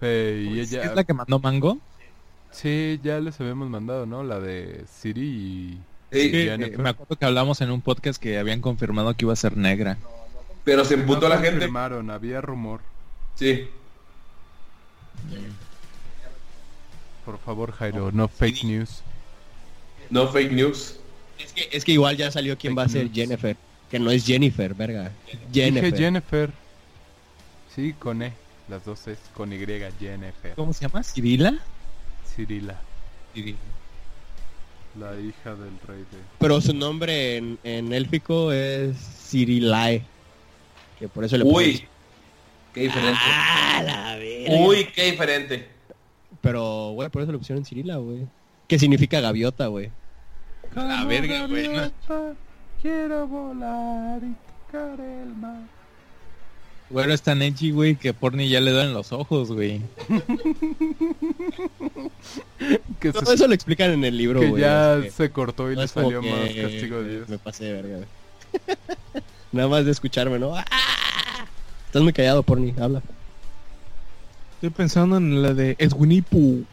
[0.00, 0.84] Eh, y ella...
[0.84, 1.78] ¿Es la que mandó Mango?
[2.50, 4.22] Sí, ya les habíamos mandado, ¿no?
[4.22, 5.78] La de Siri y...
[6.12, 9.32] Sí, Que, eh, me acuerdo que hablamos en un podcast que habían confirmado que iba
[9.32, 9.98] a ser negra.
[10.64, 11.52] pero se emputó No la gente.
[11.52, 12.80] confirmaron, había rumor.
[13.36, 13.68] Sí.
[17.24, 19.02] Por favor, Jairo, no fake news.
[20.10, 20.98] No fake news.
[21.38, 23.14] Es que, es que igual ya salió quién va a ser news.
[23.14, 23.56] Jennifer,
[23.90, 25.12] que no es Jennifer, verga.
[25.26, 25.96] Dije Jennifer.
[25.96, 26.50] Jennifer.
[27.74, 28.32] Sí, con E.
[28.68, 30.54] Las dos es con Y, Jennifer.
[30.56, 31.02] ¿Cómo se llama?
[31.02, 31.58] ¿Cirila?
[32.34, 32.80] Cirila,
[33.34, 33.58] Cirila.
[34.98, 36.18] La hija del rey de...
[36.38, 40.04] Pero su nombre en, en élfico es Cirilae.
[40.98, 41.86] Que por eso le Uy,
[42.74, 43.20] qué diferente.
[43.22, 44.66] Ah, la verga.
[44.66, 45.68] Uy, qué diferente.
[46.40, 48.26] Pero, güey, por eso le pusieron Cirila, güey.
[48.66, 49.90] Que significa gaviota, güey.
[50.74, 51.68] La verga, güey.
[52.82, 54.34] Quiero volar y
[54.66, 55.62] tocar el mar.
[56.90, 59.82] Güero es tan edgy, güey, que Porni ya le dan los ojos, güey.
[63.00, 64.62] Que, Todo se- eso lo explican en el libro, que güey.
[64.62, 67.28] ya es que se cortó y no le salió que más castigo de Dios.
[67.28, 68.76] Me pasé de verga, güey.
[69.52, 70.54] Nada más de escucharme, ¿no?
[70.56, 70.64] ¡Ah!
[71.86, 73.02] Estás muy callado, Porni, habla.
[74.54, 76.64] Estoy pensando en la de Winnie Pooh,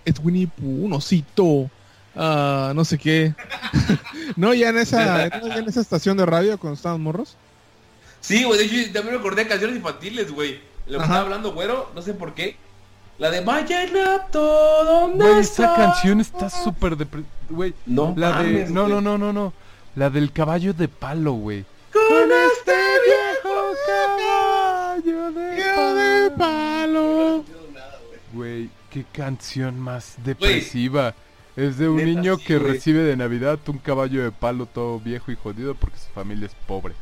[0.62, 1.70] un osito,
[2.16, 3.34] ah, no sé qué.
[4.36, 7.38] no, ya en esa, ya en esa estación de radio cuando estaban morros.
[8.22, 10.60] Sí, güey, de hecho también me acordé de canciones infantiles, güey.
[10.88, 12.58] Lo que estaba hablando, güero, no sé por qué.
[13.18, 13.92] La de Vaya el
[14.34, 15.64] ¿dónde Güey, está?
[15.64, 17.24] esa canción está súper depre...
[17.50, 18.70] Güey, No la de...
[18.70, 19.54] No, no, no, no, no.
[19.96, 21.64] La del caballo de palo, güey.
[21.94, 22.74] Con este
[23.06, 27.46] viejo caballo de palo.
[28.34, 31.14] Güey, qué canción más depresiva.
[31.56, 35.00] Es de un Neta, niño sí, que recibe de Navidad un caballo de palo todo
[35.00, 36.96] viejo y jodido porque su familia es pobre.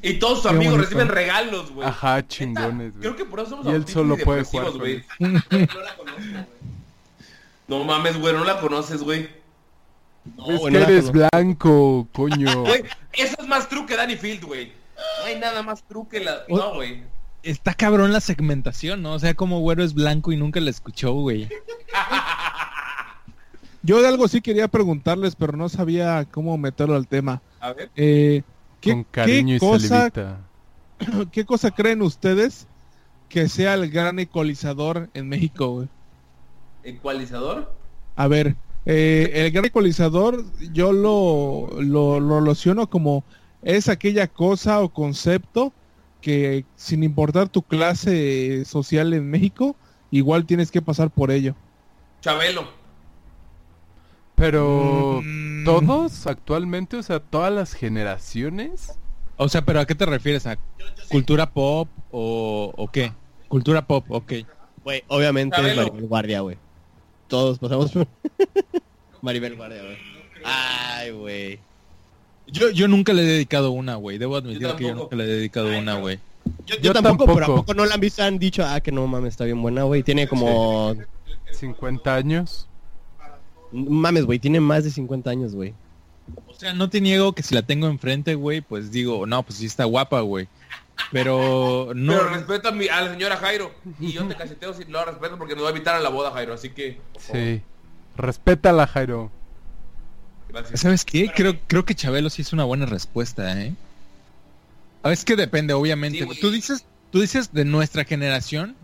[0.00, 0.90] Y todos sus Qué amigos bonito.
[0.90, 1.86] reciben regalos, güey.
[1.88, 3.24] Ajá, chingones, Creo güey.
[3.24, 5.04] que por eso somos Y él solo y puede jugar güey.
[5.18, 6.44] con No la conozco, güey.
[7.68, 9.28] No mames, güey, no la conoces, güey.
[10.36, 12.62] No, Es que eres blanco, coño.
[12.64, 14.72] Güey, eso es más true que Danny Field, güey.
[15.20, 16.42] No hay nada más true que la...
[16.48, 17.02] No, güey.
[17.42, 19.14] Está cabrón la segmentación, ¿no?
[19.14, 21.48] O sea, como güero es blanco y nunca la escuchó, güey.
[23.82, 27.42] Yo de algo sí quería preguntarles, pero no sabía cómo meterlo al tema.
[27.60, 27.90] A ver.
[27.96, 28.42] Eh,
[28.82, 30.40] ¿qué, Con cariño qué y cosa, salivita.
[31.32, 32.66] ¿Qué cosa creen ustedes
[33.30, 35.88] que sea el gran ecualizador en México, güey?
[36.82, 37.72] ¿Ecualizador?
[38.16, 43.24] A ver, eh, el gran ecualizador yo lo, lo, lo relaciono como
[43.62, 45.72] es aquella cosa o concepto
[46.20, 49.76] que sin importar tu clase social en México,
[50.10, 51.54] igual tienes que pasar por ello.
[52.20, 52.81] Chabelo.
[54.34, 55.64] Pero Mm.
[55.64, 58.98] todos actualmente, o sea, todas las generaciones.
[59.36, 60.46] O sea, pero ¿a qué te refieres?
[60.46, 60.58] ¿A
[61.10, 63.12] cultura pop o, o qué?
[63.48, 64.32] Cultura pop, ok.
[64.84, 65.76] Güey, obviamente es.
[65.76, 66.56] Maribel Guardia, güey.
[67.28, 68.06] Todos pasamos por...
[69.22, 69.96] Maribel Guardia, güey.
[70.44, 71.60] Ay, güey.
[72.48, 74.18] Yo, yo nunca le he dedicado una, güey.
[74.18, 75.04] Debo admitir Yo que yo tampoco.
[75.14, 76.18] nunca le he dedicado una, güey.
[76.66, 77.62] Yo, yo Yo tampoco, pero ¿a tampoco.
[77.66, 78.22] poco no la han visto?
[78.22, 80.02] Han dicho, ah, que no mames, está bien buena, güey.
[80.02, 80.94] Tiene como...
[81.52, 82.68] 50 años.
[83.72, 85.74] Mames, güey, tiene más de 50 años, güey.
[86.46, 89.58] O sea, no te niego que si la tengo enfrente, güey, pues digo, no, pues
[89.58, 90.48] sí está guapa, güey.
[91.10, 92.12] Pero no...
[92.12, 93.72] Pero respeto a, mi, a la señora Jairo.
[93.98, 96.30] Y yo te cacheteo si lo respeto porque nos va a invitar a la boda,
[96.30, 96.54] Jairo.
[96.54, 97.00] Así que...
[97.18, 97.62] Sí.
[98.16, 99.30] Respétala, Jairo.
[100.48, 100.80] Gracias.
[100.80, 101.30] ¿Sabes qué?
[101.34, 103.74] Creo, creo que Chabelo sí es una buena respuesta, ¿eh?
[105.02, 106.18] A ver, es que depende, obviamente.
[106.18, 108.76] Sí, tú dices, tú dices de nuestra generación.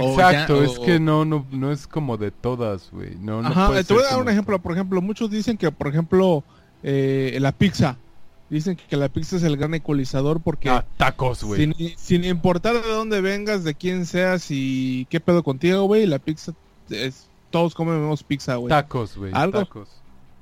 [0.00, 3.14] O Exacto, ya- es que no, no, no es como de todas, güey.
[3.16, 4.58] No, no Ajá, puede eh, te voy a dar un ejemplo.
[4.60, 6.44] Por ejemplo, muchos dicen que, por ejemplo,
[6.82, 7.98] eh, la pizza.
[8.50, 11.58] Dicen que, que la pizza es el gran ecualizador porque Ah, tacos, güey.
[11.74, 16.18] sin, sin importar de dónde vengas, de quién seas y qué pedo contigo, güey, la
[16.18, 16.52] pizza
[16.90, 17.28] es...
[17.50, 18.68] Todos comemos pizza, güey.
[18.68, 19.32] Tacos, güey.
[19.34, 19.60] ¿Algo?
[19.60, 19.88] Tacos.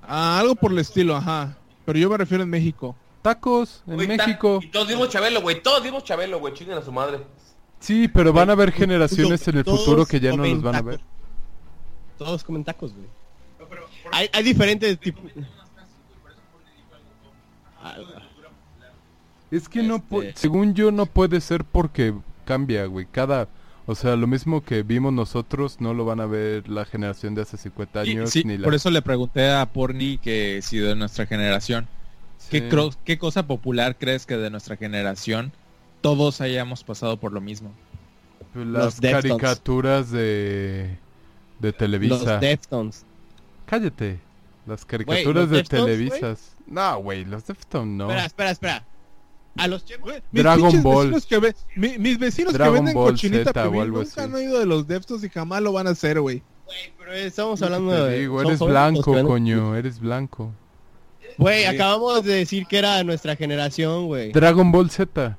[0.02, 1.56] Ah, algo por el estilo, ajá.
[1.84, 2.96] Pero yo me refiero en México.
[3.22, 4.60] Tacos en ta- México.
[4.62, 5.62] Y todos dimos Chabelo, güey.
[5.62, 6.54] Todos dimos Chabelo, güey.
[6.54, 7.18] Chinguen a su madre.
[7.80, 10.82] Sí, pero van a haber generaciones en el futuro que ya no los van a
[10.82, 11.00] ver.
[12.18, 13.06] Todos comen tacos, güey.
[14.12, 15.24] Hay, hay diferentes tipos...
[19.50, 23.06] Es que no, Este- según yo, no puede ser porque cambia, güey.
[23.10, 23.48] Cada,
[23.86, 27.42] o sea, lo mismo que vimos nosotros no lo van a ver la generación de
[27.42, 28.64] hace 50 Sí, años sí, ni la.
[28.64, 31.88] por eso le pregunté a Porni que si de nuestra generación.
[32.50, 32.64] ¿Qué, Sí.
[32.68, 35.52] cro- ¿Qué cosa popular crees que de nuestra generación
[36.00, 37.72] todos hayamos pasado por lo mismo?
[38.54, 39.22] Los Las Deftones.
[39.36, 40.98] caricaturas de
[41.60, 42.38] de Los Televisa.
[42.38, 43.04] Deftones.
[43.66, 44.18] Cállate.
[44.66, 46.56] Las caricaturas ¿los de Deftones, Televisas.
[46.66, 48.04] No, güey, los Deftones no.
[48.04, 48.84] Espera, espera, espera.
[49.56, 51.06] A los güey, Mis Dragon Ball.
[51.10, 53.98] vecinos que ve- mi- mis vecinos Dragon que venden Ball cochinita Z o pibil algo
[53.98, 54.20] nunca así.
[54.20, 56.42] han oído de los Deftos y jamás lo van a hacer, güey.
[56.66, 58.18] güey, pero estamos hablando Te de...
[58.20, 60.52] digo, eres los blanco, coño, eres blanco.
[61.36, 64.30] Güey, acabamos de decir que era nuestra generación, güey.
[64.32, 65.36] Dragon Ball Z,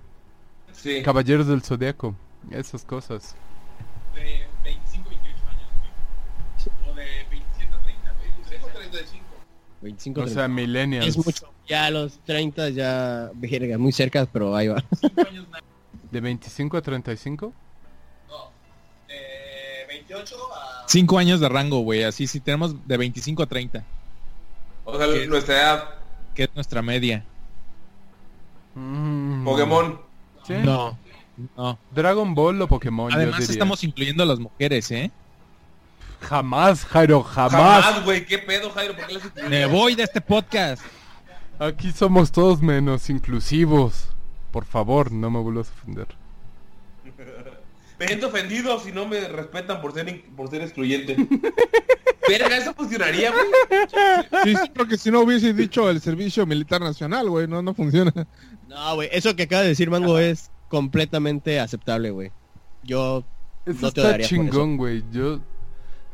[0.81, 1.03] Sí.
[1.03, 2.15] Caballeros del Zodiaco,
[2.49, 3.35] esas cosas.
[4.15, 6.91] De 25, 28 años, güey.
[6.91, 9.25] O de 27 a 30, 25 a 35.
[9.81, 10.39] 25, O 30.
[10.41, 11.07] sea, millennials.
[11.07, 11.51] Es mucho.
[11.67, 14.83] Ya a los 30 ya, verga, muy cerca, pero ahí va.
[14.99, 15.61] 5 años más.
[16.09, 17.53] ¿De 25 a 35?
[18.27, 18.51] No.
[19.07, 20.83] De 28 a...
[20.87, 22.03] Cinco años de rango, güey.
[22.03, 23.85] Así si tenemos de 25 a 30,
[24.83, 25.27] O sea, ¿Qué?
[25.27, 25.89] nuestra edad.
[26.35, 27.23] que es nuestra media.
[28.75, 29.45] Mm.
[29.45, 30.10] Pokémon.
[30.59, 30.65] ¿Sí?
[30.65, 30.97] No,
[31.55, 31.79] no.
[31.91, 33.53] Dragon Ball o Pokémon, yo Además diría.
[33.53, 35.11] estamos incluyendo a las mujeres, ¿eh?
[36.21, 37.83] Jamás, Jairo, jamás.
[37.83, 38.25] Jamás, güey.
[38.25, 38.95] ¿Qué pedo, Jairo?
[38.95, 40.83] ¿Por qué le Me voy de este podcast.
[41.59, 44.09] Aquí somos todos menos inclusivos.
[44.51, 46.07] Por favor, no me vuelvas a ofender.
[47.99, 51.15] Me siento ofendido si no me respetan por ser, por ser excluyente.
[52.27, 53.45] Verga, eso funcionaría, güey.
[54.43, 58.11] Sí, sí, porque si no hubiese dicho el servicio militar nacional, güey, no, no funciona.
[58.71, 62.31] No, güey, eso que acaba de decir Mango es completamente aceptable, güey.
[62.83, 63.25] Yo
[63.65, 65.03] Eso no te está chingón, güey.
[65.11, 65.41] Yo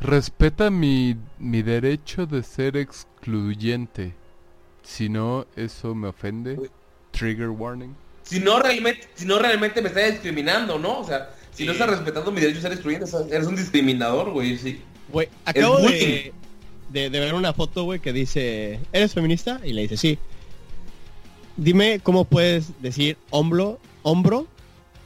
[0.01, 4.15] respeta mi, mi derecho de ser excluyente.
[4.81, 6.57] Si no, eso me ofende.
[7.11, 7.95] Trigger warning.
[8.23, 11.01] Si no realmente, si no realmente me estás discriminando, ¿no?
[11.01, 13.55] O sea, si no estás respetando mi derecho a ser excluyente, o sea, eres un
[13.55, 14.81] discriminador, güey, sí.
[15.09, 16.33] Güey, acabo de,
[16.89, 19.61] de ver una foto, güey, que dice, ¿eres feminista?
[19.63, 20.17] Y le dice, sí.
[21.57, 24.45] Dime cómo puedes decir hombro, hombro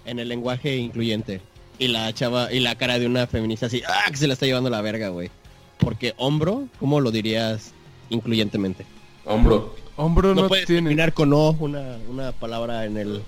[0.06, 1.41] en el lenguaje incluyente.
[1.80, 4.06] Y la chava, y la cara de una feminista así, ¡ah!
[4.11, 5.32] que se la está llevando la verga, güey.
[5.80, 7.72] Porque hombro, ¿cómo lo dirías
[8.10, 8.86] incluyentemente?
[9.26, 9.76] Hombro.
[9.95, 10.82] Hombro No, no, puedes tiene.
[10.82, 13.23] terminar con O, una, una palabra en el...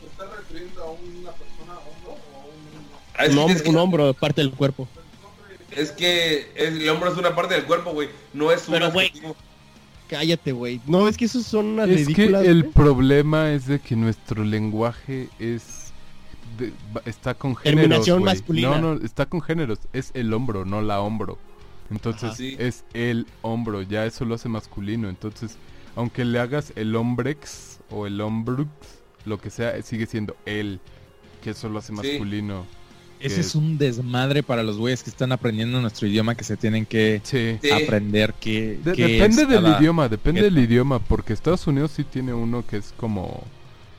[3.16, 4.88] Ah, es, Un, que, hom- es que- un hombro, parte del cuerpo.
[5.76, 8.10] es que el hombro es una parte del cuerpo, güey.
[8.34, 9.36] No es un Pero, adjetivo.
[10.08, 10.82] Cállate, güey.
[10.86, 15.30] No, es que esos son unas Es que el problema es de que nuestro lenguaje
[15.40, 15.92] es
[16.58, 16.74] de-
[17.06, 17.82] está con géneros.
[17.82, 18.34] Terminación güey.
[18.36, 18.78] masculina.
[18.80, 19.80] No, no, está con géneros.
[19.94, 21.40] Es el hombro, no la hombro.
[21.90, 22.36] Entonces Ajá.
[22.36, 22.56] Sí.
[22.60, 25.10] es el hombro, ya eso lo hace masculino.
[25.10, 25.58] Entonces,
[25.96, 28.70] aunque le hagas el hombrex o el hombrux,
[29.26, 30.80] lo que sea, sigue siendo él,
[31.44, 31.96] que eso lo hace Sí.
[33.26, 36.86] Ese es un desmadre para los güeyes que están aprendiendo nuestro idioma que se tienen
[36.86, 37.58] que Sí.
[37.72, 41.66] Aprender que, De- qué depende es del cada- idioma, depende qué- del idioma, porque Estados
[41.68, 43.44] Unidos sí tiene uno que es como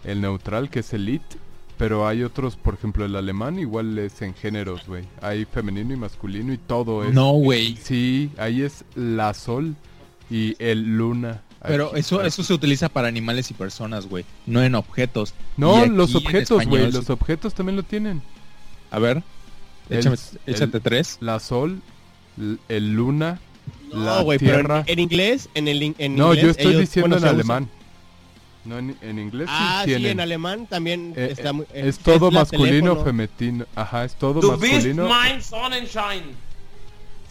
[0.05, 1.23] el neutral, que es el it,
[1.79, 5.05] pero hay otros, por ejemplo, el alemán igual es en géneros, güey.
[5.23, 7.13] Hay femenino y masculino y todo es.
[7.15, 7.77] No, güey.
[7.83, 9.75] Sí, ahí es la sol
[10.31, 11.43] y el luna.
[11.67, 14.27] Pero Aquí- eso eso se utiliza para animales y personas, güey.
[14.47, 15.33] No en objetos.
[15.57, 18.21] No, los objetos, güey, los objetos también lo tienen.
[18.95, 19.23] A ver.
[19.91, 20.17] El- Échame,
[20.47, 21.19] el- échate tres.
[21.21, 21.81] La sol,
[22.69, 23.41] el luna,
[23.93, 24.85] la pero en, tierra.
[24.87, 27.69] en inglés, en el en no, inglés, yo estoy ellos- diciendo bueno, en alemán.
[28.65, 31.67] No, en, en inglés Ah, sí en alemán también Eh, está muy...
[31.75, 33.67] eh, es eh, todo la masculino, femenino.
[33.75, 35.07] Ajá, es todo Du bist masculino.
[35.09, 36.23] mein Sonnenschein.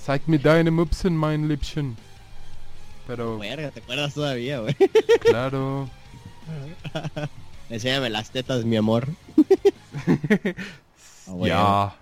[0.06, 1.96] Zeig mir deine Mupsen, mein Liebchen.
[3.08, 4.76] Pero, Verga, ¿te acuerdas todavía, güey?
[5.22, 5.90] claro.
[7.70, 9.08] Enséñame las tetas, mi amor.
[11.28, 11.50] Ah, güey.
[11.50, 11.96] Ya.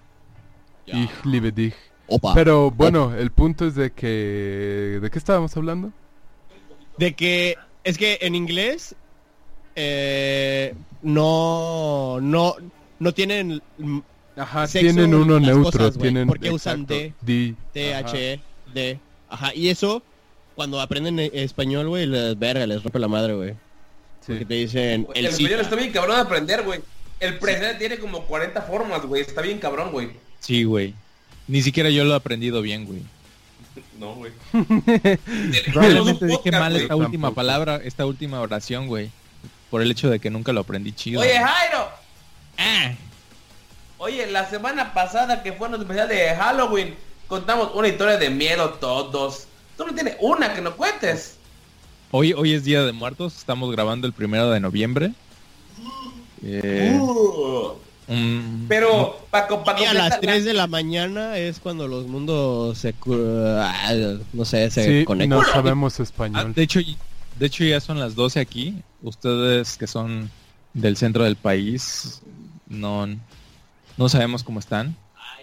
[0.87, 1.03] Ya.
[1.03, 1.73] Ich liebe dich.
[2.07, 2.33] Opa.
[2.33, 4.99] Pero bueno, el punto es de que...
[5.01, 5.91] ¿De qué estábamos hablando?
[6.97, 8.95] De que es que en inglés
[9.75, 12.55] eh, no no
[12.99, 13.61] no tienen
[14.35, 16.27] Ajá, Sexo tienen uno neutro, cosas, tienen...
[16.27, 17.55] porque usan D, D.
[17.73, 18.09] T Ajá.
[18.09, 18.39] H E
[18.73, 18.99] D.
[19.29, 20.03] Ajá, y eso
[20.55, 23.51] cuando aprenden e- español, güey, les verga, les rompe la madre, güey.
[24.19, 24.33] Sí.
[24.33, 26.81] Porque te dicen El, el español está bien cabrón de aprender, güey.
[27.21, 29.21] El presente tiene como 40 formas, güey.
[29.21, 30.09] Está bien cabrón, güey.
[30.39, 30.93] Sí, güey.
[31.47, 33.01] Ni siquiera yo lo he aprendido bien, güey.
[33.97, 34.31] No, güey.
[35.71, 37.35] Probablemente dije mal esta última Tampoco.
[37.35, 39.11] palabra, esta última oración, güey.
[39.69, 41.21] Por el hecho de que nunca lo aprendí chido.
[41.21, 41.87] Oye, Jairo.
[42.57, 42.91] Ah,
[43.99, 46.95] Oye, la semana pasada que fue nuestro especial de Halloween,
[47.27, 49.45] contamos una historia de miedo todos.
[49.77, 51.35] Tú no tienes una que no cuentes.
[52.09, 55.11] hoy, hoy es Día de Muertos, estamos grabando el primero de noviembre.
[56.43, 57.73] Eh, Uh.
[58.67, 62.93] Pero, Paco, Paco, Y a las 3 de la mañana es cuando los mundos se
[63.07, 63.93] ah,
[64.33, 65.39] no sé, se Sí, conectan.
[65.39, 66.53] no sabemos Ah, español.
[66.53, 66.79] de hecho,
[67.39, 68.81] de hecho ya son las 12 aquí.
[69.01, 70.29] Ustedes que son
[70.73, 72.21] del centro del país,
[72.67, 73.07] no,
[73.97, 74.95] no sabemos cómo están.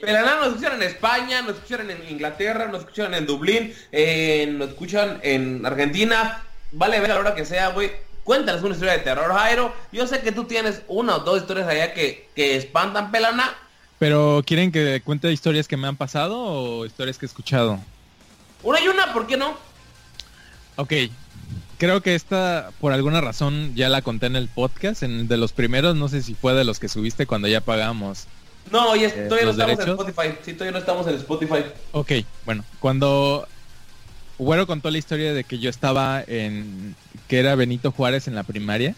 [0.02, 4.46] Pero nada, nos escuchan en España, nos escuchan en Inglaterra, nos escuchan en Dublín, eh,
[4.52, 6.42] nos escuchan en Argentina.
[6.72, 7.90] Vale ver a la hora que sea, güey.
[8.28, 9.74] Cuéntanos una historia de terror, Jairo.
[9.90, 13.54] Yo sé que tú tienes una o dos historias allá que, que espantan, pelana.
[13.98, 17.80] Pero ¿quieren que cuente historias que me han pasado o historias que he escuchado?
[18.62, 19.56] Una y una, ¿por qué no?
[20.76, 20.92] Ok,
[21.78, 25.52] creo que esta por alguna razón ya la conté en el podcast, en de los
[25.54, 28.26] primeros, no sé si fue de los que subiste cuando ya pagamos.
[28.70, 29.86] No, oye, Eh, todavía no ¿los estamos derechos?
[30.04, 30.38] en Spotify.
[30.44, 31.64] Sí, todavía no estamos en Spotify.
[31.92, 32.12] Ok,
[32.44, 33.48] bueno, cuando
[34.38, 36.94] Güero contó la historia de que yo estaba en,
[37.26, 38.94] que era Benito Juárez en la primaria,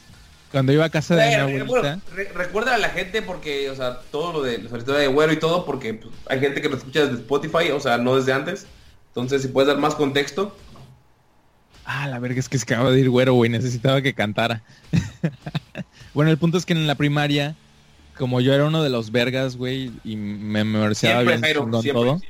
[0.52, 2.00] cuando iba a casa de mi abuelita.
[2.14, 5.32] re- recuerda a la gente porque, o sea, todo lo de la historia de Güero
[5.32, 8.32] y todo, porque pues, hay gente que lo escucha desde Spotify, o sea, no desde
[8.32, 8.66] antes.
[9.08, 10.54] Entonces, si puedes dar más contexto.
[11.84, 13.50] Ah, la verga, es que se acaba de ir güero, güey.
[13.50, 14.62] Necesitaba que cantara.
[16.14, 17.56] bueno, el punto es que en la primaria,
[18.16, 20.64] como yo era uno de los vergas, güey, y me
[20.94, 21.92] Siempre, bien chingón siempre.
[21.92, 22.20] todo.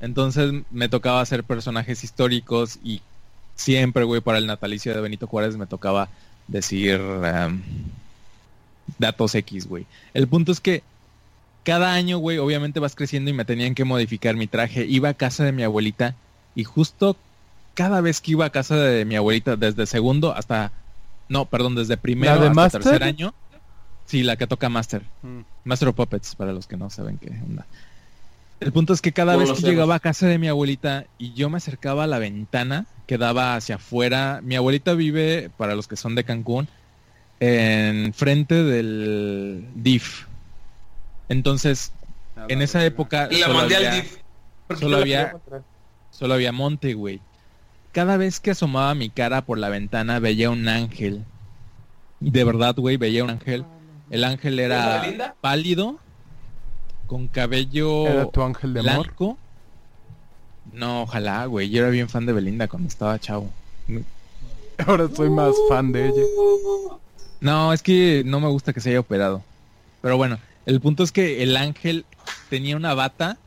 [0.00, 3.02] Entonces me tocaba hacer personajes históricos y
[3.54, 6.08] siempre, güey, para el natalicio de Benito Juárez me tocaba
[6.48, 7.00] decir...
[8.98, 9.86] datos X, güey.
[10.14, 10.82] El punto es que
[11.64, 14.86] cada año, güey, obviamente vas creciendo y me tenían que modificar mi traje.
[14.86, 16.14] Iba a casa de mi abuelita
[16.54, 17.16] y justo
[17.74, 20.72] cada vez que iba a casa de mi abuelita, desde segundo hasta...
[21.28, 22.82] No, perdón, desde primero ¿La de hasta Master?
[22.82, 23.34] tercer año.
[24.06, 25.02] Sí, la que toca Master.
[25.22, 25.40] Mm.
[25.64, 27.66] Master of Puppets, para los que no saben qué onda.
[28.60, 31.48] El punto es que cada vez que llegaba a casa de mi abuelita y yo
[31.48, 35.96] me acercaba a la ventana que daba hacia afuera, mi abuelita vive, para los que
[35.96, 36.68] son de Cancún,
[37.40, 40.26] en frente del DIF.
[41.28, 41.92] Entonces,
[42.48, 44.16] en esa época La solo mandé al había, DIF.
[44.78, 45.36] solo había-
[46.10, 47.20] solo había monte, güey.
[47.92, 51.24] Cada vez que asomaba mi cara por la ventana veía un ángel.
[52.20, 53.64] Y de verdad, güey, veía un ángel.
[54.10, 55.98] El ángel ¿Era pálido,
[57.10, 59.06] con cabello ¿Era tu ángel de amor?
[59.08, 59.36] blanco.
[60.72, 61.68] No, ojalá, güey.
[61.68, 63.50] Yo era bien fan de Belinda cuando estaba chavo.
[64.86, 66.22] Ahora soy más fan de ella.
[67.40, 69.42] No, es que no me gusta que se haya operado.
[70.02, 72.04] Pero bueno, el punto es que el ángel
[72.48, 73.38] tenía una bata,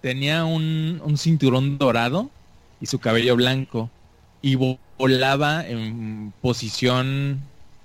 [0.00, 2.30] tenía un, un cinturón dorado
[2.80, 3.90] y su cabello blanco.
[4.40, 7.40] Y vo- volaba en posición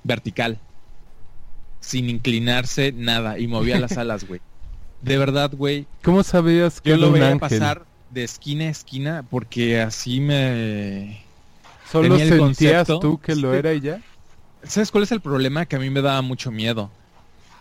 [0.06, 0.58] vertical.
[1.82, 3.38] Sin inclinarse nada.
[3.38, 4.40] Y movía las alas, güey.
[5.02, 5.86] De verdad, güey.
[6.04, 7.40] ¿Cómo sabías que Yo lo un veía ángel?
[7.40, 11.24] pasar de esquina a esquina porque así me...
[11.92, 13.00] ¿Solo tenía sentías concepto.
[13.00, 14.02] tú que lo era y ya?
[14.64, 15.66] ¿Sabes cuál es el problema?
[15.66, 16.90] Que a mí me daba mucho miedo.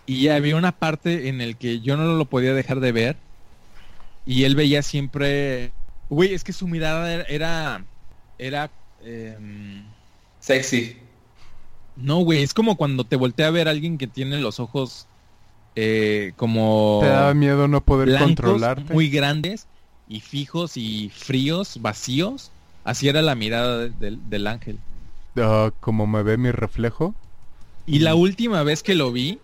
[0.06, 3.16] Y había una parte en el que yo no lo podía dejar de ver.
[4.26, 5.72] Y él veía siempre...
[6.08, 7.24] Güey, es que su mirada era...
[7.28, 7.84] Era...
[8.38, 8.70] era,
[9.04, 9.84] em,
[10.40, 10.96] Sexy.
[11.96, 15.06] No, güey, es como cuando te voltea a ver a alguien que tiene los ojos
[15.76, 17.00] eh, como...
[17.02, 18.92] ¿Te daba miedo no poder controlarte?
[18.92, 19.66] muy grandes
[20.08, 22.50] y fijos y fríos, vacíos.
[22.84, 24.78] Así era la mirada de- del- del ángel.
[25.36, 27.14] Ah, como me ve mi reflejo.
[27.86, 29.38] Y la última vez que lo vi,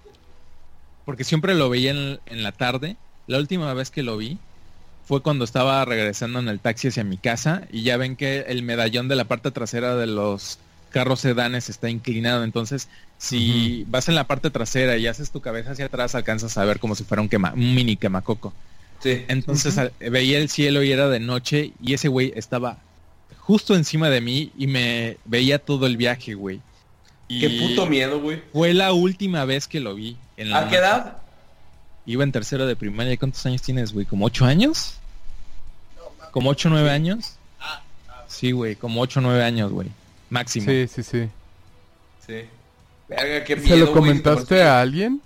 [1.05, 2.97] porque siempre lo veía en, en la tarde,
[3.27, 4.39] la última vez que lo vi
[5.07, 8.63] fue cuando estaba regresando en el taxi hacia mi casa y ya ven que el
[8.63, 10.59] medallón de la parte trasera de los
[10.91, 12.89] carros sedanes está inclinado, entonces
[13.19, 16.79] si vas en la parte trasera y haces tu cabeza hacia atrás alcanzas a ver
[16.81, 18.53] como si fuera un, quema, un mini quemacoco.
[19.03, 19.25] Sí.
[19.29, 22.79] Entonces al- veía el cielo y era de noche y ese güey estaba
[23.39, 26.61] justo encima de mí y me veía todo el viaje, güey.
[27.29, 28.43] Qué Y- puto miedo, güey.
[28.53, 30.17] fue la última vez que lo vi.
[30.37, 31.17] En la ¿A qué edad?
[32.07, 33.17] Iba en tercero de primaria.
[33.17, 34.05] ¿Cuántos años tienes, güey?
[34.07, 34.95] ¿Como ocho años?
[36.33, 37.35] ¿Como ocho o nueve años?
[38.29, 39.89] Sí, güey, como ocho o nueve años, güey.
[40.31, 40.67] Máximo.
[40.67, 41.29] Sí, sí, sí.
[42.27, 42.35] Sí.
[43.09, 45.21] Verga, qué ¿Se lo comentaste te a alguien?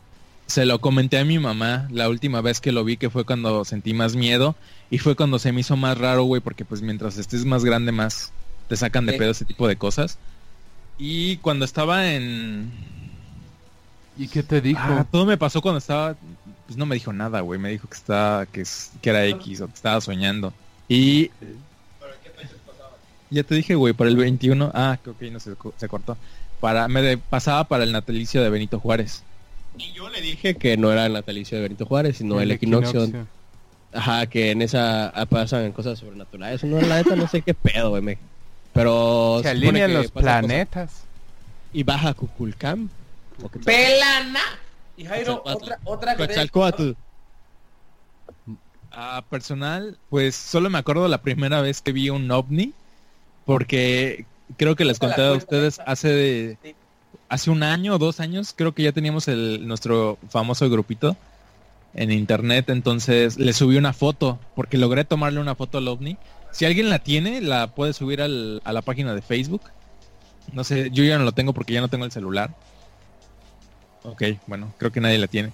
[0.47, 3.65] Se lo comenté a mi mamá la última vez que lo vi, que fue cuando
[3.65, 4.57] sentí más miedo.
[4.91, 7.93] Y fue cuando se me hizo más raro, güey, porque pues mientras estés más grande,
[7.93, 8.33] más
[8.69, 10.19] te sacan de pedo ese tipo de cosas.
[10.99, 12.71] Y cuando estaba en...
[14.17, 14.81] ¿Y qué te dijo?
[14.83, 16.17] Ah, todo me pasó cuando estaba...
[16.67, 17.59] Pues no me dijo nada, güey.
[17.59, 18.47] Me dijo que estaba...
[18.47, 20.53] Que, es- que era X o que estaba soñando.
[20.89, 21.31] Y...
[23.35, 24.71] Ya te dije, güey, para el 21...
[24.75, 26.17] Ah, que ok, no se, se cortó.
[26.61, 29.25] Para, me de- pasaba para el natalicio de Benito Juárez.
[29.77, 33.27] Y yo le dije que no era el natalicio de Benito Juárez, sino el, equinoccio.
[33.93, 36.63] Ajá, que en esa ah, pasan cosas sobrenaturales.
[36.63, 38.19] No, la neta no sé qué pedo, güey.
[38.73, 40.23] Pero Se alinean los cosas.
[40.23, 41.03] planetas.
[41.73, 42.89] Y baja Cuculcán.
[43.65, 44.41] ¡Pelana!
[44.97, 46.93] Y Jairo, otra, otra que Quetzalcóatl.
[48.93, 52.73] A personal, pues solo me acuerdo la primera vez que vi un ovni,
[53.45, 54.27] porque
[54.57, 56.59] creo que les conté a ustedes hace de,
[57.29, 61.17] hace un año o dos años, creo que ya teníamos el nuestro famoso grupito
[61.95, 66.17] en internet, entonces le subí una foto, porque logré tomarle una foto al ovni.
[66.51, 69.63] Si alguien la tiene, la puede subir al- a la página de Facebook.
[70.53, 72.51] No sé, yo ya no lo tengo porque ya no tengo el celular.
[74.03, 75.51] Ok, bueno, creo que nadie la tiene.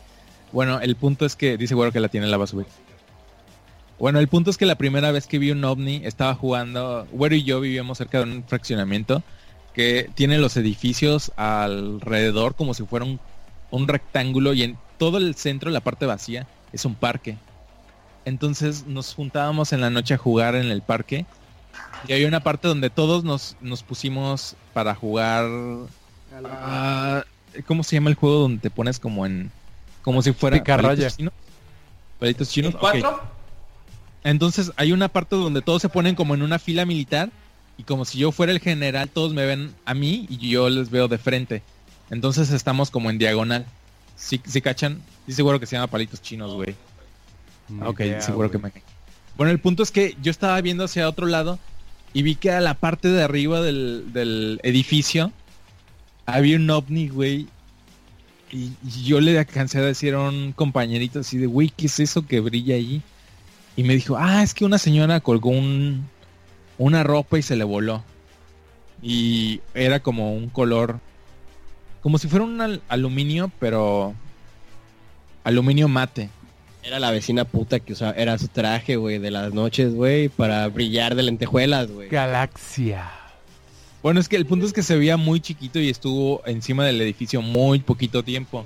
[0.52, 2.66] Bueno, el punto es que dice bueno que la tiene, la va a subir.
[4.00, 7.34] Bueno, el punto es que la primera vez que vi un ovni estaba jugando, Güero
[7.36, 9.22] y yo vivíamos cerca de un fraccionamiento
[9.74, 13.20] que tiene los edificios alrededor como si fuera un,
[13.70, 17.36] un rectángulo y en todo el centro, la parte vacía, es un parque.
[18.24, 21.26] Entonces nos juntábamos en la noche a jugar en el parque
[22.08, 25.44] y hay una parte donde todos nos, nos pusimos para jugar...
[26.46, 27.22] ah,
[27.66, 29.50] ¿Cómo se llama el juego donde te pones como en...
[30.00, 30.56] como si fuera...
[30.56, 30.88] Picarraya.
[30.88, 31.34] palitos chinos?
[32.18, 32.70] ¿Palitos chinos?
[32.70, 32.80] ¿En Ok.
[32.80, 33.39] cuatro?
[34.24, 37.30] Entonces hay una parte donde todos se ponen como en una fila militar
[37.78, 40.90] y como si yo fuera el general, todos me ven a mí y yo les
[40.90, 41.62] veo de frente.
[42.10, 43.64] Entonces estamos como en diagonal.
[44.16, 45.00] ¿Sí, sí cachan?
[45.26, 46.74] Sí seguro que se llama palitos chinos, güey.
[47.84, 48.70] Ok, idea, seguro que me...
[49.36, 51.58] Bueno, el punto es que yo estaba viendo hacia otro lado
[52.12, 55.32] y vi que a la parte de arriba del, del edificio
[56.26, 57.48] había un ovni, güey,
[58.52, 62.00] Y, y yo le alcancé a decir a un compañerito así de, güey, ¿qué es
[62.00, 63.02] eso que brilla ahí?
[63.76, 66.08] Y me dijo, ah, es que una señora colgó un,
[66.78, 68.02] una ropa y se le voló.
[69.02, 70.98] Y era como un color,
[72.02, 74.14] como si fuera un al- aluminio, pero
[75.44, 76.28] aluminio mate.
[76.82, 80.66] Era la vecina puta que usaba, era su traje, güey, de las noches, güey, para
[80.68, 82.08] brillar de lentejuelas, güey.
[82.08, 83.10] Galaxia.
[84.02, 87.00] Bueno, es que el punto es que se veía muy chiquito y estuvo encima del
[87.02, 88.64] edificio muy poquito tiempo.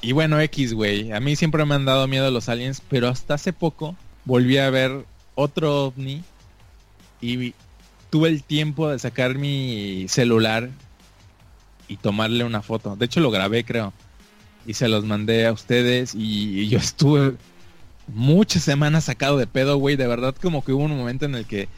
[0.00, 1.12] Y bueno, X, güey.
[1.12, 4.70] A mí siempre me han dado miedo los aliens, pero hasta hace poco volví a
[4.70, 5.04] ver
[5.34, 6.22] otro ovni
[7.20, 7.54] y
[8.10, 10.68] tuve el tiempo de sacar mi celular
[11.88, 12.96] y tomarle una foto.
[12.96, 13.92] De hecho, lo grabé, creo.
[14.66, 17.34] Y se los mandé a ustedes y, yo estuve
[18.08, 19.96] muchas semanas sacado de pedo, güey.
[19.96, 21.68] De verdad, como que hubo un momento en el que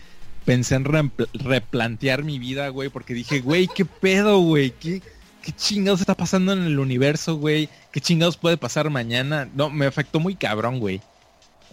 [0.44, 5.00] pensé en replantear mi vida, güey, porque dije, güey, qué pedo, güey, qué,
[5.40, 9.48] qué chingados está pasando en el universo, güey, qué chingados puede pasar mañana.
[9.54, 11.00] No, me afectó muy cabrón, güey.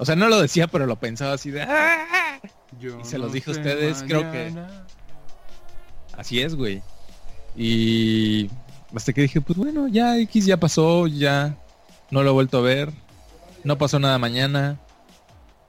[0.01, 2.39] O sea, no lo decía, pero lo pensaba así de, "Ah".
[2.81, 4.51] Y se los dije a ustedes, creo que-
[6.17, 6.81] así es, güey.
[7.55, 8.49] Y
[8.95, 11.55] hasta que dije, pues bueno, ya X ya pasó, ya
[12.09, 12.89] no lo he vuelto a ver,
[13.63, 14.79] no pasó nada mañana.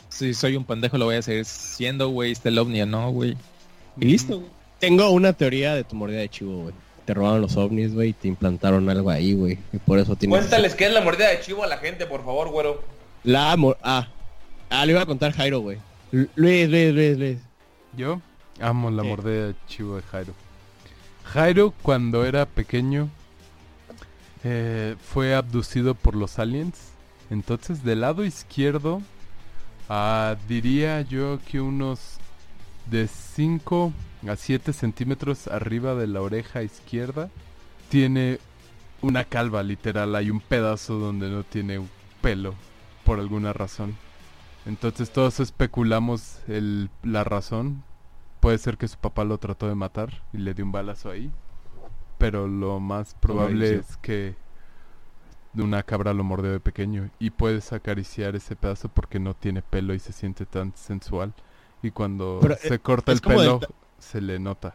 [0.09, 3.37] Si soy un pendejo lo voy a seguir siendo, güey, esté el ovni no, güey.
[4.01, 4.51] Y listo, güey.
[4.79, 6.75] Tengo una teoría de tu mordida de chivo, güey.
[7.05, 9.59] Te robaron los ovnis, güey, y te implantaron algo ahí, güey.
[9.75, 10.39] Y por eso tienes...
[10.39, 12.83] Cuéntales qué es la mordida de chivo a la gente, por favor, güero.
[13.25, 13.77] La mor...
[13.83, 14.09] Ah.
[14.73, 15.79] Ah, le iba a contar Jairo, güey.
[16.13, 17.39] Lu- Luis, Luis, Luis, Luis.
[17.97, 18.21] Yo
[18.61, 19.09] amo la ¿Qué?
[19.09, 20.33] mordida de chivo de Jairo.
[21.25, 23.09] Jairo, cuando era pequeño,
[24.45, 26.79] eh, fue abducido por los aliens.
[27.31, 29.03] Entonces, del lado izquierdo,
[29.89, 32.17] ah, diría yo que unos
[32.91, 33.93] de 5
[34.29, 37.31] a 7 centímetros arriba de la oreja izquierda,
[37.89, 38.39] tiene
[39.01, 40.15] una calva, literal.
[40.17, 41.81] Hay un pedazo donde no tiene
[42.21, 42.55] pelo,
[43.05, 43.97] por alguna razón.
[44.67, 47.83] Entonces todos especulamos el, la razón.
[48.41, 51.31] Puede ser que su papá lo trató de matar y le dio un balazo ahí.
[52.19, 54.37] Pero lo más probable es que
[55.55, 57.11] una cabra lo mordió de pequeño.
[57.19, 61.35] Y puedes acariciar ese pedazo porque no tiene pelo y se siente tan sensual.
[61.83, 63.61] Y cuando Pero, se eh, corta es el pelo,
[63.99, 64.75] se le nota.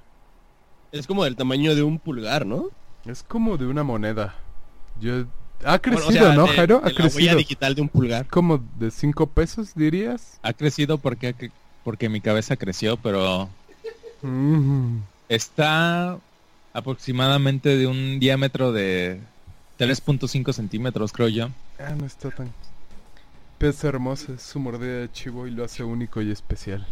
[0.91, 2.69] Es como del tamaño de un pulgar, ¿no?
[3.05, 4.35] Es como de una moneda.
[4.99, 5.25] Yo...
[5.63, 6.79] Ha Bueno, crecido, o sea, ¿no, de- Jairo?
[6.79, 7.35] de Ha la huella crecido.
[7.37, 8.27] digital de un pulgar.
[8.27, 10.39] Como de 5 pesos, dirías.
[10.43, 11.51] Ha crecido porque,
[11.83, 13.49] porque mi cabeza creció, pero
[14.21, 14.99] Mm.
[15.29, 16.17] está
[16.73, 19.19] aproximadamente de un diámetro de
[19.79, 21.49] 3.5 centímetros, creo yo.
[21.79, 22.51] Ah, no está tan...
[23.59, 26.85] Es hermosa, es su mordida de chivo y lo hace único y especial.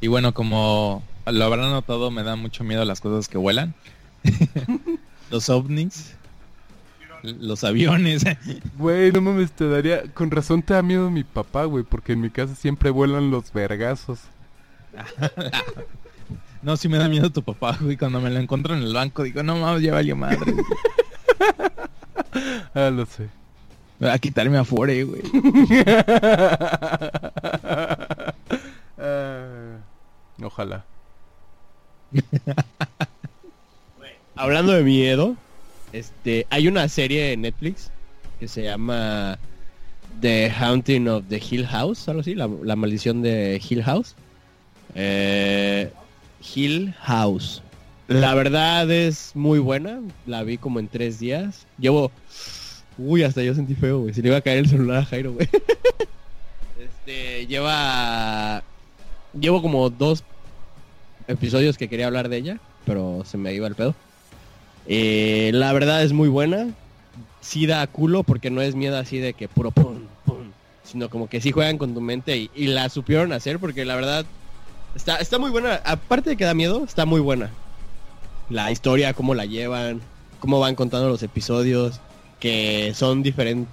[0.00, 3.74] Y bueno, como lo habrán notado, me dan mucho miedo las cosas que vuelan.
[5.30, 6.14] los ovnis,
[7.22, 8.24] los aviones.
[8.78, 10.02] Güey, no mames, te daría...
[10.14, 13.52] Con razón te da miedo mi papá, güey, porque en mi casa siempre vuelan los
[13.52, 14.20] vergazos.
[16.62, 17.96] no, sí me da miedo tu papá, güey.
[17.96, 20.54] Cuando me lo encuentro en el banco, digo, no mames, ya valió madre.
[22.74, 23.28] Ah, lo sé.
[23.98, 25.22] Me va a quitarme afuera, güey.
[28.96, 29.78] Ah,
[30.42, 30.84] ojalá.
[34.36, 35.36] Hablando de miedo,
[35.92, 37.90] este, hay una serie en Netflix
[38.38, 39.38] que se llama
[40.20, 44.14] The Haunting of the Hill House, algo así, la, la maldición de Hill House.
[44.94, 45.90] Eh,
[46.54, 47.62] Hill House.
[48.08, 51.66] La verdad es muy buena, la vi como en tres días.
[51.78, 52.10] Llevo...
[52.98, 54.12] Uy, hasta yo sentí feo, güey.
[54.12, 55.48] Se le iba a caer el celular a Jairo, güey.
[56.78, 58.62] este, lleva...
[59.38, 60.24] Llevo como dos
[61.28, 63.94] episodios que quería hablar de ella, pero se me iba el pedo.
[64.86, 66.68] Eh, la verdad es muy buena.
[67.40, 70.50] Sí da culo porque no es miedo así de que puro pum, pum,
[70.84, 74.26] sino como que sí juegan con tu mente y, la supieron hacer porque la verdad
[74.94, 75.80] está, está muy buena.
[75.84, 77.50] Aparte de que da miedo, está muy buena.
[78.50, 80.00] La historia, cómo la llevan,
[80.38, 82.00] cómo van contando los episodios,
[82.40, 83.72] que son diferentes.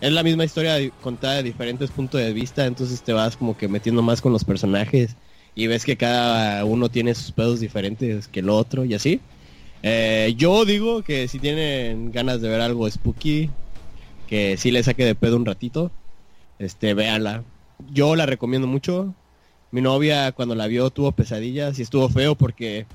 [0.00, 3.68] Es la misma historia contada de diferentes puntos de vista, entonces te vas como que
[3.68, 5.16] metiendo más con los personajes
[5.54, 9.20] y ves que cada uno tiene sus pedos diferentes que el otro y así.
[9.88, 13.50] Eh, yo digo que si tienen ganas de ver algo spooky,
[14.26, 15.92] que sí le saque de pedo un ratito,
[16.58, 17.44] este, véanla.
[17.92, 19.14] Yo la recomiendo mucho.
[19.70, 22.86] Mi novia cuando la vio tuvo pesadillas y estuvo feo porque,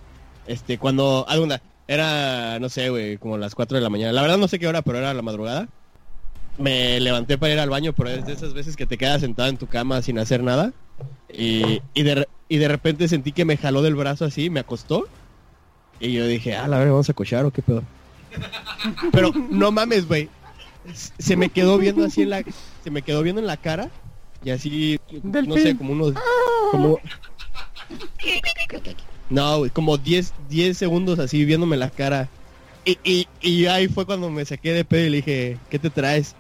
[0.48, 4.12] este, cuando, alguna, era, no sé, güey, como las 4 de la mañana.
[4.12, 5.70] La verdad no sé qué hora, pero era la madrugada.
[6.58, 9.48] Me levanté para ir al baño, pero es de esas veces que te quedas sentado
[9.48, 10.74] en tu cama sin hacer nada.
[11.32, 15.08] Y, de, y de repente sentí que me jaló del brazo así, me acostó.
[16.02, 17.84] Y yo dije, ah, la verdad, vamos a cochar o qué pedo.
[19.12, 20.30] Pero no mames, güey.
[21.20, 22.44] Se me quedó viendo así en la...
[22.84, 23.92] Se me quedó viendo en la cara.
[24.44, 26.16] Y así, no sé, como unos...
[26.72, 27.00] Como...
[29.30, 32.28] No, güey, como 10, 10 segundos así viéndome la cara.
[32.84, 35.92] Y, y, y ahí fue cuando me saqué de pedo y le dije, ¿qué te
[35.92, 36.36] traes?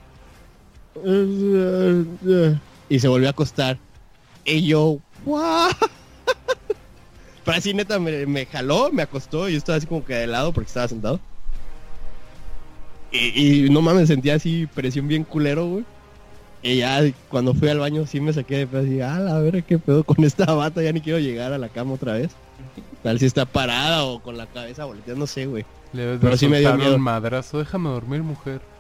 [2.90, 3.78] Y se volvió a acostar.
[4.44, 5.70] Y yo, ¡guau!
[7.44, 10.28] Pero así neta me, me jaló, me acostó y yo estaba así como que de
[10.28, 11.20] lado porque estaba sentado.
[13.12, 15.86] Y, y no mames, sentía así presión bien culero, güey.
[16.64, 19.64] Y ya cuando fui al baño sí me saqué de pedo así, ah, la ver
[19.64, 22.30] qué pedo con esta bata, ya ni quiero llegar a la cama otra vez.
[23.02, 25.66] Tal si está parada o con la cabeza volteando, no sé, güey.
[25.94, 26.96] Le debes Pero de sí me dio miedo.
[26.96, 27.58] un madrazo.
[27.60, 28.62] Déjame dormir, mujer.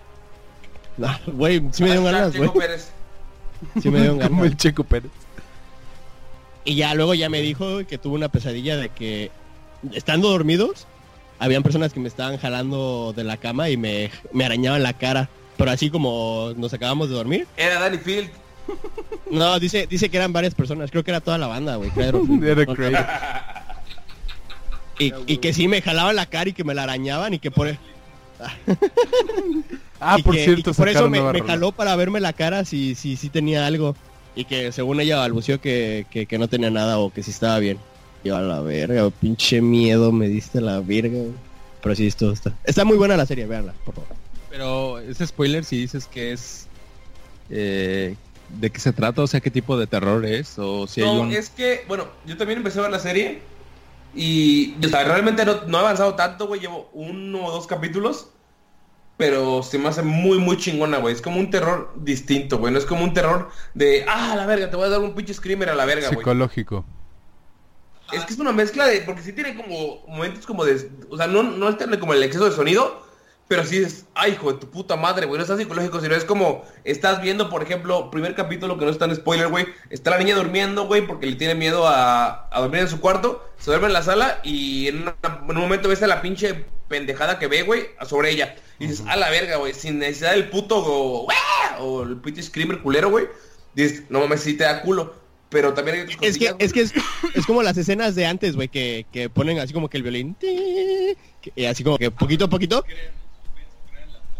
[0.97, 2.51] No, Güey, sí me dio ganas, güey.
[3.81, 4.45] Sí me dio Como ganas.
[4.51, 5.09] el Checo Pérez.
[6.63, 9.31] Y ya luego ya me dijo que tuvo una pesadilla de que
[9.93, 10.85] estando dormidos,
[11.39, 15.29] habían personas que me estaban jalando de la cama y me, me arañaban la cara.
[15.57, 17.47] Pero así como nos acabamos de dormir.
[17.57, 18.29] Era Danny Field.
[19.29, 21.91] No, dice, dice que eran varias personas, creo que era toda la banda, güey.
[24.99, 27.49] Y, y que sí me jalaban la cara y que me la arañaban y que
[27.49, 27.75] por,
[29.99, 32.93] Ah, y por que- cierto, por eso me, me jaló para verme la cara si,
[32.95, 33.95] si, si tenía algo.
[34.35, 37.59] Y que según ella balbuceó que, que, que no tenía nada o que sí estaba
[37.59, 37.77] bien.
[38.23, 41.19] Y yo a la verga, pinche miedo me diste a la verga.
[41.81, 42.53] Pero sí, esto está.
[42.63, 44.09] Está muy buena la serie, véanla, por favor.
[44.49, 46.67] Pero es spoiler si dices que es...
[47.49, 48.15] eh,
[48.59, 49.21] ¿De qué se trata?
[49.21, 50.59] O sea, ¿qué tipo de terror es?
[50.59, 51.31] O si hay No, un...
[51.31, 53.39] es que, bueno, yo también empecé a ver la serie
[54.13, 58.27] y o sea, realmente no, no he avanzado tanto, güey, llevo uno o dos capítulos,
[59.21, 61.13] pero se me hace muy, muy chingona, güey.
[61.13, 62.73] Es como un terror distinto, güey.
[62.73, 65.31] No es como un terror de, ah, la verga, te voy a dar un pinche
[65.31, 66.17] screamer a la verga, güey.
[66.17, 66.83] Psicológico.
[68.11, 71.27] Es que es una mezcla de, porque sí tiene como momentos como de, o sea,
[71.27, 73.05] no, no tiene como el exceso de sonido,
[73.51, 76.23] pero sí es, ay, hijo de tu puta madre, güey, no está psicológico, sino es
[76.23, 80.19] como, estás viendo, por ejemplo, primer capítulo que no es tan spoiler, güey, está la
[80.19, 83.87] niña durmiendo, güey, porque le tiene miedo a, a dormir en su cuarto, se duerme
[83.87, 85.15] en la sala y en, una-
[85.49, 88.55] en un momento ves a la pinche pendejada que ve, güey, sobre ella.
[88.79, 91.27] Y dices, a la verga, güey, sin necesidad del puto, o,
[91.79, 93.25] o el pinche screamer culero, güey.
[93.75, 95.13] Dices, no mames, sí te da culo.
[95.49, 96.93] Pero también hay otras Es que, es que es,
[97.35, 100.35] es como las escenas de antes, güey, que, que ponen así como que el violín.
[100.35, 100.47] ti,
[101.41, 102.85] que- y así como que poquito a poquito.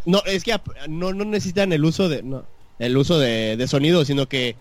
[0.06, 0.56] No, es que
[0.88, 2.24] no, no necesitan el uso de.
[2.24, 2.44] No,
[2.80, 4.56] el uso de, de sonido, sino que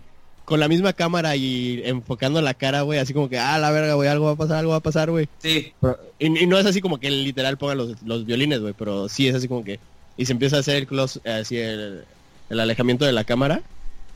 [0.45, 3.93] con la misma cámara y enfocando la cara, güey, así como que, ah, la verga,
[3.93, 5.27] güey, algo va a pasar, algo va a pasar, güey.
[5.39, 8.73] Sí, Pero- Y, y no es así como que literal pongan los, los violines, güey,
[8.77, 9.79] pero sí es así como que...
[10.17, 12.03] Y se empieza a hacer el close, así el,
[12.49, 13.61] el alejamiento de la cámara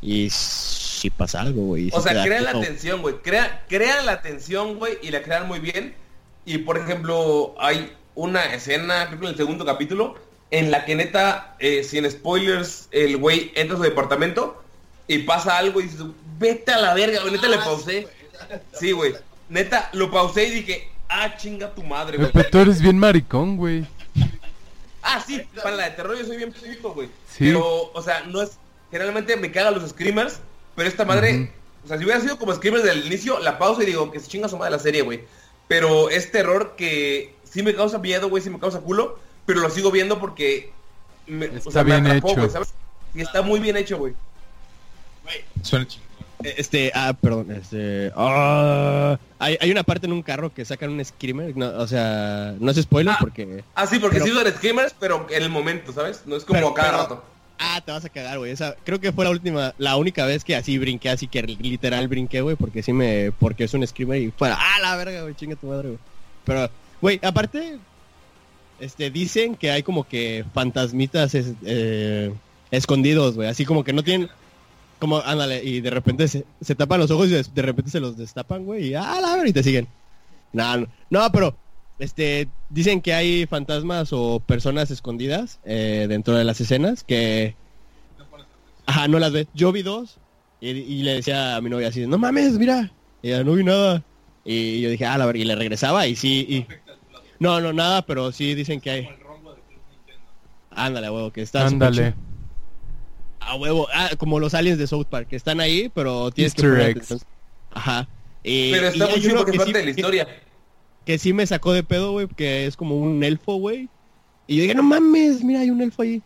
[0.01, 1.89] y sí pasa algo, güey.
[1.93, 3.15] O sea, crean la tensión, güey.
[3.23, 5.93] Crea, crean la tensión, güey, y la crean muy bien.
[6.45, 10.15] Y por ejemplo, hay una escena, creo que en el segundo capítulo,
[10.55, 14.63] en la que neta, eh, sin spoilers, el güey entra a su departamento
[15.05, 15.99] y pasa algo y dices,
[16.39, 17.33] vete a la verga, güey.
[17.33, 18.07] Neta le pausé.
[18.71, 19.13] Sí, güey.
[19.49, 22.31] Neta, lo pausé y dije, ah, chinga tu madre, güey.
[22.31, 23.85] Pepe, tú eres bien maricón, güey.
[25.03, 27.09] Ah, sí, para la de terror yo soy bien puto, güey.
[27.29, 27.47] Sí.
[27.47, 28.57] Pero, o sea, no es.
[28.91, 30.39] Generalmente me cagan los screamers,
[30.73, 31.51] pero esta madre.
[31.83, 34.27] O sea, si hubiera sido como screamers del inicio, la pausa y digo que se
[34.27, 35.25] chinga su madre la serie, güey.
[35.67, 39.69] Pero es terror que sí me causa miedo, güey, sí me causa culo, pero lo
[39.69, 40.71] sigo viendo porque.
[41.27, 42.39] Me, Está me bien atrapó, hecho.
[42.41, 42.73] güey, ¿sabes?
[43.13, 44.13] Y está muy bien hecho, güey.
[45.61, 46.05] Suena chingón.
[46.43, 48.11] Este, ah, perdón, este...
[48.15, 52.53] ah, hay, hay una parte en un carro que sacan un screamer, no, o sea,
[52.59, 53.17] no es spoiler Ah.
[53.19, 53.63] porque...
[53.73, 56.23] Ah, sí, porque Pero- sí usan screamers, pero en el momento, ¿sabes?
[56.25, 57.23] No es como Pero- cada pero- rato.
[57.57, 58.51] Ah, te vas a cagar, güey.
[58.51, 62.09] Esa, creo que fue la última, la única vez que así brinqué, así que literal
[62.09, 65.33] brinqué, güey, porque sí me, porque es un screamer y fuera, ah, la verga, güey,
[65.35, 65.99] chinga tu madre, güey.
[66.43, 66.69] Pero,
[67.01, 67.77] güey, aparte,
[68.79, 72.33] este, dicen que hay como que fantasmitas eh,
[72.71, 74.29] escondidos, güey, así como que no tienen,
[74.99, 76.45] como, ándale, y de repente se,
[76.75, 79.53] tapan los ojos y de, repente se los destapan, güey, y ah, la verga, y
[79.53, 79.87] te siguen.
[80.53, 81.55] No, no, no, pero,
[81.99, 87.55] este, dicen que hay fantasmas o personas escondidas eh, dentro de las escenas que...
[88.87, 89.47] Ajá, no las ves.
[89.55, 90.17] Yo vi dos
[90.61, 92.91] y, le decía a mi novia así, no mames, mira.
[93.21, 94.03] Y ella, no vi nada.
[94.43, 96.67] Y yo dije, ah, la verga, y le regresaba y sí.
[97.39, 99.09] No, no, nada, pero sí dicen que hay...
[100.71, 101.65] Ándale, huevo, que está...
[101.67, 102.13] Ándale.
[103.39, 106.61] A huevo, ah, como los aliens de South Park, que están ahí, pero tienes que
[106.63, 107.05] Easter poner eggs.
[107.05, 107.29] atención.
[107.71, 108.07] Ajá.
[108.43, 110.27] Y- Pero está muy chido uno porque que parte sí- de la que- historia.
[111.05, 113.87] que sí me sacó de pedo, güey, que es como un elfo, güey.
[114.47, 116.21] Y yo dije, no mames, mira, hay un elfo ahí.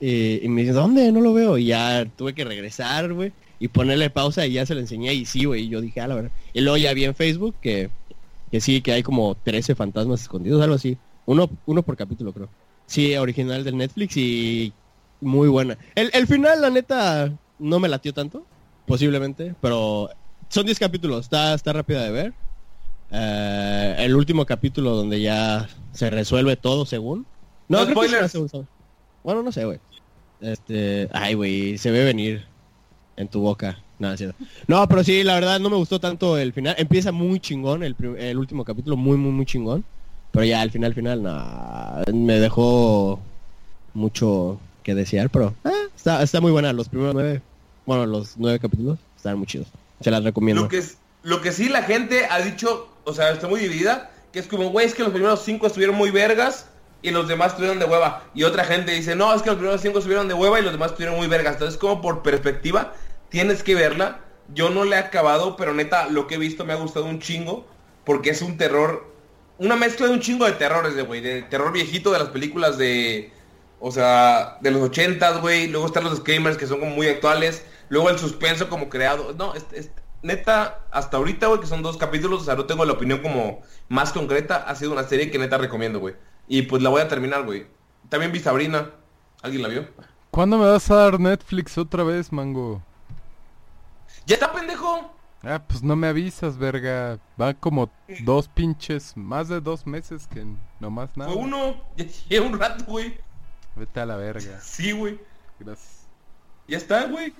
[0.00, 1.10] Eh, y me dice, ¿dónde?
[1.12, 1.58] No lo veo.
[1.58, 5.24] Y ya tuve que regresar, güey, y ponerle pausa y ya se lo enseñé y
[5.24, 5.64] sí, güey.
[5.64, 6.30] Y yo dije, ah, la verdad.
[6.52, 7.90] Y luego ya vi en Facebook que,
[8.54, 10.96] que sí, que hay como 13 fantasmas escondidos, algo así.
[11.26, 12.48] Uno, uno por capítulo, creo.
[12.86, 14.72] Sí, original del Netflix y
[15.20, 15.76] muy buena.
[15.96, 18.46] El, el final, la neta, no me latió tanto,
[18.86, 20.08] posiblemente, pero
[20.50, 22.32] son 10 capítulos, está, está rápida de ver.
[23.10, 27.26] Eh, el último capítulo donde ya se resuelve todo según.
[27.66, 28.38] No, No creo spoilers.
[29.24, 29.80] Bueno, no sé, güey.
[30.40, 32.44] Este, ay, güey, se ve venir
[33.16, 33.82] en tu boca.
[33.98, 34.14] No.
[34.66, 36.74] No, pero sí, la verdad no me gustó tanto el final.
[36.78, 39.84] Empieza muy chingón el, el último capítulo, muy, muy, muy chingón.
[40.32, 43.20] Pero ya al final, final, nah, me dejó
[43.94, 46.72] mucho que desear, pero ah, está, está muy buena.
[46.72, 47.40] Los primeros nueve,
[47.86, 49.68] bueno, los nueve capítulos están muy chidos.
[50.00, 50.62] Se las recomiendo.
[50.62, 54.10] Lo que, es, lo que sí la gente ha dicho, o sea, está muy dividida,
[54.32, 56.66] que es como, güey, es que los primeros cinco estuvieron muy vergas
[57.00, 58.24] y los demás estuvieron de hueva.
[58.34, 60.72] Y otra gente dice, no, es que los primeros cinco estuvieron de hueva y los
[60.72, 61.52] demás estuvieron muy vergas.
[61.54, 62.92] Entonces, como por perspectiva,
[63.34, 64.20] tienes que verla.
[64.54, 67.18] Yo no la he acabado, pero neta, lo que he visto me ha gustado un
[67.18, 67.66] chingo,
[68.04, 69.12] porque es un terror,
[69.58, 72.78] una mezcla de un chingo de terrores, de güey, de terror viejito de las películas
[72.78, 73.32] de,
[73.80, 75.66] o sea, de los ochentas, güey.
[75.66, 77.66] Luego están los screamers que son como muy actuales.
[77.88, 79.34] Luego el suspenso como creado.
[79.36, 79.52] No,
[80.22, 83.62] neta, hasta ahorita, güey, que son dos capítulos, o sea, no tengo la opinión como
[83.88, 84.58] más concreta.
[84.58, 86.14] Ha sido una serie que neta recomiendo, güey.
[86.46, 87.66] Y pues la voy a terminar, güey.
[88.10, 88.92] También vi Sabrina.
[89.42, 89.88] ¿Alguien la vio?
[90.30, 92.80] ¿Cuándo me vas a dar Netflix otra vez, mango?
[94.26, 95.10] ¡Ya está, pendejo!
[95.42, 97.18] Ah, pues no me avisas, verga.
[97.40, 97.90] Va como
[98.20, 100.44] dos pinches, más de dos meses que
[100.80, 101.30] nomás nada.
[101.30, 101.76] Fue uno.
[101.96, 103.18] Ya lleva un rato, güey.
[103.76, 104.58] Vete a la verga.
[104.62, 105.18] Sí, güey.
[105.58, 106.06] Gracias.
[106.66, 107.34] Ya está, güey.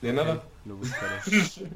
[0.00, 0.42] De nada.
[0.64, 1.20] Lo buscaré.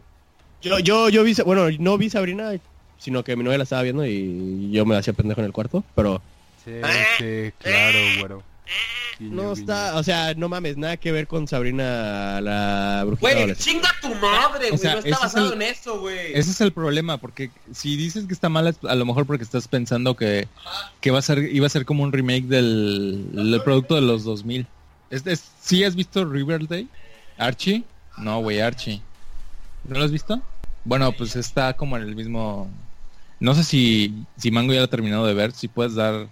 [0.62, 2.50] Yo, yo, yo vi, bueno, no vi Sabrina,
[2.98, 5.52] sino que mi novia la estaba viendo y yo me la hacía pendejo en el
[5.52, 6.20] cuarto, pero
[6.64, 6.72] Sí,
[7.18, 8.42] sí, claro, güero.
[9.18, 13.88] No está, o sea, no mames, nada que ver con Sabrina la brujita Güey, chinga
[14.02, 14.78] tu madre, güey.
[14.78, 16.32] sea, no está ese es basado el- en eso, güey.
[16.34, 19.68] Ese es el problema, porque si dices que está mal, a lo mejor porque estás
[19.68, 20.48] pensando que,
[21.00, 24.24] que va a ser, iba a ser como un remake del, del producto de los
[24.24, 24.66] 2000.
[25.10, 26.86] Es, es- ¿Sí has visto Riverdale?
[27.38, 27.84] ¿Archie?
[28.18, 29.00] No, güey, Archie.
[29.84, 30.42] ¿No lo has visto?
[30.84, 32.68] Bueno, pues está como en el mismo...
[33.40, 36.28] No sé si, si Mango ya lo ha terminado de ver, si puedes dar...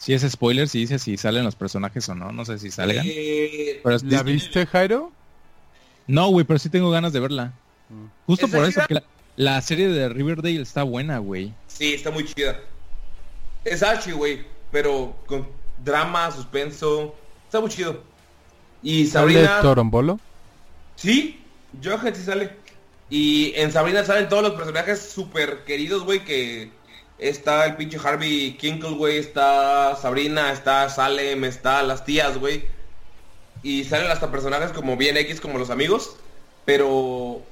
[0.00, 3.04] Si es spoiler, si dices si salen los personajes o no, no sé si salgan.
[3.06, 5.12] Eh, Pero es- ¿La viste, Jairo?
[6.06, 7.52] no, güey, pero sí tengo ganas de verla.
[7.90, 8.06] Mm.
[8.26, 9.02] Justo ¿Esa por eso, que la,
[9.36, 11.52] la serie de Riverdale está buena, güey.
[11.68, 12.58] Sí, está muy chida.
[13.64, 14.40] Es Archie, güey,
[14.72, 15.46] pero con
[15.84, 17.14] drama, suspenso.
[17.44, 18.02] Está muy chido.
[18.82, 19.60] Y ¿Sale Sabrina...
[19.60, 20.18] Torombolo?
[20.96, 21.40] Sí,
[21.84, 22.52] Johan sí sale.
[23.10, 26.70] Y en Sabrina salen todos los personajes súper queridos, güey, que
[27.20, 32.64] está el pinche Harvey Kinkle, güey, está Sabrina, está Salem, está las tías, güey.
[33.62, 36.16] Y salen hasta personajes como bien X, como los amigos.
[36.64, 37.42] Pero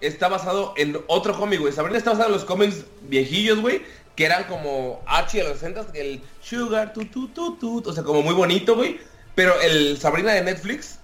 [0.00, 1.72] está basado en otro cómic, güey.
[1.72, 3.82] Sabrina está basado en los cómics viejillos, güey.
[4.14, 8.04] Que eran como Archie de los 60 el Sugar, tu, tu, tu, tu, o sea,
[8.04, 9.00] como muy bonito, güey.
[9.34, 10.98] Pero el Sabrina de Netflix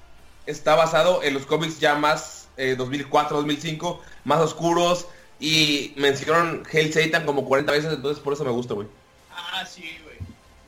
[0.47, 5.07] está basado en los cómics ya más eh, 2004, 2005, más oscuros.
[5.41, 8.87] Y mencionaron Hail Satan como 40 veces, entonces por eso me gusta, güey.
[9.33, 10.17] Ah, sí, güey.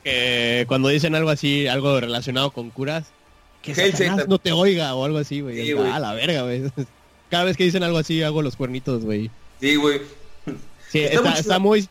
[0.03, 3.05] Que cuando dicen algo así, algo relacionado con curas,
[3.61, 4.29] que Hail Satanás Satan.
[4.29, 5.65] no te oiga o algo así, güey.
[5.65, 6.63] Sí, ah, la verga, güey.
[7.29, 9.29] Cada vez que dicen algo así, hago los cuernitos, güey.
[9.61, 10.01] Sí, güey.
[10.89, 11.39] Sí, Está está, muy chido.
[11.41, 11.89] está muy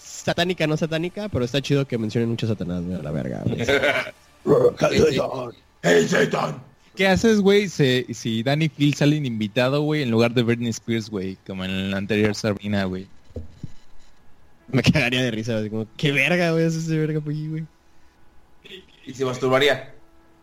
[0.00, 3.42] satánica, no satánica, pero está chido que mencionen mucho Satanás, güey, a la verga.
[3.44, 3.66] güey.
[5.82, 6.62] Hail Satan.
[6.96, 11.08] ¿Qué haces, güey, si, si Danny Phil salen invitado, güey, en lugar de Britney Spears,
[11.08, 11.38] güey?
[11.46, 13.06] Como en la anterior Sabrina, güey.
[14.68, 17.64] Me cagaría de risa, así como, qué verga, güey, es ese verga por allí, güey.
[19.06, 19.92] Y se masturbaría.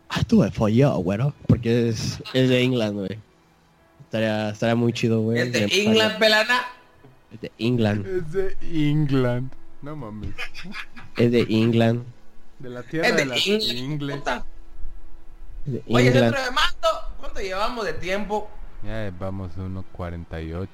[0.08, 1.32] Ah, tú me folló, güero.
[1.46, 3.18] Porque es, es de England, güey.
[4.04, 5.38] Estaría, estaría muy chido, güey.
[5.38, 6.60] Es de England, pelana.
[7.32, 8.06] Es de England.
[8.06, 8.56] Es de
[8.90, 9.52] England.
[9.82, 10.30] No mames.
[11.16, 12.02] Es de England.
[12.58, 13.78] De la tierra Es de, de las England.
[13.78, 14.16] ingles.
[14.18, 14.36] puta.
[14.36, 15.49] Es de
[15.88, 16.88] Oye, centro de mando.
[17.18, 18.50] ¿Cuánto llevamos de tiempo?
[18.84, 20.68] Ya vamos a 1.48.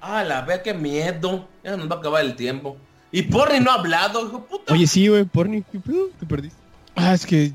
[0.00, 1.46] Ah, la ver qué miedo.
[1.62, 2.76] Ya nos va a acabar el tiempo.
[3.12, 4.72] Y Porni no ha hablado, hijo puta.
[4.72, 6.08] Oye, sí, güey, porni, ¿qué pedo?
[6.18, 6.56] Te perdiste.
[6.94, 7.52] Ah, es que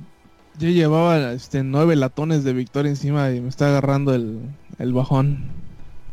[0.59, 4.39] yo llevaba este, nueve latones de victoria encima y me está agarrando el,
[4.80, 5.49] el bajón.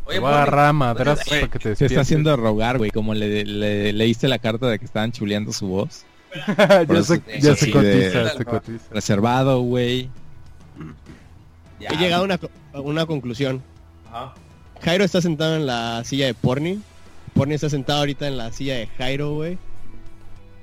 [0.05, 2.79] Oye, Te voy a agarrar a madrazos Oye, para que te Se está haciendo rogar,
[2.79, 6.05] güey, como le, le- leíste la carta de que estaban chuleando su voz.
[6.89, 8.85] ya se, ya se cotiza, de- se cotiza.
[8.93, 10.09] Reservado, güey.
[11.81, 11.89] Ya.
[11.91, 12.41] He llegado a una,
[12.73, 13.63] a una conclusión.
[14.09, 14.35] Ajá.
[14.83, 16.81] Jairo está sentado en la silla de Porni.
[17.35, 19.59] Porni está sentado ahorita en la silla de Jairo, güey.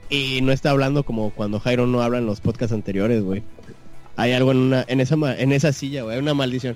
[0.09, 3.43] Y no está hablando como cuando Jairo no habla en los podcasts anteriores, güey.
[4.17, 6.75] Hay algo en una en esa en esa silla, güey, una maldición.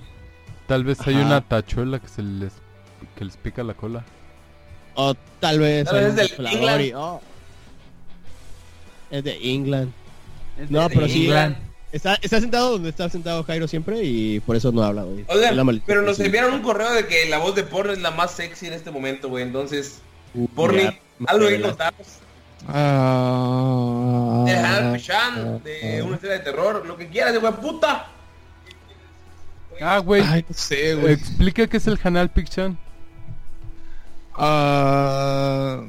[0.68, 2.54] Tal vez hay una tachuela que se les
[3.18, 4.04] que les pica la cola.
[4.96, 6.92] O tal vez Tal vez es del England.
[6.96, 7.22] oh.
[9.12, 9.92] Es de England.
[10.70, 11.30] No, pero sí.
[11.94, 15.26] Está, está sentado donde está sentado Jairo siempre y por eso no habla, güey.
[15.86, 18.66] Pero nos enviaron un correo de que la voz de Porni es la más sexy
[18.68, 19.44] en este momento, güey.
[19.44, 20.00] Entonces,
[20.36, 20.82] Uh, Porni,
[21.28, 21.68] algo revelaste.
[21.78, 22.08] contarnos.
[22.68, 28.08] Ah, De Hanal Pichan, de una historia de terror, lo que quieras, de güey, puta.
[29.80, 30.24] Ah, güey.
[30.26, 31.14] Ay, no sé, güey.
[31.14, 32.80] Explica qué es el Hanal Pichan.
[34.36, 35.82] Ah,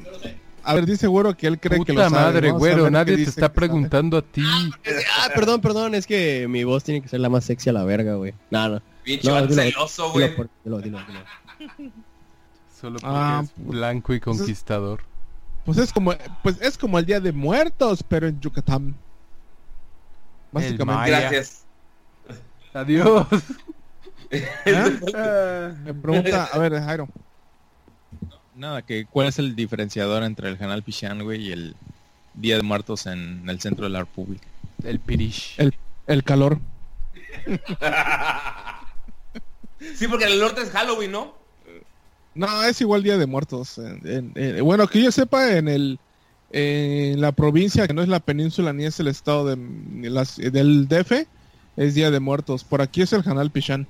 [0.64, 2.22] a ver, dice güero que él cree que lo Puta sabe.
[2.24, 2.90] madre, güero.
[2.90, 3.54] Nadie te está sabe.
[3.54, 4.42] preguntando a ti.
[5.20, 7.84] Ah, perdón, perdón, es que mi voz tiene que ser la más sexy a la
[7.84, 8.34] verga, güey.
[8.50, 8.82] No, no.
[9.02, 10.34] Pinche No, celoso, güey.
[10.34, 11.20] por- dilo, dilo, dilo.
[12.80, 15.00] Solo porque Ah, es blanco y conquistador.
[15.64, 16.12] Pues es como,
[16.42, 18.94] pues es como el Día de Muertos, pero en Yucatán.
[20.52, 21.10] Básicamente.
[21.10, 21.64] Gracias.
[22.72, 23.26] Adiós.
[24.30, 25.74] ¿Eh?
[25.84, 27.08] Me pregunta, a ver, Jairo.
[28.56, 31.74] Nada, que ¿cuál es el diferenciador entre el Canal Pichán, güey, y el
[32.34, 34.46] Día de Muertos en el centro de la República?
[34.84, 35.54] El Pirish.
[35.58, 35.74] El,
[36.06, 36.58] el calor.
[39.96, 41.34] Sí, porque en el norte es Halloween, ¿no?
[42.34, 43.76] No, es igual Día de Muertos.
[43.78, 45.98] En- en- en- bueno, que yo sepa, en el
[46.56, 49.58] en la provincia, que no es la península ni es el estado de,
[50.08, 51.26] las- del DF,
[51.76, 52.62] es Día de Muertos.
[52.64, 53.86] Por aquí es el canal Pichán.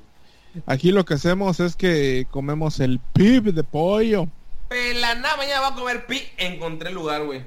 [0.67, 4.29] Aquí lo que hacemos es que comemos el pib de pollo.
[4.69, 6.23] Pelana, mañana va a comer pi.
[6.37, 7.43] Encontré el lugar, güey.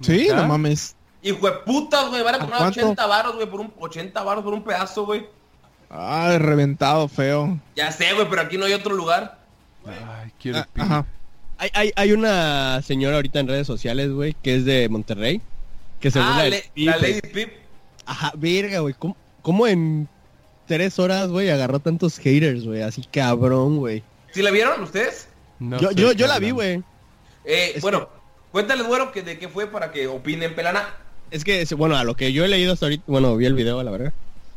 [0.00, 0.94] Sí, no mames.
[1.22, 2.22] Hijo de putas, güey.
[2.22, 2.80] Van a ¿A cobrar cuánto?
[2.80, 5.26] 80 baros, güey, por un 80 baros por un pedazo, güey.
[5.90, 7.58] Ay, reventado, feo.
[7.74, 9.38] Ya sé, güey, pero aquí no hay otro lugar.
[9.86, 10.80] Ay, quiero Ah, pi.
[10.80, 11.06] ajá.
[11.60, 15.40] Hay, hay, hay una señora ahorita en redes sociales, güey, que es de Monterrey.
[15.98, 16.96] Que se burla Ah, del le- pip, la.
[16.98, 17.52] Lady Pip.
[18.06, 18.94] Ajá, verga, güey.
[18.96, 20.08] ¿Cómo, cómo en
[20.68, 22.82] tres horas, güey, agarró tantos haters, güey?
[22.82, 24.04] Así cabrón, güey.
[24.32, 25.28] ¿Sí la vieron ustedes?
[25.58, 26.82] No yo yo, yo la vi, güey.
[27.44, 28.08] Eh, Es bueno,
[28.52, 30.94] cuéntales, güero, que de qué fue para que opinen, Pelana.
[31.30, 33.82] Es que, bueno, a lo que yo he leído hasta ahorita, bueno, vi el video,
[33.82, 34.12] la verdad.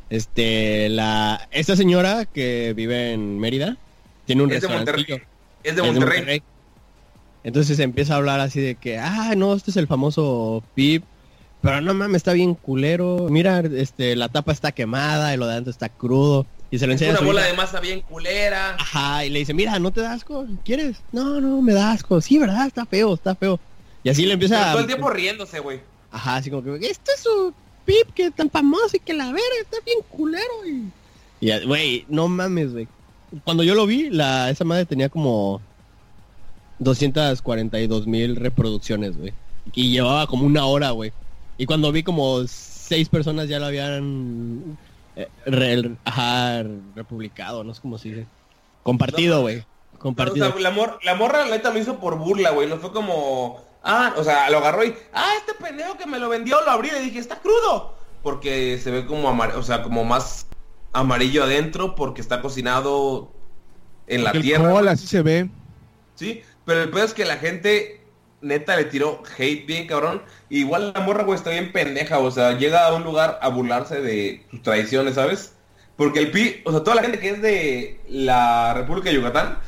[0.10, 3.78] Este, la, esta señora que vive en Mérida,
[4.26, 4.91] tiene un Es de restaurante.
[4.91, 5.22] Monterrey.
[5.64, 6.44] Es de Monterrey.
[7.44, 11.03] Entonces empieza a hablar así de que, ah, no, este es el famoso Pip.
[11.61, 13.28] Pero no mames, está bien culero.
[13.30, 16.45] Mira, este, la tapa está quemada y lo de antes está crudo.
[16.72, 17.49] Y se lo Es enseña a una su bola hija.
[17.52, 18.76] de masa bien culera.
[18.80, 20.48] Ajá, y le dice, mira, ¿no te da asco?
[20.64, 21.02] ¿Quieres?
[21.11, 22.22] No, no, me da asco.
[22.22, 22.65] Sí, ¿verdad?
[22.65, 23.60] Está feo, está feo.
[24.03, 24.72] Y así le Pero empieza a...
[24.72, 25.81] todo el tiempo riéndose, güey.
[26.11, 27.53] Ajá, así como que, esto es su
[27.85, 30.43] Pip que es tan famoso y que la verga está bien culero.
[30.65, 32.88] Y, y güey, no mames, güey.
[33.43, 35.61] Cuando yo lo vi, la, esa madre tenía como
[36.80, 39.34] 242 mil reproducciones, güey.
[39.73, 41.11] Y llevaba como una hora, güey.
[41.57, 44.77] Y cuando vi como seis personas ya lo habían
[45.15, 46.63] eh, re- ajá,
[46.95, 48.27] republicado, no sé cómo se dice.
[48.83, 49.63] Compartido, güey.
[49.99, 50.51] Compartido.
[50.51, 52.67] sea, la, mor- la morra la neta lo hizo por burla, güey.
[52.67, 53.61] No fue como...
[53.83, 54.95] Ah, o sea, lo agarró y...
[55.13, 57.93] Ah, este pendejo que me lo vendió, lo abrí y le dije, está crudo.
[58.23, 60.47] Porque se ve como amar o sea, como más
[60.93, 63.31] amarillo adentro porque está cocinado
[64.07, 64.71] en la El tierra.
[64.71, 65.49] col, así se ve.
[66.15, 68.01] Sí, pero el peor es que la gente
[68.41, 70.22] neta le tiró hate bien cabrón.
[70.49, 72.19] Igual la morra, güey, está bien pendeja.
[72.19, 75.53] O sea, llega a un lugar a burlarse de sus tradiciones, ¿sabes?
[75.95, 79.59] Porque el pi, o sea, toda la gente que es de la República de Yucatán,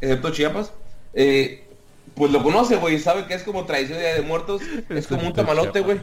[0.00, 0.72] excepto Chiapas,
[1.14, 1.68] eh,
[2.14, 4.62] pues lo conoce, güey, sabe que es como tradición de Día de Muertos.
[4.88, 6.00] Es como un tamalote, güey.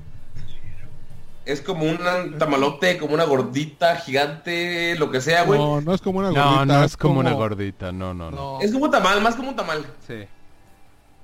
[1.45, 5.59] Es como un tamalote, como una gordita gigante, lo que sea, güey.
[5.59, 6.55] No, no es como una gordita.
[6.55, 8.37] No, no es como una gordita, no, no, no.
[8.37, 9.85] No, Es como un tamal, más como un tamal.
[10.05, 10.25] Sí.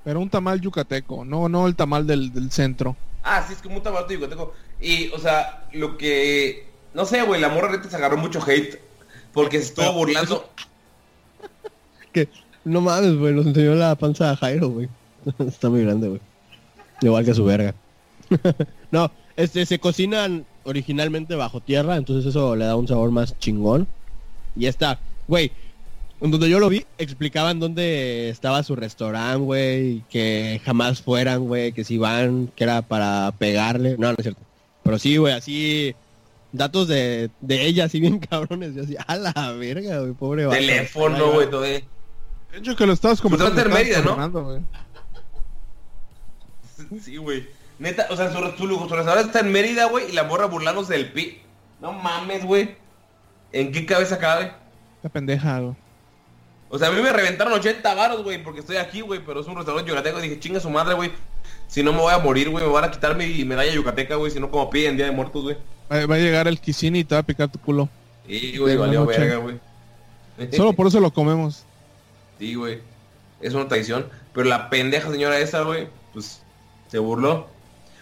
[0.05, 1.25] Pero un tamal yucateco.
[1.25, 2.95] No, no el tamal del, del centro.
[3.23, 4.53] Ah, sí, es como un tamalote yucateco.
[4.79, 6.67] Y, o sea, lo que...
[6.93, 8.79] No sé, güey, la morra neta se agarró mucho hate.
[9.33, 10.49] Porque se estuvo burlando.
[12.13, 12.29] Que,
[12.63, 14.87] no mames, güey, nos enseñó la panza a Jairo, güey.
[15.39, 16.21] Está muy grande, güey.
[17.01, 17.75] Igual que su verga.
[18.91, 23.85] no, este, se cocinan originalmente bajo tierra, entonces eso le da un sabor más chingón.
[24.55, 25.51] Y está, güey,
[26.31, 31.83] donde yo lo vi, explicaban dónde estaba su restaurante, güey, que jamás fueran, güey, que
[31.83, 33.95] si van, que era para pegarle.
[33.97, 34.41] No, no es cierto.
[34.83, 35.95] Pero sí, güey, así,
[36.51, 38.75] datos de, de ella, así bien cabrones.
[38.75, 40.57] Yo así, a la verga, güey, pobre vato.
[40.59, 41.65] Teléfono, güey, todo.
[41.65, 41.83] eh.
[42.51, 43.59] De hecho que lo estabas Pues comentando.
[43.61, 44.15] está en Mérida, ¿no?
[47.01, 47.47] Sí, güey.
[47.79, 50.93] Neta, o sea, su, su, su restaurante está en Mérida, güey, y la morra burlándose
[50.93, 51.39] del pi.
[51.81, 52.75] No mames, güey.
[53.51, 54.51] ¿En qué cabeza cabe?
[54.97, 55.75] Esta pendeja, güey.
[56.75, 59.47] O sea, a mí me reventaron 80 varos, güey, porque estoy aquí, güey, pero es
[59.47, 60.19] un restaurante yucateco.
[60.19, 61.09] Dije, chinga su madre, güey.
[61.69, 64.29] Si no me voy a morir, güey, me van a quitar mi medalla yucateca, güey,
[64.29, 65.55] si no como pi en Día de Muertos, güey.
[65.89, 67.87] Va, a llegar el Kissini y te va a picar tu culo.
[68.27, 69.57] Sí, güey, valió verga, güey.
[70.51, 71.63] Solo por eso lo comemos.
[72.39, 72.81] Sí, güey.
[73.39, 74.07] Es una tradición.
[74.33, 76.41] Pero la pendeja señora esa, güey, pues
[76.89, 77.47] se burló.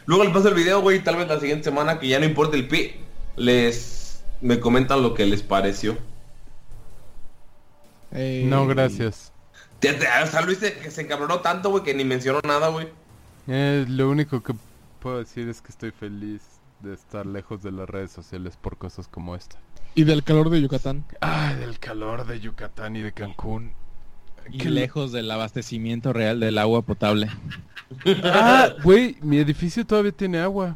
[0.08, 2.58] Luego les paso el video, güey, tal vez la siguiente semana, que ya no importa
[2.58, 2.94] el pi,
[3.36, 4.24] les...
[4.42, 5.96] me comentan lo que les pareció.
[8.14, 9.32] Eh, No, gracias.
[9.80, 12.70] Te- te- O sea, Luis se, que se encabronó tanto, güey, que ni mencionó nada,
[12.70, 12.88] güey.
[13.48, 14.54] Eh, lo único que
[15.02, 16.42] puedo decir es que estoy feliz
[16.80, 19.58] de estar lejos de las redes sociales por cosas como esta.
[19.96, 21.06] Y del calor de Yucatán.
[21.22, 23.74] Ay, del calor de Yucatán y de Cancún.
[24.50, 27.28] Y Qué lejos del abastecimiento real del agua potable.
[28.24, 30.76] Ah, güey, mi edificio todavía tiene agua.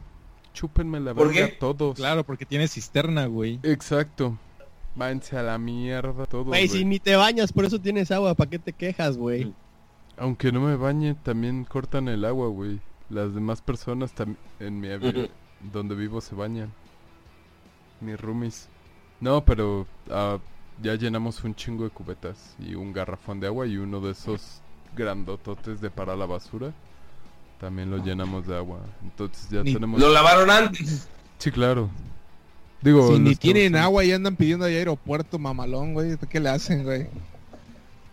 [0.53, 1.53] Chúpenme la ¿Por verga qué?
[1.53, 1.95] todos.
[1.95, 3.59] Claro, porque tiene cisterna, güey.
[3.63, 4.37] Exacto.
[4.97, 8.49] Váyanse a la mierda todos, Güey, si ni te bañas, por eso tienes agua, ¿para
[8.49, 9.53] qué te quejas, güey?
[10.17, 12.79] Aunque no me bañe, también cortan el agua, güey.
[13.09, 14.11] Las demás personas
[14.59, 15.29] en mi avi-
[15.71, 16.73] donde vivo se bañan.
[18.01, 18.67] Mis roomies.
[19.21, 20.39] No, pero ah,
[20.81, 24.61] ya llenamos un chingo de cubetas y un garrafón de agua y uno de esos
[24.95, 26.73] grandototes de para la basura.
[27.59, 28.79] También lo llenamos de agua.
[29.03, 29.99] Entonces ya Ni- tenemos...
[29.99, 31.07] Lo lavaron antes.
[31.37, 31.89] Sí, claro.
[32.87, 36.15] Digo, Si ni tienen agua y andan pidiendo ahí aeropuerto mamalón, güey.
[36.29, 37.07] ¿Qué le hacen, güey?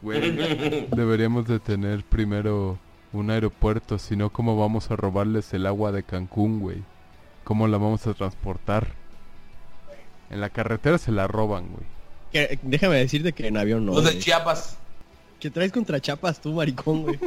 [0.02, 0.32] Güey,
[0.90, 2.76] deberíamos de tener primero
[3.12, 6.78] un aeropuerto, si no, ¿cómo vamos a robarles el agua de Cancún, güey?
[7.44, 8.88] ¿Cómo la vamos a transportar?
[10.28, 11.84] En la carretera se la roban, güey.
[12.32, 13.94] Que- déjame decirte que en avión no.
[13.94, 14.22] Los de güey.
[14.22, 14.76] Chiapas.
[15.38, 17.20] ¿Qué traes contra chapas tú, maricón, güey?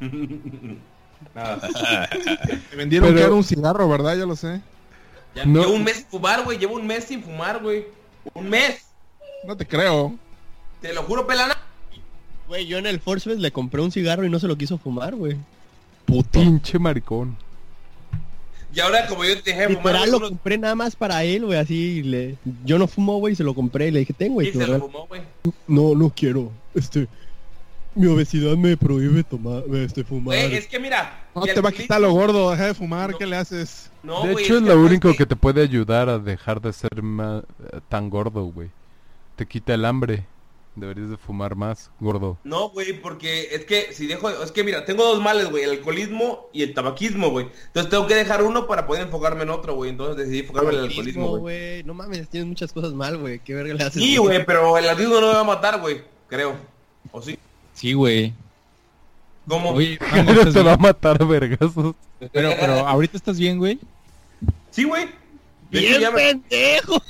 [0.00, 0.10] Me
[2.76, 4.16] vendieron Pero- que era un cigarro, ¿verdad?
[4.16, 4.60] Yo lo sé.
[5.34, 5.60] Ya, No.
[5.60, 6.58] Llevo un mes sin fumar, güey.
[6.58, 7.84] Llevo un mes sin fumar, güey.
[8.34, 8.82] Un mes.
[9.46, 10.14] No te creo.
[10.80, 11.56] Te lo juro, pelana.
[12.48, 14.78] Güey, yo en el Force Fest le compré un cigarro y no se lo quiso
[14.78, 15.36] fumar, güey.
[16.04, 16.40] Puto.
[16.40, 17.36] Pinche maricón.
[18.74, 21.22] Y ahora como yo te dejé de fumar, Literal güey, lo compré nada más para
[21.24, 22.36] él, güey, así le...
[22.64, 24.48] Yo no fumo, güey, se lo compré y le dije, ten, güey.
[24.48, 24.86] y se lo lo regalo".
[24.90, 25.22] fumó, güey.
[25.68, 26.50] No, no quiero.
[26.74, 27.06] Este...
[27.94, 30.24] Mi obesidad me prohíbe tomar, este, fumar.
[30.36, 31.26] Güey, es que mira.
[31.34, 33.18] No te va a quitar lo gordo, deja de fumar, No.
[33.18, 33.90] ¿qué le haces?
[34.02, 36.72] No, de güey, hecho, es lo único que- que te puede ayudar a dejar de
[36.72, 37.42] ser ma-
[37.88, 38.70] tan gordo, güey.
[39.36, 40.26] Te quita el hambre.
[40.76, 42.36] Deberías de fumar más, gordo.
[42.42, 45.70] No, güey, porque es que si dejo, es que mira, tengo dos males, güey, el
[45.70, 47.46] alcoholismo y el tabaquismo, güey.
[47.68, 49.90] Entonces tengo que dejar uno para poder enfocarme en otro, güey.
[49.90, 51.84] Entonces decidí enfocarme en el alcoholismo, güey.
[51.84, 53.38] No mames, tienes muchas cosas mal, güey.
[53.38, 54.02] ¿Qué verga le haces?
[54.02, 56.56] Sí, güey, pero el alcoholismo no me va a matar, güey, creo.
[57.12, 57.38] ¿O sí?
[57.74, 58.32] Sí, güey.
[59.46, 59.70] ¿Cómo?
[59.70, 60.82] Oye, Mango, te ¿estás va a bien?
[60.82, 61.94] matar a vergazos.
[62.32, 63.78] pero, pero ahorita estás bien, güey.
[64.70, 65.06] Sí, güey.
[65.70, 67.02] ¡Bien ya pendejo!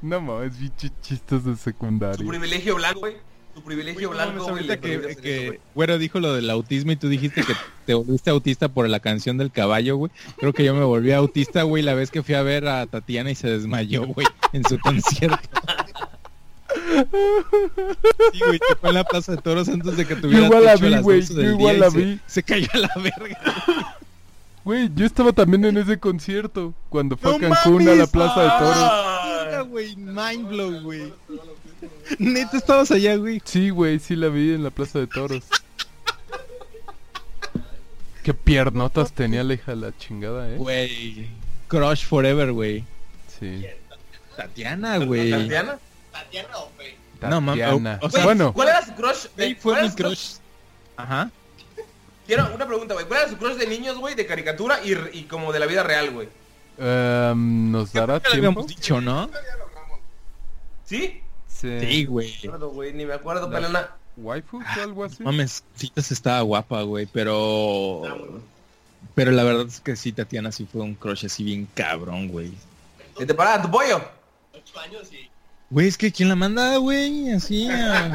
[0.00, 2.26] No mames, bichos chistes de Su secundaria.
[2.26, 3.16] privilegio blanco, güey.
[3.54, 4.64] Su privilegio Oye, blanco, güey.
[4.64, 5.60] le que, eso, que güey.
[5.74, 7.52] Güero dijo lo del autismo y tú dijiste que
[7.86, 10.10] te volviste autista por la canción del caballo, güey.
[10.38, 13.30] Creo que yo me volví autista, güey, la vez que fui a ver a Tatiana
[13.30, 15.48] y se desmayó, güey, en su concierto.
[18.32, 20.72] Sí, güey, se fue en la Plaza de Toros antes de que tuviera igual la
[20.72, 22.20] a vi, las güey, 12 yo del igual la se- vi.
[22.26, 23.38] Se cayó a la verga.
[24.64, 26.72] Güey, yo estaba también en ese concierto.
[26.88, 28.06] Cuando fue ¡No a Cancún a la!
[28.06, 28.76] Plaza de Toros.
[28.76, 31.12] Ah, güey, mind blow, güey.
[32.18, 33.42] Neta, estabas allá, güey.
[33.44, 35.44] Sí, güey, sí la vi en la Plaza de Toros.
[38.22, 40.56] Qué piernotas tenía la hija de la chingada, eh.
[40.56, 41.28] Güey,
[41.68, 42.84] crush forever, güey.
[43.38, 43.66] Sí.
[44.34, 45.30] Tatiana, güey.
[45.30, 45.78] ¿Tatiana?
[47.22, 47.98] No, mames, Tatiana.
[48.02, 49.26] o- o sea, bueno, ¿Cuál era su crush?
[49.60, 50.34] fue mi crush.
[50.96, 51.30] Ajá.
[52.26, 53.06] Quiero una pregunta, güey.
[53.06, 54.14] ¿Cuál era su crush de niños, güey?
[54.14, 56.28] De caricatura y, y como de la vida real, güey.
[56.78, 58.36] em, ¿nos dará Ya lo tiempo?
[58.60, 59.30] habíamos dicho, ¿no?
[60.84, 61.20] ¿Sí?
[61.48, 61.80] Sí.
[61.80, 62.28] Sí, güey.
[62.28, 63.90] No me acuerdo, güey, ni me acuerdo, La- pelana.
[64.16, 65.22] ¿Waifu o algo así?
[65.22, 68.02] Mames, Citas estaba guapa, güey, pero...
[69.14, 72.52] Pero la verdad es que sí, Tatiana sí fue un crush así bien cabrón, güey.
[73.18, 74.00] ¿Y te paraba tu pollo?
[75.70, 77.30] Güey, es que ¿quién la manda, güey?
[77.32, 78.12] Así a,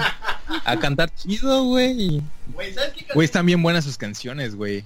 [0.65, 2.21] a cantar chido, güey.
[2.53, 4.84] Güey, están bien buenas sus canciones, güey.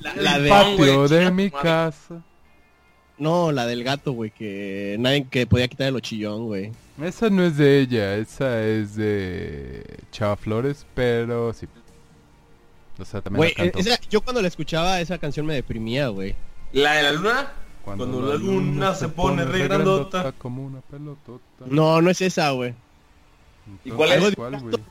[0.00, 0.48] La El de...
[0.48, 2.22] pa- patio güey, de mi casa.
[3.18, 6.72] No, la del gato, güey, que nadie que podía quitar el chillón, güey.
[7.02, 11.66] Esa no es de ella, esa es de Chava Flores, pero sí.
[12.98, 13.78] O sea, también Güey, la canto.
[13.78, 16.34] esa- yo cuando la escuchaba, esa canción me deprimía, güey.
[16.72, 17.52] ¿La de la luna?
[17.84, 20.32] Cuando la luna se pone re grandota.
[20.32, 21.64] como una pelotota.
[21.66, 22.74] No, no es esa, güey.
[23.84, 24.34] ¿Y cuál es?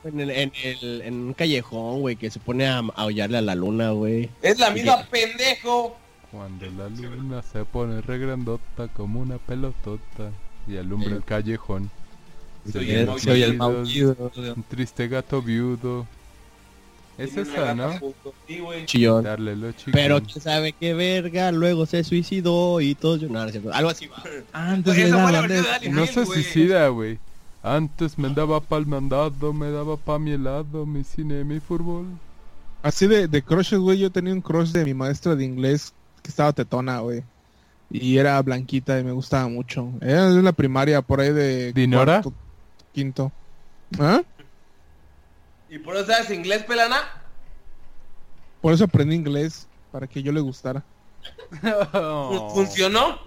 [0.04, 3.54] En, el- en, el- en un callejón, güey, que se pone a aullarle a la
[3.54, 4.30] luna, güey.
[4.42, 5.96] Es la misma pendejo.
[6.30, 10.30] Cuando la luna se pone re grandota como una pelotota
[10.68, 11.90] y alumbra el callejón.
[12.70, 13.18] Soy Se el.
[13.20, 14.30] Soy el maullido.
[14.56, 16.06] Un triste gato viudo.
[17.20, 17.92] Es esa, ¿no?
[18.46, 18.86] Sí, güey.
[18.86, 19.24] Chillón.
[19.24, 19.90] Darle lo chico.
[19.92, 23.72] Pero quién sabe qué verga, luego se suicidó y lloraron, ¿no es cierto?
[23.72, 24.22] Algo así va.
[24.52, 26.42] Antes versión de Dani No se güey.
[26.42, 27.18] suicida, güey.
[27.62, 32.06] Antes me daba pa'l mandado, me daba pa' mi helado, mi cine, mi fútbol.
[32.82, 35.92] Así de, de crushes, güey, yo tenía un crush de mi maestra de inglés
[36.22, 37.22] que estaba tetona, güey.
[37.90, 39.90] Y era blanquita y me gustaba mucho.
[40.00, 41.72] Era de la primaria, por ahí de...
[41.74, 42.22] ¿Dinora?
[42.22, 42.32] cuarto,
[42.94, 43.30] quinto.
[43.98, 44.22] ¿Ah?
[45.70, 46.98] ¿Y por eso sabes inglés, pelana?
[48.60, 50.82] Por eso aprendí inglés, para que yo le gustara.
[51.62, 53.18] Fu- ¿Funcionó?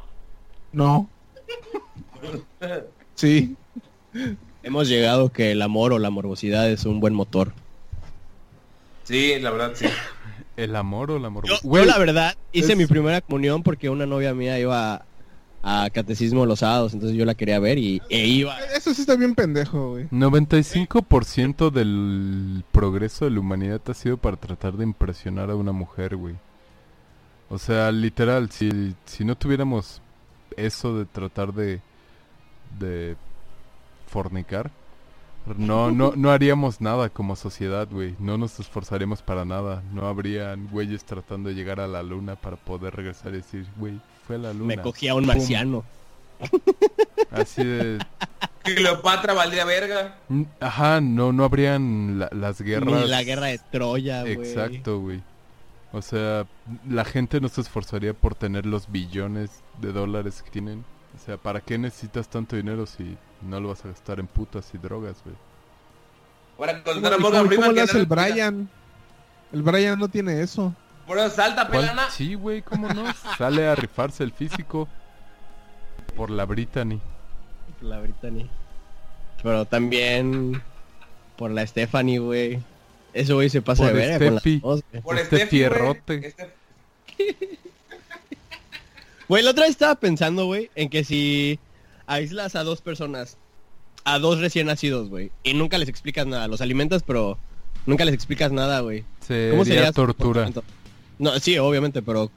[0.72, 1.10] No.
[3.16, 3.56] Sí.
[4.62, 7.52] Hemos llegado que el amor o la morbosidad es un buen motor.
[9.04, 9.86] Sí, la verdad, sí.
[10.56, 11.46] ¿El amor o la amor?
[11.48, 11.56] Yo,
[11.86, 15.06] la verdad hice es- mi primera comunión porque una novia mía iba
[15.64, 18.58] a, catecismo los sábados, entonces yo la quería ver y e iba.
[18.76, 20.08] Eso sí está bien pendejo, güey.
[20.10, 26.18] 95% del progreso de la humanidad ha sido para tratar de impresionar a una mujer,
[26.18, 26.36] güey.
[27.50, 30.02] O sea, literal, si, si no tuviéramos
[30.58, 31.82] eso de tratar de,
[32.80, 33.16] de
[34.08, 34.72] fornicar,
[35.58, 38.16] no, no, no haríamos nada como sociedad, güey.
[38.20, 39.84] No nos esforzaríamos para nada.
[39.92, 44.00] No habrían güeyes tratando de llegar a la luna para poder regresar y decir, güey,
[44.26, 44.76] fue a la luna.
[44.76, 45.28] Me cogí a un Pum.
[45.36, 45.84] marciano.
[47.32, 48.00] Así de...
[48.64, 50.16] Cleopatra valdría verga.
[50.30, 53.02] Mm, Ajá, no, no habrían la- las guerras.
[53.02, 54.34] Ni la guerra de Troya, güey.
[54.34, 55.22] Exacto, güey.
[55.92, 56.46] O sea,
[56.90, 60.86] la gente no se esforzaría por tener los billones de dólares que tienen.
[61.16, 64.72] O sea, ¿para qué necesitas tanto dinero si no lo vas a gastar en putas
[64.74, 65.36] y drogas, güey?
[66.58, 68.70] Ahora ¿Cómo, cómo- Freeman cómo le que hace el Brian?
[69.52, 70.74] El Brian no tiene eso.
[71.08, 71.82] Por eso salta, ¿Cuál?
[71.82, 72.10] pelana.
[72.10, 73.06] Sí, güey, ¿cómo no?
[73.38, 74.88] Sale a rifarse el físico
[76.16, 77.00] por la Brittany.
[77.82, 78.50] La Brittany.
[79.42, 80.62] Pero también
[81.38, 82.60] por la Stephanie, güey.
[83.14, 84.60] Eso, güey, se pasa Por de verga con las Steffi.
[84.60, 84.82] dos.
[85.04, 86.28] Por Este fierrote.
[86.28, 86.54] Este-
[89.30, 91.58] Güey, la otra vez estaba pensando, güey, en que si
[92.08, 93.38] aíslas a dos personas,
[94.04, 97.38] a dos recién nacidos, güey, y nunca les explicas nada, los alimentas, pero
[97.86, 99.02] nunca les explicas nada, güey.
[99.02, 100.50] ¿Cómo Sería sería su tortura.
[101.20, 102.32] No, sí, obviamente, pero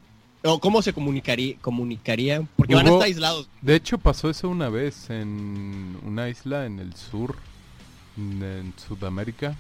[0.45, 2.49] o ¿cómo se comunicaría, comunicarían?
[2.57, 3.49] Porque van a estar aislados.
[3.63, 7.37] De hecho, pasó eso una vez en una isla en el sur,
[8.17, 9.57] en Sudamérica.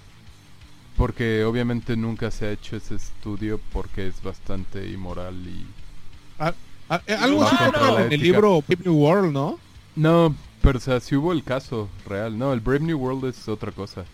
[0.97, 5.67] Porque obviamente nunca se ha hecho ese estudio porque es bastante inmoral y...
[6.39, 6.55] Ah,
[7.07, 7.57] eh, algo así
[8.05, 9.59] en el libro Brave New World, ¿no?
[9.95, 12.39] No, pero o sea, si hubo el caso real.
[12.39, 14.05] No, el Brave New World es otra cosa.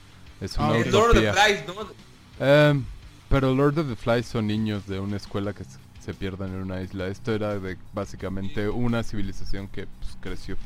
[0.41, 1.35] Es una Ah, El Lord of the utopía.
[1.35, 2.47] Flies, ¿no?
[2.47, 2.85] Em,
[3.33, 6.83] pero Lord of the Flies son niños de una escuela que se- pierdan en una
[6.83, 7.07] isla.
[7.09, 10.57] Esto era de básicamente una civilización que pues, creció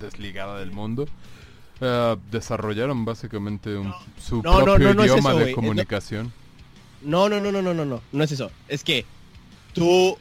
[0.00, 1.06] desligada del mundo.
[1.80, 6.32] Eh, desarrollaron básicamente un- su No, no, propio no, no es idioma eso, de comunicación.
[7.02, 8.50] No, no, no, no, no, no, no, no es eso.
[8.68, 9.04] Es que
[9.74, 10.16] tú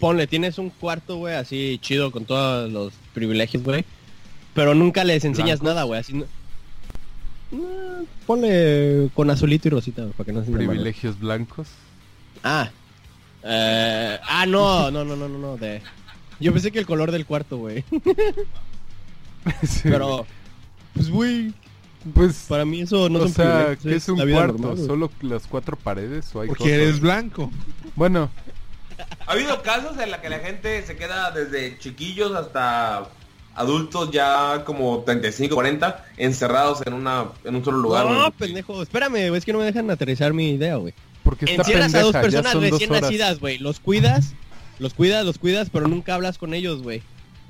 [0.00, 3.84] ponle, tienes un cuarto, güey, así chido con todos los privilegios, güey,
[4.54, 5.74] pero nunca les enseñas Blancos.
[5.74, 6.24] nada, güey, así
[7.50, 7.58] no...
[7.58, 11.68] No, ponle con azulito y rosita, para que no se Privilegios blancos.
[12.44, 12.70] Ah.
[13.42, 15.80] Eh, ah, no, no, no, no, no, no, de...
[16.40, 17.84] Yo pensé que el color del cuarto, güey.
[19.66, 20.26] Sí, Pero,
[20.92, 21.54] pues, güey,
[22.14, 25.10] pues, para mí eso no o son sea, privilegios, que es un cuarto, normal, solo
[25.22, 26.78] las cuatro paredes o hay Porque cosas?
[26.78, 27.50] eres blanco.
[27.96, 28.30] Bueno,
[29.26, 33.08] Ha habido casos en la que la gente se queda desde chiquillos hasta
[33.58, 38.06] adultos ya como 35, 40 encerrados en una en un solo lugar.
[38.06, 40.94] No, pendejo, espérame, güey, es que no me dejan aterrizar mi idea, güey.
[41.22, 43.58] porque está Encierras a dos pendeja, ya personas dos recién nacidas, güey.
[43.58, 44.34] Los cuidas,
[44.78, 47.02] los cuidas, los cuidas, pero nunca hablas con ellos, güey.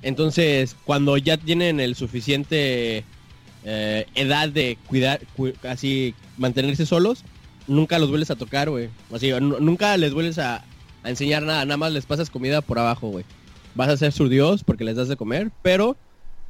[0.03, 3.05] Entonces, cuando ya tienen el suficiente
[3.65, 7.25] eh, edad de cuidar, cu- así, mantenerse solos,
[7.67, 8.89] nunca los vuelves a tocar, güey.
[9.13, 10.65] Así, nu- nunca les vuelves a,
[11.03, 13.25] a enseñar nada, nada más les pasas comida por abajo, güey.
[13.75, 15.97] Vas a ser su dios porque les das de comer, pero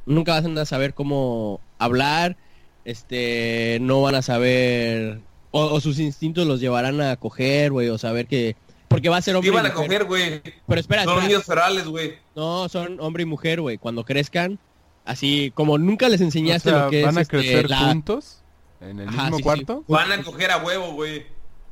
[0.05, 2.37] nunca vas a saber cómo hablar,
[2.85, 5.19] este, no van a saber,
[5.51, 8.55] o, o sus instintos los llevarán a coger, güey, o saber que,
[8.87, 10.41] porque va a ser ¿Qué hombre y iban a coger, güey?
[10.67, 11.27] Pero espera, Son espera.
[11.27, 12.13] niños ferales, güey.
[12.35, 13.77] No, son hombre y mujer, güey.
[13.77, 14.57] Cuando crezcan,
[15.05, 17.77] así como nunca les O enseñaste sea, lo que van es a este, crecer la-
[17.77, 18.41] juntos
[18.81, 19.43] en el Ajá, mismo sí, sí.
[19.43, 19.83] cuarto.
[19.87, 21.25] Van a coger a huevo, güey.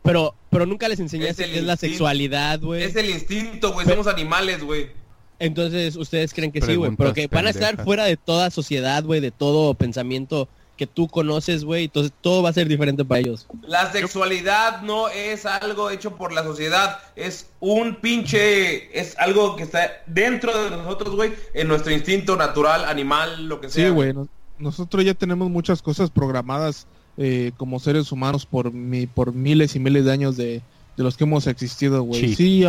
[0.03, 2.83] pero pero nunca les enseñaste Es el qué es la sexualidad, güey.
[2.83, 3.87] Es el instinto, güey.
[3.87, 4.89] Somos animales, güey.
[5.39, 7.85] Entonces, ustedes creen que sí, güey, pero que van a estar pendejas.
[7.85, 12.49] fuera de toda sociedad, güey, de todo pensamiento que tú conoces, güey, entonces todo va
[12.49, 13.47] a ser diferente para ellos.
[13.63, 19.63] La sexualidad no es algo hecho por la sociedad, es un pinche, es algo que
[19.63, 23.87] está dentro de nosotros, güey, en nuestro instinto natural, animal, lo que sea.
[23.87, 24.13] Sí, güey.
[24.13, 24.27] nos-
[24.59, 26.87] nosotros ya tenemos muchas cosas programadas
[27.17, 30.61] eh, como seres humanos por mi, por miles y miles de años de,
[30.95, 32.21] de los que hemos existido, güey.
[32.21, 32.35] Sí.
[32.35, 32.65] Sí,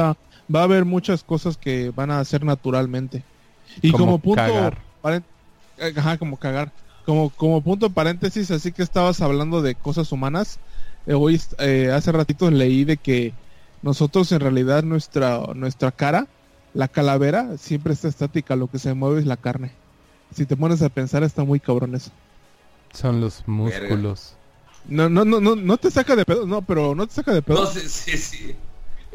[0.55, 3.23] va a haber muchas cosas que van a hacer naturalmente.
[3.83, 4.43] Y Como como, punto,
[5.97, 6.73] ajá, como cagar.
[7.05, 10.59] Como, como punto paréntesis, así que estabas hablando de cosas humanas.
[11.07, 13.33] eh, hoy eh, hace ratito leí de que
[13.83, 16.27] nosotros en realidad nuestra nuestra cara,
[16.75, 19.73] la calavera siempre está estática, lo que se mueve es la carne.
[20.35, 22.11] Si te pones a pensar está muy cabrón eso.
[22.93, 24.35] Son los músculos.
[24.87, 27.43] No, no, no, no, no te saca de pedo, no, pero no te saca de
[27.43, 27.65] pedo.
[27.65, 28.57] No, sí, sí, sí.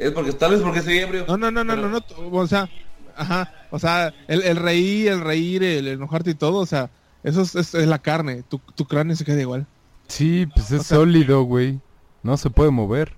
[0.03, 1.25] Es porque tal vez porque soy ebrio.
[1.27, 1.99] No, no, no, no, Pero- no,
[2.31, 2.69] no, o sea,
[3.15, 6.89] ajá, o sea, el, el reír, el reír, el enojarte y todo, o sea,
[7.23, 9.65] eso es, es- es la carne, tu, tu cráneo se queda igual.
[10.07, 11.79] Sí, pues es O sea- sólido, güey.
[12.23, 13.13] No se puede mover.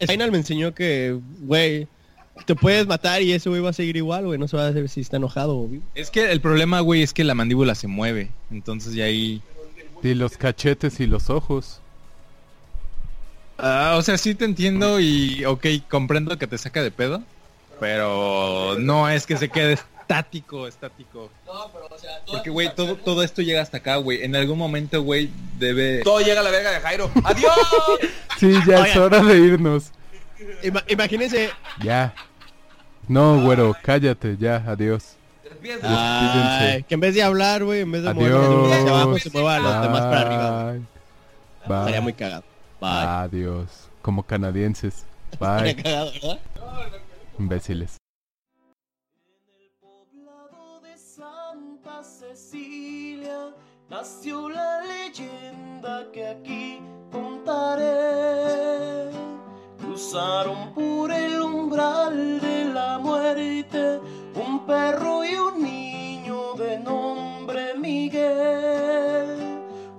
[0.00, 1.86] Final me enseñó que, güey,
[2.46, 4.38] te puedes matar y ese güey va a seguir igual, güey.
[4.38, 5.84] No se va a saber si está enojado o vivo.
[5.94, 8.30] Es que el problema, güey, es que la mandíbula se mueve.
[8.50, 9.42] Entonces ya ahí...
[10.02, 11.80] Y los cachetes y los ojos.
[13.58, 17.22] Ah, o sea, sí te entiendo y, ok, comprendo que te saca de pedo.
[17.80, 21.30] Pero no es que se quede estático, estático.
[22.30, 24.22] Porque, güey, todo, todo esto llega hasta acá, güey.
[24.24, 26.02] En algún momento, güey, debe...
[26.02, 27.10] Todo llega a la verga de Jairo.
[27.24, 27.52] ¡Adiós!
[28.38, 29.90] Sí, ya es hora de irnos.
[30.62, 31.50] Ima- imagínense,
[31.82, 32.14] Ya.
[33.08, 35.14] No, güero, cállate, ya, adiós.
[35.82, 38.72] Ay, que en vez de hablar, güey, en vez de mover Adiós.
[38.72, 40.74] hacia abajo, se mueva a los demás para arriba.
[41.62, 42.44] Estaría muy cagado.
[42.80, 42.90] Bye.
[42.90, 43.88] Adiós.
[44.02, 45.04] Como canadienses.
[45.40, 45.74] Bye.
[45.76, 46.38] cagado, ¿verdad?
[47.38, 47.96] Imbéciles.
[49.80, 53.54] poblado de Santa Cecilia
[53.90, 56.80] nació la leyenda que aquí
[57.10, 59.10] contaré.
[59.78, 64.00] Cruzaron por el umbral de la muerte
[64.34, 69.37] un perro y un niño de nombre Miguel.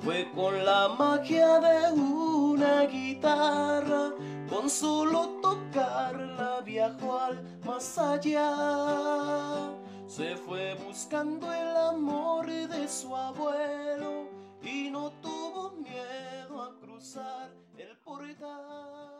[0.09, 4.11] Fue con la magia de una guitarra,
[4.49, 9.71] con solo tocarla viajó al más allá.
[10.07, 14.27] Se fue buscando el amor de su abuelo
[14.63, 19.18] y no tuvo miedo a cruzar el portal.